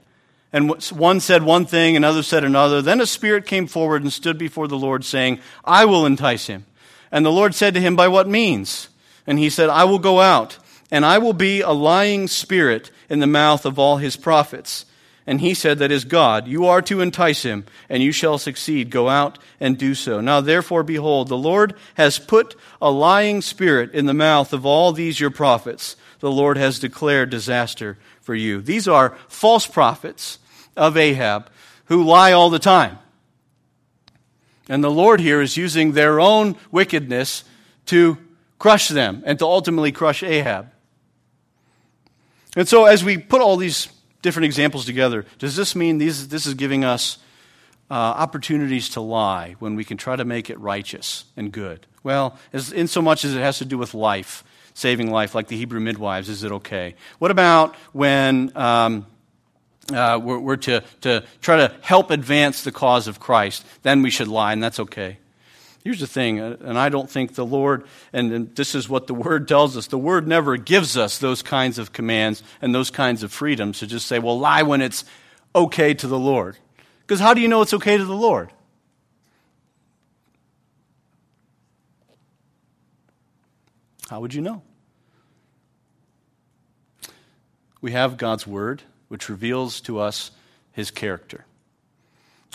And 0.51 0.69
one 0.91 1.19
said 1.19 1.43
one 1.43 1.65
thing, 1.65 1.95
another 1.95 2.23
said 2.23 2.43
another. 2.43 2.82
Then 2.82 3.01
a 3.01 3.05
spirit 3.05 3.45
came 3.45 3.67
forward 3.67 4.01
and 4.01 4.11
stood 4.11 4.38
before 4.38 4.67
the 4.67 4.77
Lord, 4.77 5.05
saying, 5.05 5.39
I 5.63 5.86
will 5.86 6.05
entice 6.05 6.47
him. 6.47 6.65
And 7.11 7.25
the 7.25 7.32
Lord 7.32 7.55
said 7.55 7.73
to 7.75 7.82
him, 7.82 7.95
By 7.95 8.09
what 8.09 8.27
means? 8.27 8.89
And 9.25 9.39
he 9.39 9.49
said, 9.49 9.69
I 9.69 9.86
will 9.86 9.99
go 9.99 10.19
out, 10.19 10.57
and 10.92 11.06
I 11.06 11.18
will 11.18 11.34
be 11.34 11.62
a 11.62 11.72
lying 11.72 12.28
spirit 12.28 12.92
in 13.10 13.20
the 13.20 13.28
mouth 13.28 13.66
of 13.66 13.78
all 13.78 13.98
his 13.98 14.18
prophets. 14.18 14.86
And 15.28 15.42
he 15.42 15.54
said, 15.54 15.78
That 15.78 15.92
is 15.92 16.06
God. 16.06 16.48
You 16.48 16.66
are 16.66 16.82
to 16.84 17.02
entice 17.02 17.44
him, 17.44 17.66
and 17.88 18.02
you 18.02 18.12
shall 18.12 18.40
succeed. 18.40 18.90
Go 18.90 19.10
out 19.10 19.38
and 19.60 19.78
do 19.78 19.94
so. 19.94 20.22
Now 20.22 20.42
therefore, 20.42 20.82
behold, 20.82 21.28
the 21.28 21.38
Lord 21.38 21.76
has 21.96 22.18
put 22.18 22.56
a 22.82 22.90
lying 22.90 23.42
spirit 23.42 23.94
in 23.94 24.08
the 24.08 24.14
mouth 24.14 24.54
of 24.54 24.66
all 24.66 24.92
these 24.92 25.20
your 25.20 25.30
prophets. 25.30 25.96
The 26.20 26.32
Lord 26.32 26.58
has 26.58 26.80
declared 26.80 27.30
disaster 27.30 27.98
for 28.22 28.34
you. 28.34 28.62
These 28.62 28.88
are 28.88 29.16
false 29.28 29.68
prophets 29.68 30.40
of 30.76 30.98
Ahab 30.98 31.50
who 31.86 32.04
lie 32.04 32.32
all 32.32 32.50
the 32.50 32.60
time. 32.60 32.98
And 34.68 34.84
the 34.84 34.92
Lord 34.92 35.20
here 35.20 35.42
is 35.42 35.58
using 35.58 35.92
their 35.92 36.20
own 36.20 36.56
wickedness 36.72 37.44
to 37.88 38.18
crush 38.60 38.88
them 38.88 39.24
and 39.26 39.40
to 39.40 39.46
ultimately 39.46 39.92
crush 39.92 40.22
Ahab. 40.22 40.72
And 42.56 42.68
so, 42.68 42.86
as 42.86 43.04
we 43.04 43.18
put 43.18 43.41
all 43.41 43.58
these 43.58 43.89
different 44.22 44.45
examples 44.45 44.86
together, 44.86 45.26
does 45.38 45.56
this 45.56 45.76
mean 45.76 45.97
these, 45.97 46.28
this 46.28 46.45
is 46.45 46.56
giving 46.56 46.84
us 46.84 47.18
uh, 47.91 47.93
opportunities 47.93 48.89
to 48.89 49.02
lie 49.02 49.56
when 49.60 49.76
we 49.76 49.84
can 49.84 49.97
try 49.97 50.16
to 50.16 50.26
make 50.26 50.50
it 50.50 50.60
righteous 50.60 51.26
and 51.38 51.52
good? 51.52 51.86
Well, 52.04 52.38
as, 52.54 52.72
in 52.72 52.88
so 52.88 53.02
much 53.02 53.24
as 53.26 53.36
it 53.36 53.39
has 53.39 53.60
to 53.60 53.66
do 53.66 53.78
with 53.78 53.93
life 53.93 54.43
saving 54.74 55.12
life, 55.12 55.36
like 55.36 55.47
the 55.47 55.58
Hebrew 55.58 55.80
midwives, 55.80 56.30
is 56.30 56.43
it 56.43 56.52
okay? 56.52 56.95
What 57.20 57.32
about 57.32 57.76
when 57.91 58.56
um, 58.56 59.06
uh, 59.91 60.20
we're, 60.22 60.39
we're 60.39 60.56
to, 60.56 60.84
to 61.02 61.26
try 61.41 61.58
to 61.58 61.76
help 61.82 62.12
advance 62.12 62.64
the 62.64 62.72
cause 62.72 63.08
of 63.08 63.20
Christ? 63.20 63.66
Then 63.84 64.02
we 64.02 64.10
should 64.10 64.30
lie, 64.30 64.54
and 64.54 64.64
that's 64.64 64.80
okay. 64.80 65.18
Here's 65.84 65.99
the 65.99 66.07
thing, 66.07 66.39
uh, 66.39 66.57
and 66.61 66.77
I 66.77 66.89
don't 66.89 67.09
think 67.09 67.36
the 67.36 67.45
Lord, 67.45 67.86
and 68.11 68.53
this 68.55 68.75
is 68.75 68.89
what 68.89 69.07
the 69.07 69.13
Word 69.25 69.47
tells 69.47 69.77
us 69.77 69.88
the 69.88 69.97
Word 69.97 70.27
never 70.27 70.57
gives 70.57 70.97
us 70.97 71.17
those 71.17 71.41
kinds 71.41 71.77
of 71.77 71.93
commands 71.93 72.43
and 72.61 72.75
those 72.75 72.89
kinds 72.89 73.23
of 73.23 73.32
freedoms 73.32 73.80
to 73.80 73.88
just 73.88 74.07
say, 74.07 74.19
well, 74.19 74.38
lie 74.38 74.63
when 74.63 74.82
it's 74.82 75.05
okay 75.55 75.93
to 75.93 76.07
the 76.07 76.19
Lord. 76.19 76.57
Because 77.01 77.19
how 77.19 77.34
do 77.34 77.41
you 77.41 77.47
know 77.47 77.61
it's 77.61 77.73
okay 77.73 77.97
to 77.97 78.05
the 78.05 78.15
Lord? 78.15 78.51
How 84.09 84.19
would 84.19 84.34
you 84.34 84.41
know? 84.41 84.63
we 87.82 87.91
have 87.91 88.17
God's 88.17 88.45
Word, 88.45 88.84
which 89.07 89.30
reveals 89.30 89.82
to 89.82 89.99
us 89.99 90.32
His 90.71 90.91
character. 90.91 91.45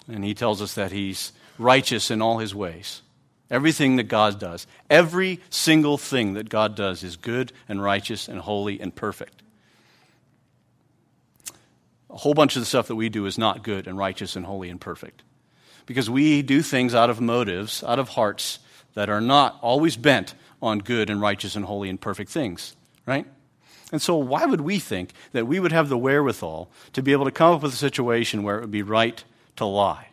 And 0.09 0.25
He 0.25 0.35
tells 0.35 0.61
us 0.61 0.75
that 0.75 0.93
He's 0.93 1.33
righteous 1.59 2.11
in 2.11 2.21
all 2.21 2.39
His 2.39 2.55
ways. 2.55 3.03
Everything 3.51 3.97
that 3.97 4.05
God 4.05 4.39
does, 4.39 4.67
every 4.89 5.41
single 5.51 5.99
thing 5.99 6.35
that 6.35 6.49
God 6.49 6.75
does 6.75 7.05
is 7.05 7.17
good 7.17 7.53
and 7.69 7.83
righteous 7.83 8.29
and 8.29 8.41
holy 8.41 8.81
and 8.81 8.95
perfect. 8.95 9.43
A 12.09 12.17
whole 12.17 12.35
bunch 12.35 12.57
of 12.57 12.63
the 12.63 12.67
stuff 12.67 12.89
that 12.89 12.97
we 12.97 13.09
do 13.09 13.27
is 13.27 13.37
not 13.37 13.63
good 13.63 13.87
and 13.87 13.99
righteous 13.99 14.37
and 14.37 14.47
holy 14.47 14.71
and 14.71 14.81
perfect. 14.81 15.23
Because 15.85 16.09
we 16.09 16.43
do 16.43 16.63
things 16.63 16.95
out 16.95 17.11
of 17.11 17.21
motives, 17.21 17.85
out 17.85 17.99
of 17.99 18.11
hearts 18.11 18.61
that 18.95 19.11
are 19.11 19.21
not 19.21 19.59
always 19.61 19.97
bent 19.97 20.35
on 20.63 20.79
good 20.79 21.11
and 21.11 21.21
righteous 21.21 21.57
and 21.57 21.65
holy 21.65 21.91
and 21.91 22.01
perfect 22.01 22.31
things, 22.31 22.75
right? 23.05 23.27
And 23.93 24.01
so, 24.01 24.17
why 24.17 24.47
would 24.47 24.63
we 24.63 24.79
think 24.79 25.13
that 25.33 25.47
we 25.47 25.61
would 25.61 25.73
have 25.73 25.89
the 25.89 25.99
wherewithal 25.99 26.71
to 26.95 27.03
be 27.03 27.13
able 27.13 27.27
to 27.27 27.31
come 27.31 27.55
up 27.55 27.63
with 27.63 27.75
a 27.75 27.77
situation 27.77 28.43
where 28.43 28.59
it 28.59 28.63
would 28.63 28.71
be 28.71 28.83
right 28.83 29.23
to 29.57 29.67
lie? 29.67 30.09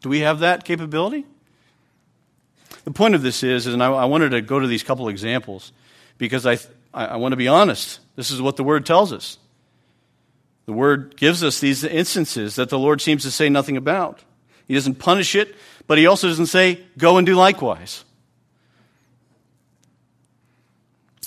Do 0.00 0.08
we 0.08 0.20
have 0.20 0.40
that 0.40 0.64
capability? 0.64 1.26
The 2.84 2.90
point 2.90 3.14
of 3.14 3.22
this 3.22 3.42
is, 3.42 3.66
and 3.66 3.82
I, 3.82 3.92
I 3.92 4.04
wanted 4.06 4.30
to 4.30 4.40
go 4.40 4.60
to 4.60 4.66
these 4.66 4.82
couple 4.82 5.08
examples 5.08 5.72
because 6.16 6.46
I, 6.46 6.58
I, 6.94 7.06
I 7.06 7.16
want 7.16 7.32
to 7.32 7.36
be 7.36 7.48
honest. 7.48 8.00
This 8.16 8.30
is 8.30 8.40
what 8.40 8.56
the 8.56 8.64
Word 8.64 8.86
tells 8.86 9.12
us. 9.12 9.38
The 10.66 10.72
Word 10.72 11.16
gives 11.16 11.42
us 11.42 11.60
these 11.60 11.84
instances 11.84 12.56
that 12.56 12.68
the 12.68 12.78
Lord 12.78 13.00
seems 13.00 13.22
to 13.24 13.30
say 13.30 13.48
nothing 13.48 13.76
about. 13.76 14.20
He 14.66 14.74
doesn't 14.74 14.96
punish 14.96 15.34
it, 15.34 15.54
but 15.86 15.98
He 15.98 16.06
also 16.06 16.28
doesn't 16.28 16.46
say, 16.46 16.80
go 16.96 17.16
and 17.16 17.26
do 17.26 17.34
likewise. 17.34 18.04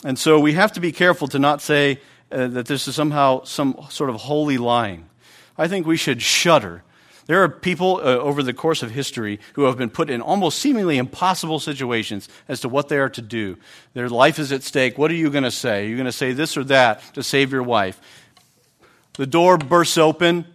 And 0.03 0.17
so 0.17 0.39
we 0.39 0.53
have 0.53 0.72
to 0.74 0.80
be 0.80 0.91
careful 0.91 1.28
to 1.28 1.39
not 1.39 1.61
say 1.61 1.99
uh, 2.32 2.47
that 2.47 2.65
this 2.65 2.88
is 2.88 2.95
somehow 2.95 3.43
some 3.43 3.86
sort 3.89 4.09
of 4.09 4.15
holy 4.15 4.57
lying. 4.57 5.07
I 5.57 5.67
think 5.67 5.86
we 5.86 5.97
should 5.97 6.22
shudder. 6.22 6.84
There 7.28 7.43
are 7.43 7.49
people 7.49 7.97
uh, 7.97 8.17
over 8.17 8.43
the 8.43 8.53
course 8.53 8.84
of 8.84 8.91
history 8.91 9.39
who 9.53 9.63
have 9.63 9.78
been 9.78 9.89
put 9.89 10.09
in 10.09 10.22
almost 10.22 10.59
seemingly 10.59 10.97
impossible 10.97 11.59
situations 11.59 12.28
as 12.47 12.61
to 12.61 12.69
what 12.69 12.89
they 12.89 12.97
are 12.97 13.09
to 13.09 13.22
do. 13.22 13.57
Their 13.93 14.09
life 14.09 14.39
is 14.39 14.51
at 14.51 14.63
stake. 14.63 14.97
What 14.97 15.11
are 15.11 15.15
you 15.15 15.30
going 15.30 15.43
to 15.43 15.51
say? 15.51 15.86
Are 15.86 15.88
you 15.88 15.95
going 15.95 16.05
to 16.05 16.11
say 16.11 16.34
this 16.34 16.57
or 16.57 16.63
that 16.65 17.01
to 17.13 17.24
save 17.24 17.51
your 17.51 17.63
wife? 17.63 17.99
The 19.13 19.28
door 19.28 19.57
bursts 19.57 19.97
open 19.97 20.45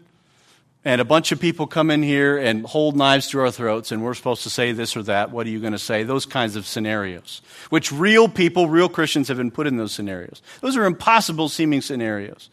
and 0.86 1.00
a 1.00 1.04
bunch 1.04 1.32
of 1.32 1.40
people 1.40 1.66
come 1.66 1.90
in 1.90 2.00
here 2.00 2.38
and 2.38 2.64
hold 2.64 2.96
knives 2.96 3.26
to 3.30 3.40
our 3.40 3.50
throats, 3.50 3.90
and 3.90 4.04
we're 4.04 4.14
supposed 4.14 4.44
to 4.44 4.50
say 4.50 4.70
this 4.70 4.96
or 4.96 5.02
that. 5.02 5.32
What 5.32 5.44
are 5.44 5.50
you 5.50 5.58
going 5.58 5.72
to 5.72 5.80
say? 5.80 6.04
Those 6.04 6.26
kinds 6.26 6.54
of 6.54 6.64
scenarios, 6.64 7.42
which 7.70 7.90
real 7.90 8.28
people, 8.28 8.68
real 8.68 8.88
Christians 8.88 9.26
have 9.26 9.36
been 9.36 9.50
put 9.50 9.66
in 9.66 9.78
those 9.78 9.90
scenarios. 9.90 10.42
Those 10.60 10.76
are 10.76 10.84
impossible 10.84 11.48
seeming 11.48 11.80
scenarios. 11.80 12.50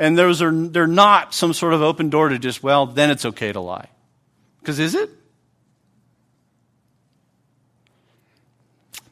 And 0.00 0.16
those 0.16 0.40
are, 0.40 0.50
they're 0.50 0.86
not 0.86 1.34
some 1.34 1.52
sort 1.52 1.74
of 1.74 1.82
open 1.82 2.08
door 2.08 2.30
to 2.30 2.38
just, 2.38 2.62
well, 2.62 2.86
then 2.86 3.10
it's 3.10 3.26
okay 3.26 3.52
to 3.52 3.60
lie. 3.60 3.90
Because 4.58 4.78
is 4.78 4.94
it? 4.94 5.10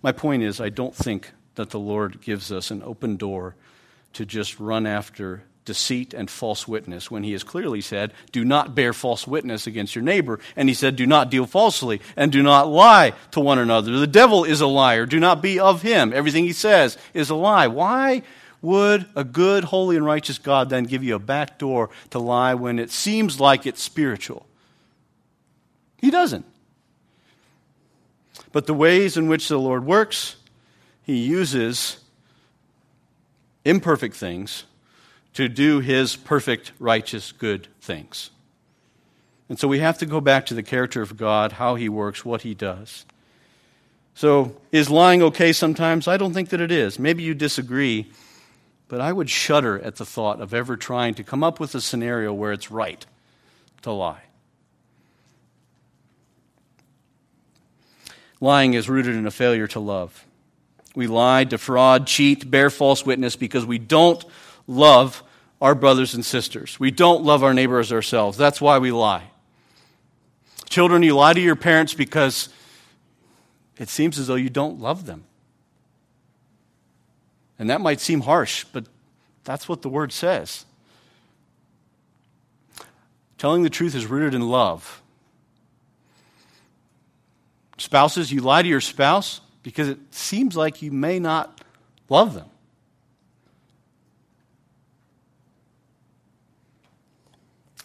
My 0.00 0.12
point 0.12 0.42
is, 0.42 0.62
I 0.62 0.70
don't 0.70 0.94
think 0.94 1.30
that 1.56 1.68
the 1.70 1.78
Lord 1.78 2.22
gives 2.22 2.50
us 2.50 2.70
an 2.70 2.82
open 2.82 3.16
door 3.16 3.54
to 4.14 4.24
just 4.24 4.58
run 4.58 4.86
after 4.86 5.42
deceit 5.66 6.14
and 6.14 6.30
false 6.30 6.66
witness 6.66 7.10
when 7.10 7.22
he 7.22 7.32
has 7.32 7.42
clearly 7.42 7.82
said, 7.82 8.14
Do 8.32 8.42
not 8.42 8.74
bear 8.74 8.94
false 8.94 9.26
witness 9.26 9.66
against 9.66 9.94
your 9.94 10.04
neighbor. 10.04 10.40
And 10.56 10.70
he 10.70 10.74
said, 10.74 10.96
Do 10.96 11.06
not 11.06 11.30
deal 11.30 11.44
falsely 11.44 12.00
and 12.16 12.32
do 12.32 12.42
not 12.42 12.66
lie 12.66 13.12
to 13.32 13.40
one 13.40 13.58
another. 13.58 13.92
The 13.98 14.06
devil 14.06 14.44
is 14.44 14.62
a 14.62 14.66
liar. 14.66 15.04
Do 15.04 15.20
not 15.20 15.42
be 15.42 15.60
of 15.60 15.82
him. 15.82 16.14
Everything 16.14 16.44
he 16.44 16.54
says 16.54 16.96
is 17.12 17.28
a 17.28 17.34
lie. 17.34 17.66
Why 17.66 18.22
would 18.60 19.06
a 19.14 19.24
good, 19.24 19.64
holy, 19.64 19.96
and 19.96 20.04
righteous 20.04 20.38
God 20.38 20.70
then 20.70 20.84
give 20.84 21.04
you 21.04 21.14
a 21.14 21.20
back 21.20 21.58
door 21.58 21.90
to 22.10 22.18
lie 22.18 22.54
when 22.54 22.78
it 22.78 22.90
seems 22.90 23.40
like 23.40 23.66
it's 23.66 23.82
spiritual? 23.82 24.46
He 25.98 26.10
doesn't. 26.10 26.44
But 28.52 28.66
the 28.66 28.74
ways 28.74 29.16
in 29.16 29.28
which 29.28 29.48
the 29.48 29.58
Lord 29.58 29.84
works, 29.84 30.36
he 31.02 31.16
uses 31.16 31.98
imperfect 33.64 34.16
things 34.16 34.64
to 35.34 35.48
do 35.48 35.80
his 35.80 36.16
perfect, 36.16 36.72
righteous, 36.78 37.32
good 37.32 37.68
things. 37.80 38.30
And 39.48 39.58
so 39.58 39.68
we 39.68 39.78
have 39.78 39.98
to 39.98 40.06
go 40.06 40.20
back 40.20 40.46
to 40.46 40.54
the 40.54 40.62
character 40.62 41.00
of 41.00 41.16
God, 41.16 41.52
how 41.52 41.74
he 41.74 41.88
works, 41.88 42.24
what 42.24 42.42
he 42.42 42.54
does. 42.54 43.06
So, 44.14 44.56
is 44.72 44.90
lying 44.90 45.22
okay 45.22 45.52
sometimes? 45.52 46.08
I 46.08 46.16
don't 46.16 46.34
think 46.34 46.48
that 46.48 46.60
it 46.60 46.72
is. 46.72 46.98
Maybe 46.98 47.22
you 47.22 47.34
disagree, 47.34 48.10
but 48.88 49.00
I 49.00 49.12
would 49.12 49.30
shudder 49.30 49.78
at 49.78 49.96
the 49.96 50.06
thought 50.06 50.40
of 50.40 50.54
ever 50.54 50.76
trying 50.76 51.14
to 51.14 51.24
come 51.24 51.44
up 51.44 51.60
with 51.60 51.74
a 51.74 51.80
scenario 51.80 52.32
where 52.32 52.52
it's 52.52 52.70
right 52.70 53.04
to 53.82 53.92
lie. 53.92 54.22
Lying 58.40 58.74
is 58.74 58.88
rooted 58.88 59.14
in 59.14 59.26
a 59.26 59.30
failure 59.30 59.66
to 59.68 59.80
love. 59.80 60.24
We 60.94 61.06
lie, 61.06 61.44
defraud, 61.44 62.06
cheat, 62.06 62.50
bear 62.50 62.70
false 62.70 63.04
witness 63.04 63.36
because 63.36 63.66
we 63.66 63.78
don't 63.78 64.24
love 64.66 65.22
our 65.60 65.74
brothers 65.74 66.14
and 66.14 66.24
sisters. 66.24 66.78
We 66.80 66.90
don't 66.90 67.24
love 67.24 67.42
our 67.42 67.52
neighbor 67.52 67.78
as 67.78 67.92
ourselves. 67.92 68.38
That's 68.38 68.60
why 68.60 68.78
we 68.78 68.90
lie. 68.90 69.30
Children, 70.68 71.02
you 71.02 71.14
lie 71.14 71.34
to 71.34 71.40
your 71.40 71.56
parents 71.56 71.94
because 71.94 72.48
it 73.76 73.88
seems 73.88 74.18
as 74.18 74.28
though 74.28 74.34
you 74.34 74.50
don't 74.50 74.80
love 74.80 75.06
them. 75.06 75.24
And 77.58 77.70
that 77.70 77.80
might 77.80 78.00
seem 78.00 78.20
harsh, 78.20 78.64
but 78.72 78.86
that's 79.44 79.68
what 79.68 79.82
the 79.82 79.88
word 79.88 80.12
says. 80.12 80.64
Telling 83.36 83.62
the 83.62 83.70
truth 83.70 83.94
is 83.94 84.06
rooted 84.06 84.34
in 84.34 84.48
love. 84.48 85.02
Spouses, 87.78 88.32
you 88.32 88.40
lie 88.40 88.62
to 88.62 88.68
your 88.68 88.80
spouse 88.80 89.40
because 89.62 89.88
it 89.88 89.98
seems 90.10 90.56
like 90.56 90.82
you 90.82 90.90
may 90.90 91.18
not 91.18 91.60
love 92.08 92.34
them. 92.34 92.48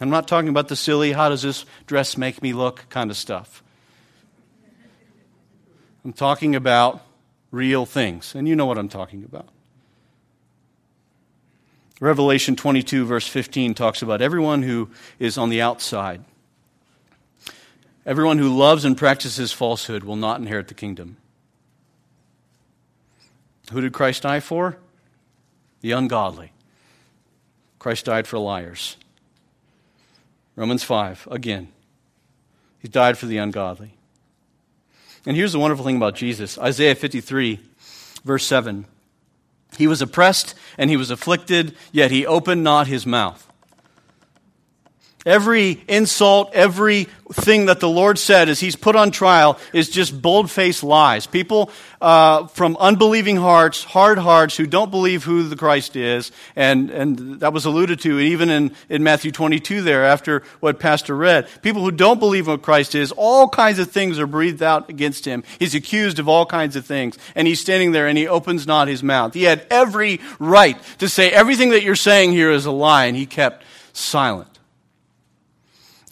I'm 0.02 0.10
not 0.10 0.28
talking 0.28 0.50
about 0.50 0.68
the 0.68 0.76
silly, 0.76 1.12
how 1.12 1.30
does 1.30 1.44
this 1.44 1.66
dress 1.86 2.18
make 2.18 2.42
me 2.42 2.54
look 2.54 2.86
kind 2.90 3.12
of 3.12 3.16
stuff. 3.16 3.64
I'm 6.04 6.14
talking 6.14 6.56
about 6.56 7.06
real 7.52 7.86
things, 7.86 8.36
and 8.36 8.48
you 8.48 8.56
know 8.56 8.66
what 8.66 8.78
I'm 8.78 8.90
talking 8.90 9.24
about. 9.24 9.48
Revelation 12.00 12.56
22, 12.56 13.06
verse 13.06 13.28
15, 13.28 13.74
talks 13.74 14.02
about 14.02 14.22
everyone 14.22 14.64
who 14.64 14.90
is 15.20 15.38
on 15.38 15.50
the 15.50 15.62
outside. 15.62 16.24
Everyone 18.06 18.38
who 18.38 18.56
loves 18.56 18.84
and 18.84 18.98
practices 18.98 19.54
falsehood 19.54 20.04
will 20.04 20.16
not 20.16 20.40
inherit 20.40 20.68
the 20.68 20.74
kingdom. 20.74 21.18
Who 23.72 23.80
did 23.80 23.94
Christ 23.94 24.24
die 24.24 24.42
for? 24.42 24.78
The 25.82 25.92
ungodly. 25.92 26.52
Christ 27.80 28.06
died 28.06 28.28
for 28.28 28.38
liars. 28.38 28.98
Romans 30.56 30.84
5, 30.84 31.28
again. 31.32 31.70
He 32.80 32.88
died 32.88 33.18
for 33.18 33.26
the 33.26 33.38
ungodly. 33.38 33.94
And 35.26 35.38
here's 35.38 35.54
the 35.54 35.60
wonderful 35.60 35.86
thing 35.86 35.96
about 35.96 36.16
Jesus 36.16 36.58
Isaiah 36.58 36.96
53, 36.96 37.60
verse 38.26 38.46
7. 38.46 38.86
He 39.78 39.88
was 39.88 40.02
oppressed 40.02 40.56
and 40.78 40.90
he 40.90 40.98
was 40.98 41.12
afflicted, 41.12 41.76
yet 41.92 42.12
he 42.12 42.26
opened 42.26 42.64
not 42.64 42.88
his 42.88 43.06
mouth. 43.06 43.48
Every 45.26 45.82
insult, 45.88 46.52
every 46.54 47.08
thing 47.32 47.68
that 47.68 47.80
the 47.80 47.90
Lord 47.90 48.20
said 48.20 48.50
as 48.50 48.60
He's 48.60 48.76
put 48.76 48.96
on 48.96 49.12
trial 49.12 49.58
is 49.72 49.90
just 49.90 50.22
bold 50.22 50.52
faced 50.52 50.84
lies. 50.84 51.26
People 51.26 51.72
uh, 52.02 52.48
from 52.48 52.76
unbelieving 52.78 53.38
hearts, 53.38 53.86
hard 53.86 54.18
hearts, 54.18 54.58
who 54.58 54.68
don't 54.68 54.92
believe 54.92 55.24
who 55.24 55.44
the 55.44 55.56
Christ 55.56 55.96
is, 55.96 56.34
and, 56.58 56.90
and 56.90 57.40
that 57.40 57.54
was 57.54 57.64
alluded 57.64 58.02
to 58.02 58.20
even 58.20 58.50
in, 58.50 58.76
in 58.90 59.02
Matthew 59.02 59.32
22 59.32 59.82
there 59.82 60.04
after 60.04 60.44
what 60.60 60.80
Pastor 60.80 61.16
read. 61.16 61.48
People 61.62 61.82
who 61.84 61.92
don't 61.92 62.20
believe 62.20 62.48
what 62.48 62.62
Christ 62.62 62.94
is, 62.94 63.14
all 63.14 63.48
kinds 63.48 63.80
of 63.80 63.90
things 63.90 64.20
are 64.20 64.28
breathed 64.28 64.62
out 64.62 64.90
against 64.90 65.24
Him. 65.24 65.44
He's 65.58 65.74
accused 65.74 66.20
of 66.20 66.28
all 66.28 66.46
kinds 66.46 66.76
of 66.76 66.86
things, 66.86 67.18
and 67.34 67.48
He's 67.48 67.62
standing 67.62 67.94
there 67.94 68.08
and 68.08 68.18
He 68.18 68.28
opens 68.28 68.68
not 68.68 68.90
His 68.90 69.02
mouth. 69.02 69.34
He 69.34 69.44
had 69.44 69.66
every 69.70 70.20
right 70.38 70.78
to 70.98 71.08
say 71.08 71.30
everything 71.30 71.70
that 71.70 71.84
you're 71.84 71.96
saying 71.96 72.34
here 72.34 72.52
is 72.52 72.66
a 72.66 72.72
lie, 72.72 73.06
and 73.06 73.16
He 73.16 73.26
kept 73.26 73.64
silent. 73.94 74.53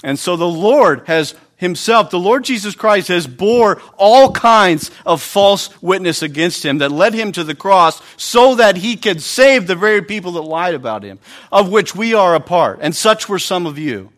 And 0.03 0.17
so 0.17 0.35
the 0.35 0.47
Lord 0.47 1.03
has 1.07 1.35
himself, 1.57 2.09
the 2.09 2.19
Lord 2.19 2.43
Jesus 2.43 2.73
Christ 2.73 3.09
has 3.09 3.27
bore 3.27 3.79
all 3.95 4.31
kinds 4.31 4.89
of 5.05 5.21
false 5.21 5.69
witness 5.81 6.23
against 6.23 6.65
him 6.65 6.79
that 6.79 6.91
led 6.91 7.13
him 7.13 7.31
to 7.33 7.43
the 7.43 7.53
cross 7.53 8.01
so 8.17 8.55
that 8.55 8.77
he 8.77 8.97
could 8.97 9.21
save 9.21 9.67
the 9.67 9.75
very 9.75 10.01
people 10.01 10.33
that 10.33 10.41
lied 10.41 10.73
about 10.73 11.03
him, 11.03 11.19
of 11.51 11.69
which 11.69 11.95
we 11.95 12.15
are 12.15 12.33
a 12.33 12.39
part. 12.39 12.79
And 12.81 12.95
such 12.95 13.29
were 13.29 13.37
some 13.37 13.67
of 13.67 13.77
you. 13.77 14.11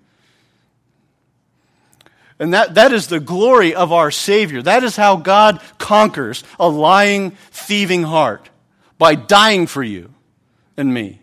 And 2.39 2.53
that, 2.53 2.75
that 2.75 2.93
is 2.93 3.07
the 3.07 3.19
glory 3.19 3.75
of 3.75 3.91
our 3.91 4.09
Savior. 4.09 4.61
That 4.61 4.83
is 4.83 4.95
how 4.95 5.17
God 5.17 5.61
conquers 5.77 6.45
a 6.57 6.69
lying, 6.69 7.31
thieving 7.51 8.03
heart 8.03 8.49
by 8.97 9.15
dying 9.15 9.67
for 9.67 9.83
you 9.83 10.13
and 10.77 10.93
me. 10.93 11.19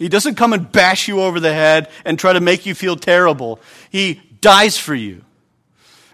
He 0.00 0.08
doesn't 0.08 0.36
come 0.36 0.54
and 0.54 0.72
bash 0.72 1.08
you 1.08 1.20
over 1.20 1.40
the 1.40 1.52
head 1.52 1.90
and 2.06 2.18
try 2.18 2.32
to 2.32 2.40
make 2.40 2.64
you 2.64 2.74
feel 2.74 2.96
terrible. 2.96 3.60
He 3.90 4.14
dies 4.40 4.78
for 4.78 4.94
you 4.94 5.22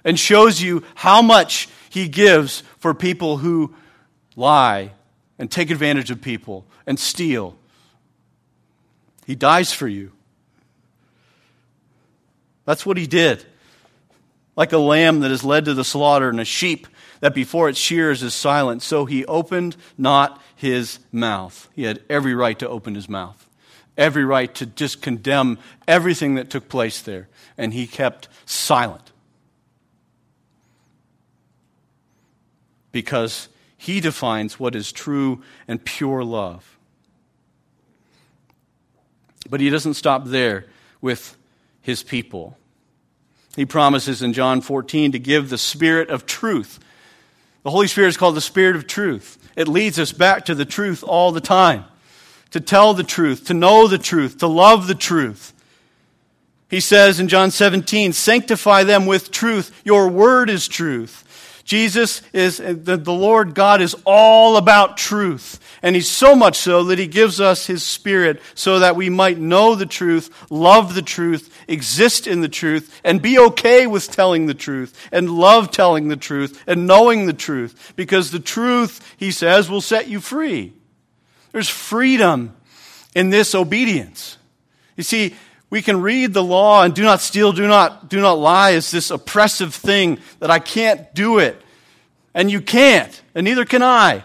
and 0.05 0.18
shows 0.18 0.61
you 0.61 0.82
how 0.97 1.22
much 1.22 1.68
he 1.89 2.09
gives 2.09 2.64
for 2.78 2.95
people 2.95 3.37
who 3.37 3.76
lie 4.34 4.91
and 5.39 5.49
take 5.49 5.70
advantage 5.70 6.11
of 6.11 6.20
people 6.20 6.66
and 6.84 6.99
steal. 6.99 7.57
He 9.24 9.37
dies 9.37 9.72
for 9.72 9.87
you. 9.87 10.11
That's 12.64 12.84
what 12.84 12.97
he 12.97 13.07
did. 13.07 13.47
Like 14.57 14.72
a 14.72 14.78
lamb 14.78 15.20
that 15.20 15.30
is 15.30 15.45
led 15.45 15.64
to 15.66 15.74
the 15.74 15.84
slaughter 15.84 16.28
and 16.28 16.41
a 16.41 16.45
sheep 16.45 16.89
that 17.20 17.37
before 17.37 17.68
its 17.68 17.78
shears 17.78 18.24
is 18.24 18.34
silent, 18.34 18.82
so 18.82 19.05
he 19.05 19.24
opened 19.26 19.76
not 19.97 20.43
his 20.57 20.99
mouth. 21.12 21.68
He 21.76 21.84
had 21.84 22.03
every 22.11 22.34
right 22.34 22.59
to 22.59 22.68
open 22.68 22.97
his 22.97 23.09
mouth 23.09 23.45
every 23.97 24.24
right 24.24 24.55
to 24.57 24.66
just 24.66 25.03
condemn 25.03 25.59
everything 25.88 26.34
that 26.34 26.51
took 26.51 26.68
place 26.68 27.01
there, 27.01 27.28
and 27.57 27.72
he 27.72 27.86
kept 27.86 28.28
silent. 28.44 29.12
Because 32.92 33.49
he 33.76 34.01
defines 34.01 34.59
what 34.59 34.74
is 34.74 34.92
true 34.92 35.42
and 35.68 35.84
pure 35.84 36.24
love. 36.24 36.78
But 39.49 39.61
he 39.61 39.70
doesn't 39.70 39.94
stop 39.94 40.24
there 40.26 40.66
with 41.01 41.36
his 41.82 42.03
people. 42.03 42.57
He 43.55 43.64
promises 43.64 44.22
in 44.22 44.32
John 44.32 44.61
14 44.61 45.12
to 45.12 45.18
give 45.18 45.49
the 45.49 45.59
Spirit 45.59 46.11
of 46.11 46.26
truth. 46.26 46.80
The 47.62 47.70
Holy 47.70 47.86
Spirit 47.86 48.09
is 48.09 48.16
called 48.16 48.34
the 48.34 48.40
Spirit 48.40 48.76
of 48.76 48.86
truth. 48.86 49.38
It 49.57 49.68
leads 49.68 49.99
us 49.99 50.12
back 50.12 50.47
to 50.47 50.55
the 50.55 50.64
truth 50.64 51.03
all 51.03 51.32
the 51.32 51.40
time 51.40 51.84
to 52.51 52.61
tell 52.61 52.94
the 52.94 53.05
truth, 53.05 53.47
to 53.47 53.55
know 53.55 53.88
the 53.88 53.99
truth, 53.99 54.38
to 54.38 54.47
love 54.47 54.86
the 54.86 54.94
truth. 54.94 55.53
He 56.68 56.80
says 56.80 57.20
in 57.20 57.28
John 57.28 57.51
17, 57.51 58.12
sanctify 58.12 58.84
them 58.84 59.07
with 59.07 59.30
truth. 59.30 59.80
Your 59.84 60.09
word 60.09 60.51
is 60.51 60.66
truth. 60.66 61.22
Jesus 61.66 62.22
is, 62.32 62.59
the, 62.59 62.97
Lord 62.97 63.55
God 63.55 63.80
is 63.80 63.97
all 64.05 64.57
about 64.57 64.97
truth. 64.97 65.59
And 65.82 65.97
He's 65.97 66.09
so 66.09 66.36
much 66.36 66.57
so 66.59 66.84
that 66.84 66.99
He 66.99 67.09
gives 67.09 67.40
us 67.40 67.66
His 67.66 67.82
Spirit 67.82 68.40
so 68.55 68.78
that 68.78 68.94
we 68.94 69.11
might 69.11 69.38
know 69.38 69.74
the 69.74 69.84
truth, 69.84 70.30
love 70.49 70.94
the 70.94 71.03
truth, 71.03 71.53
exist 71.66 72.28
in 72.28 72.40
the 72.40 72.49
truth, 72.49 73.01
and 73.03 73.20
be 73.20 73.36
okay 73.36 73.88
with 73.88 74.09
telling 74.09 74.47
the 74.47 74.55
truth, 74.55 75.09
and 75.11 75.28
love 75.28 75.72
telling 75.72 76.07
the 76.07 76.16
truth, 76.16 76.62
and 76.68 76.86
knowing 76.86 77.26
the 77.26 77.32
truth. 77.32 77.92
Because 77.97 78.30
the 78.30 78.38
truth, 78.38 79.14
He 79.16 79.32
says, 79.32 79.68
will 79.68 79.80
set 79.80 80.07
you 80.07 80.20
free. 80.20 80.72
There's 81.57 81.70
freedom 81.70 82.54
in 83.14 83.30
this 83.30 83.54
obedience. 83.54 84.36
You 84.94 85.02
see, 85.02 85.34
we 85.70 85.80
can 85.80 86.02
read 86.02 86.34
the 86.34 86.42
law 86.42 86.82
and 86.82 86.94
do 86.94 87.02
not 87.02 87.22
steal, 87.22 87.50
do 87.50 87.66
not, 87.66 88.11
do 88.11 88.20
not 88.20 88.34
lie 88.34 88.72
as 88.72 88.90
this 88.90 89.11
oppressive 89.11 89.74
thing 89.74 90.18
that 90.40 90.50
I 90.50 90.59
can't 90.59 91.14
do 91.14 91.38
it. 91.38 91.59
And 92.34 92.50
you 92.50 92.61
can't, 92.61 93.22
and 93.34 93.46
neither 93.46 93.64
can 93.64 93.82
I. 93.82 94.24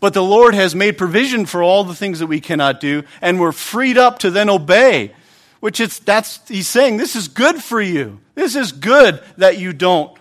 But 0.00 0.14
the 0.14 0.22
Lord 0.22 0.54
has 0.54 0.74
made 0.74 0.96
provision 0.96 1.44
for 1.44 1.62
all 1.62 1.84
the 1.84 1.94
things 1.94 2.20
that 2.20 2.26
we 2.26 2.40
cannot 2.40 2.80
do, 2.80 3.02
and 3.20 3.38
we're 3.38 3.52
freed 3.52 3.98
up 3.98 4.20
to 4.20 4.30
then 4.30 4.48
obey. 4.48 5.14
Which 5.60 5.78
it's 5.78 5.98
that's 5.98 6.40
he's 6.48 6.68
saying, 6.68 6.96
this 6.96 7.14
is 7.16 7.28
good 7.28 7.62
for 7.62 7.82
you. 7.82 8.18
This 8.34 8.56
is 8.56 8.72
good 8.72 9.22
that 9.36 9.58
you 9.58 9.74
don't 9.74 10.16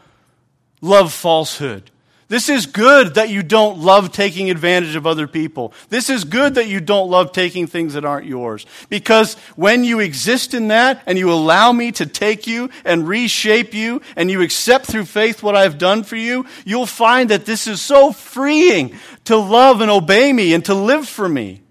love 0.81 1.13
falsehood. 1.13 1.91
This 2.27 2.49
is 2.49 2.65
good 2.65 3.15
that 3.15 3.29
you 3.29 3.43
don't 3.43 3.77
love 3.77 4.11
taking 4.11 4.49
advantage 4.49 4.95
of 4.95 5.05
other 5.05 5.27
people. 5.27 5.73
This 5.89 6.09
is 6.09 6.23
good 6.23 6.55
that 6.55 6.67
you 6.67 6.79
don't 6.79 7.09
love 7.09 7.31
taking 7.31 7.67
things 7.67 7.93
that 7.93 8.03
aren't 8.03 8.25
yours. 8.25 8.65
Because 8.89 9.35
when 9.55 9.83
you 9.83 9.99
exist 9.99 10.55
in 10.55 10.69
that 10.69 11.03
and 11.05 11.19
you 11.19 11.31
allow 11.31 11.71
me 11.71 11.91
to 11.93 12.07
take 12.07 12.47
you 12.47 12.71
and 12.83 13.07
reshape 13.07 13.75
you 13.75 14.01
and 14.15 14.31
you 14.31 14.41
accept 14.41 14.87
through 14.87 15.05
faith 15.05 15.43
what 15.43 15.55
I've 15.55 15.77
done 15.77 16.01
for 16.03 16.15
you, 16.15 16.47
you'll 16.65 16.87
find 16.87 17.29
that 17.29 17.45
this 17.45 17.67
is 17.67 17.79
so 17.79 18.11
freeing 18.11 18.95
to 19.25 19.37
love 19.37 19.81
and 19.81 19.91
obey 19.91 20.33
me 20.33 20.55
and 20.55 20.65
to 20.65 20.73
live 20.73 21.07
for 21.07 21.29
me. 21.29 21.61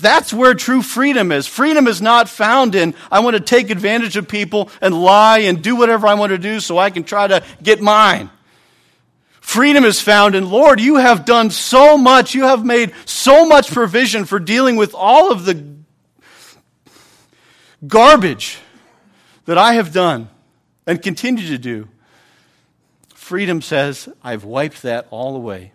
That's 0.00 0.32
where 0.32 0.54
true 0.54 0.82
freedom 0.82 1.30
is. 1.30 1.46
Freedom 1.46 1.86
is 1.86 2.02
not 2.02 2.28
found 2.28 2.74
in, 2.74 2.94
I 3.12 3.20
want 3.20 3.36
to 3.36 3.40
take 3.40 3.70
advantage 3.70 4.16
of 4.16 4.26
people 4.26 4.70
and 4.80 5.00
lie 5.00 5.40
and 5.40 5.62
do 5.62 5.76
whatever 5.76 6.08
I 6.08 6.14
want 6.14 6.30
to 6.30 6.38
do 6.38 6.58
so 6.58 6.78
I 6.78 6.90
can 6.90 7.04
try 7.04 7.28
to 7.28 7.44
get 7.62 7.80
mine. 7.80 8.30
Freedom 9.50 9.84
is 9.84 10.00
found 10.00 10.36
in, 10.36 10.48
Lord, 10.48 10.78
you 10.78 10.94
have 10.94 11.24
done 11.24 11.50
so 11.50 11.98
much. 11.98 12.36
You 12.36 12.44
have 12.44 12.64
made 12.64 12.92
so 13.04 13.44
much 13.44 13.72
provision 13.72 14.24
for 14.24 14.38
dealing 14.38 14.76
with 14.76 14.94
all 14.94 15.32
of 15.32 15.44
the 15.44 15.74
garbage 17.84 18.60
that 19.46 19.58
I 19.58 19.74
have 19.74 19.92
done 19.92 20.28
and 20.86 21.02
continue 21.02 21.48
to 21.48 21.58
do. 21.58 21.88
Freedom 23.12 23.60
says, 23.60 24.08
I've 24.22 24.44
wiped 24.44 24.82
that 24.82 25.08
all 25.10 25.34
away. 25.34 25.72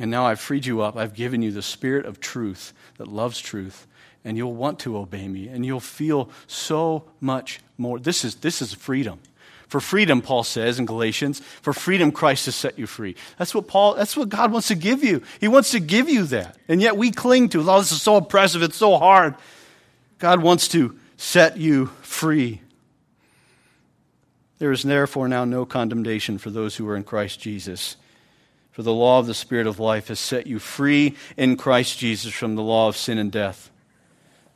And 0.00 0.10
now 0.10 0.24
I've 0.24 0.40
freed 0.40 0.64
you 0.64 0.80
up. 0.80 0.96
I've 0.96 1.12
given 1.12 1.42
you 1.42 1.52
the 1.52 1.60
spirit 1.60 2.06
of 2.06 2.20
truth 2.20 2.72
that 2.96 3.06
loves 3.06 3.38
truth. 3.38 3.86
And 4.24 4.34
you'll 4.38 4.56
want 4.56 4.78
to 4.78 4.96
obey 4.96 5.28
me. 5.28 5.48
And 5.48 5.66
you'll 5.66 5.80
feel 5.80 6.30
so 6.46 7.04
much 7.20 7.60
more. 7.76 7.98
This 7.98 8.24
is, 8.24 8.36
this 8.36 8.62
is 8.62 8.72
freedom. 8.72 9.20
For 9.70 9.78
freedom, 9.78 10.20
Paul 10.20 10.42
says 10.42 10.80
in 10.80 10.84
Galatians, 10.84 11.38
for 11.62 11.72
freedom 11.72 12.10
Christ 12.10 12.46
has 12.46 12.56
set 12.56 12.76
you 12.76 12.88
free. 12.88 13.14
That's 13.38 13.54
what 13.54 13.68
Paul, 13.68 13.94
that's 13.94 14.16
what 14.16 14.28
God 14.28 14.50
wants 14.50 14.66
to 14.66 14.74
give 14.74 15.04
you. 15.04 15.22
He 15.38 15.46
wants 15.46 15.70
to 15.70 15.78
give 15.78 16.08
you 16.08 16.24
that. 16.24 16.58
And 16.66 16.82
yet 16.82 16.96
we 16.96 17.12
cling 17.12 17.50
to, 17.50 17.60
oh, 17.70 17.78
this 17.78 17.92
is 17.92 18.02
so 18.02 18.16
oppressive, 18.16 18.64
it's 18.64 18.74
so 18.74 18.98
hard. 18.98 19.36
God 20.18 20.42
wants 20.42 20.66
to 20.68 20.98
set 21.16 21.56
you 21.56 21.86
free. 22.02 22.62
There 24.58 24.72
is 24.72 24.82
therefore 24.82 25.28
now 25.28 25.44
no 25.44 25.64
condemnation 25.64 26.38
for 26.38 26.50
those 26.50 26.74
who 26.74 26.88
are 26.88 26.96
in 26.96 27.04
Christ 27.04 27.38
Jesus. 27.38 27.96
For 28.72 28.82
the 28.82 28.92
law 28.92 29.20
of 29.20 29.28
the 29.28 29.34
Spirit 29.34 29.68
of 29.68 29.78
life 29.78 30.08
has 30.08 30.18
set 30.18 30.48
you 30.48 30.58
free 30.58 31.14
in 31.36 31.56
Christ 31.56 31.96
Jesus 31.96 32.34
from 32.34 32.56
the 32.56 32.62
law 32.62 32.88
of 32.88 32.96
sin 32.96 33.18
and 33.18 33.30
death. 33.30 33.70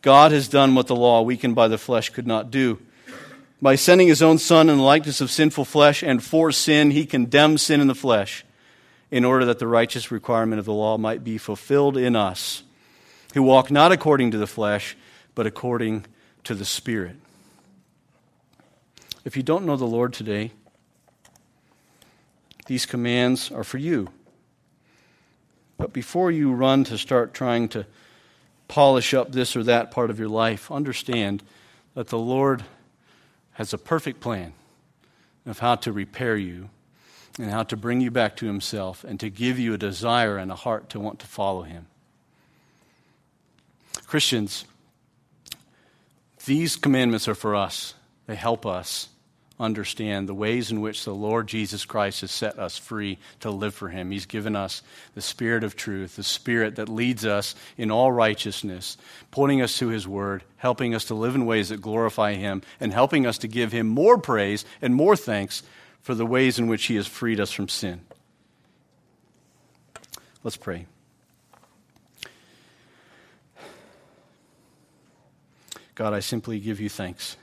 God 0.03 0.33
has 0.33 0.49
done 0.49 0.75
what 0.75 0.89
the 0.89 0.97
law, 0.97 1.23
weakened 1.23 1.55
by 1.55 1.69
the 1.69 1.79
flesh, 1.79 2.11
could 2.11 2.27
not 2.27 2.51
do. 2.51 2.81
By 3.65 3.77
sending 3.77 4.09
his 4.09 4.21
own 4.21 4.37
Son 4.37 4.69
in 4.69 4.77
the 4.77 4.83
likeness 4.83 5.23
of 5.23 5.31
sinful 5.31 5.65
flesh 5.65 6.03
and 6.03 6.23
for 6.23 6.53
sin, 6.53 6.91
he 6.91 7.07
condemned 7.07 7.63
sin 7.63 7.81
in 7.81 7.87
the 7.87 7.95
flesh 7.95 8.45
in 9.11 9.25
order 9.25 9.47
that 9.47 9.59
the 9.59 9.67
righteous 9.67 10.11
requirement 10.11 10.59
of 10.59 10.67
the 10.67 10.75
law 10.75 10.99
might 10.99 11.25
be 11.25 11.39
fulfilled 11.39 11.97
in 11.97 12.15
us, 12.15 12.63
who 13.33 13.43
walk 13.43 13.71
not 13.71 13.91
according 13.91 14.33
to 14.33 14.37
the 14.37 14.47
flesh, 14.47 14.99
but 15.35 15.47
according 15.47 16.05
to 16.43 16.55
the 16.55 16.67
Spirit. 16.67 17.17
If 19.25 19.35
you 19.35 19.43
don't 19.43 19.65
know 19.65 19.77
the 19.77 19.87
Lord 19.87 20.13
today, 20.13 20.53
these 22.67 22.85
commands 22.85 23.51
are 23.51 23.65
for 23.65 23.79
you. 23.79 24.11
But 25.79 25.95
before 25.95 26.31
you 26.31 26.53
run 26.53 26.85
to 26.85 26.99
start 26.99 27.33
trying 27.33 27.71
to 27.71 27.87
polish 28.69 29.15
up 29.15 29.33
this 29.33 29.57
or 29.57 29.63
that 29.63 29.91
part 29.91 30.11
of 30.11 30.19
your 30.19 30.29
life, 30.29 30.71
understand 30.71 31.43
that 31.95 32.09
the 32.09 32.19
Lord 32.19 32.63
has 33.55 33.73
a 33.73 33.79
perfect 33.79 34.21
plan 34.21 34.53
of 35.47 35.59
how 35.59 35.75
to 35.77 35.93
repair 35.93 36.37
you 36.37 36.69
and 37.39 37.51
how 37.51 37.63
to 37.65 37.77
bring 37.77 38.01
you 38.01 38.11
back 38.11 38.37
to 38.37 38.47
Himself 38.47 39.05
and 39.05 39.19
to 39.21 39.31
give 39.31 39.59
you 39.59 39.75
a 39.75 39.79
desire 39.79 40.37
and 40.37 40.51
a 40.51 40.55
heart 40.55 40.89
to 40.91 41.01
want 41.01 41.19
to 41.21 41.27
follow 41.27 41.63
Him. 41.63 41.87
Christians, 44.07 44.65
these 46.45 46.77
commandments 46.77 47.27
are 47.27 47.35
for 47.35 47.55
us, 47.55 47.95
they 48.27 48.37
help 48.37 48.67
us 48.67 49.09
understand 49.59 50.29
the 50.29 50.35
ways 50.35 50.71
in 50.71 50.81
which 50.81 51.05
the 51.05 51.15
Lord 51.15 51.47
Jesus 51.47 51.85
Christ 51.85 52.23
has 52.23 52.33
set 52.33 52.59
us 52.59 52.77
free 52.77 53.19
to 53.41 53.51
live 53.51 53.75
for 53.75 53.89
Him. 53.89 54.11
He's 54.11 54.27
given 54.27 54.57
us 54.57 54.83
the 55.15 55.23
Spirit 55.23 55.63
of 55.63 55.77
truth, 55.77 56.17
the 56.17 56.25
Spirit 56.25 56.77
that 56.77 56.89
leads 56.89 57.25
us 57.25 57.55
in 57.77 57.91
all 57.91 58.11
righteousness, 58.11 58.97
pointing 59.31 59.63
us 59.63 59.79
to 59.79 59.89
His 59.89 60.09
Word, 60.09 60.43
helping 60.57 60.95
us 60.95 61.05
to 61.07 61.15
live 61.15 61.37
in 61.37 61.47
ways 61.47 61.69
that 61.69 61.81
glorify 61.81 62.35
Him, 62.35 62.63
and 62.81 62.93
helping 62.93 63.27
us 63.27 63.39
to 63.39 63.49
give 63.49 63.71
Him 63.71 63.87
more 63.87 64.19
praise 64.19 64.65
and 64.83 64.95
more 64.95 65.17
thanks 65.17 65.63
for 66.01 66.15
the 66.15 66.27
ways 66.27 66.59
in 66.59 66.67
which 66.67 66.87
He 66.87 66.97
has 66.97 67.07
freed 67.07 67.39
us 67.39 67.53
from 67.53 67.69
sin. 67.69 68.01
Let's 70.43 70.57
pray. 70.57 70.87
God, 75.95 76.13
I 76.13 76.19
simply 76.21 76.59
give 76.59 76.81
you 76.81 76.89
thanks 76.89 77.37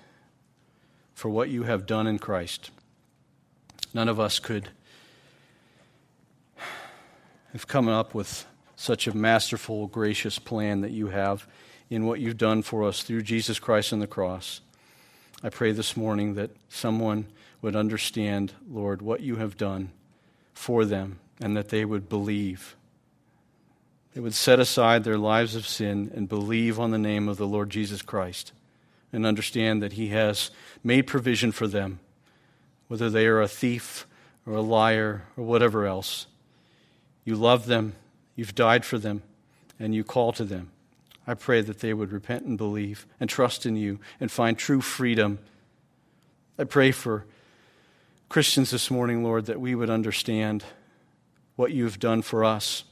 for 1.22 1.30
what 1.30 1.49
you 1.49 1.61
have 1.61 1.86
done 1.86 2.07
in 2.07 2.17
Christ. 2.17 2.72
None 3.93 4.09
of 4.09 4.19
us 4.19 4.39
could 4.39 4.69
have 7.53 7.67
come 7.67 7.88
up 7.88 8.15
with 8.15 8.47
such 8.76 9.05
a 9.05 9.15
masterful, 9.15 9.86
gracious 9.86 10.39
plan 10.39 10.82
that 10.82 10.89
you 10.89 11.09
have 11.09 11.45
in 11.91 12.07
what 12.07 12.19
you've 12.19 12.39
done 12.39 12.63
for 12.63 12.84
us 12.86 13.03
through 13.03 13.22
Jesus 13.22 13.59
Christ 13.59 13.93
on 13.93 13.99
the 13.99 14.07
cross. 14.07 14.61
I 15.43 15.49
pray 15.49 15.72
this 15.74 15.95
morning 15.95 16.34
that 16.34 16.49
someone 16.69 17.28
would 17.61 17.76
understand, 17.76 18.53
Lord, 18.67 19.03
what 19.03 19.22
you 19.22 19.36
have 19.36 19.57
done 19.57 19.91
for 20.55 20.86
them 20.86 21.19
and 21.39 21.55
that 21.55 21.69
they 21.69 21.86
would 21.86 22.09
believe. 22.09 22.76
They 24.15 24.22
would 24.22 24.34
set 24.34 24.59
aside 24.59 25.03
their 25.03 25.19
lives 25.19 25.55
of 25.55 25.67
sin 25.67 26.11
and 26.15 26.28
believe 26.28 26.80
on 26.80 26.89
the 26.89 26.97
name 26.97 27.30
of 27.30 27.38
the 27.38 27.47
Lord 27.47 27.69
Jesus 27.69 28.01
Christ 28.01 28.53
and 29.14 29.26
understand 29.26 29.82
that 29.82 29.93
He 29.93 30.09
has 30.09 30.51
made 30.84 31.07
provision 31.07 31.51
for 31.51 31.68
them, 31.68 31.99
whether 32.88 33.09
they 33.09 33.28
are 33.28 33.41
a 33.41 33.47
thief 33.47 34.07
or 34.45 34.53
a 34.53 34.62
liar 34.62 35.24
or 35.38 35.43
whatever 35.43 35.86
else. 35.86 36.28
You 37.24 37.36
love 37.36 37.66
them, 37.66 37.93
you've 38.36 38.55
died 38.55 38.86
for 38.86 38.97
them, 38.97 39.22
and 39.80 39.93
you 39.93 40.03
call 40.03 40.32
to 40.34 40.43
them. 40.43 40.72
I 41.28 41.34
pray 41.36 41.62
that 41.62 41.80
they 41.80 41.93
would 41.93 42.12
repent 42.12 42.45
and 42.45 42.57
believe 42.57 43.05
and 43.20 43.30
trust 43.30 43.66
in 43.66 43.76
you 43.76 43.99
and 44.20 44.32
find 44.32 44.57
true 44.57 44.82
freedom. 44.82 45.39
I 46.57 46.64
pray 46.64 46.91
for 46.91 47.26
Christians 48.28 48.72
this 48.72 48.89
morning, 48.89 49.24
Lord, 49.24 49.45
that 49.45 49.62
we 49.62 49.76
would 49.76 49.89
understand 49.89 50.64
what 51.55 51.72
you've 51.72 51.99
done 51.99 52.22
for 52.22 52.43
us. 52.43 52.86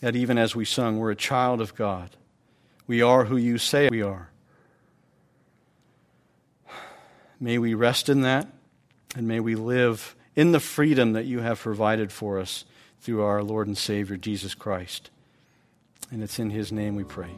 That 0.00 0.16
even 0.16 0.36
as 0.36 0.56
we 0.56 0.64
sung, 0.64 0.98
we're 0.98 1.10
a 1.10 1.16
child 1.16 1.60
of 1.60 1.74
God. 1.74 2.10
We 2.86 3.02
are 3.02 3.26
who 3.26 3.36
you 3.36 3.58
say 3.58 3.88
we 3.88 4.02
are. 4.02 4.30
May 7.38 7.58
we 7.58 7.74
rest 7.74 8.08
in 8.08 8.22
that, 8.22 8.48
and 9.14 9.28
may 9.28 9.40
we 9.40 9.54
live 9.54 10.14
in 10.34 10.52
the 10.52 10.60
freedom 10.60 11.12
that 11.12 11.26
you 11.26 11.40
have 11.40 11.60
provided 11.60 12.12
for 12.12 12.38
us 12.38 12.64
through 13.00 13.22
our 13.22 13.42
Lord 13.42 13.66
and 13.66 13.76
Savior, 13.76 14.16
Jesus 14.16 14.54
Christ. 14.54 15.10
And 16.10 16.22
it's 16.22 16.38
in 16.38 16.50
his 16.50 16.72
name 16.72 16.96
we 16.96 17.04
pray. 17.04 17.30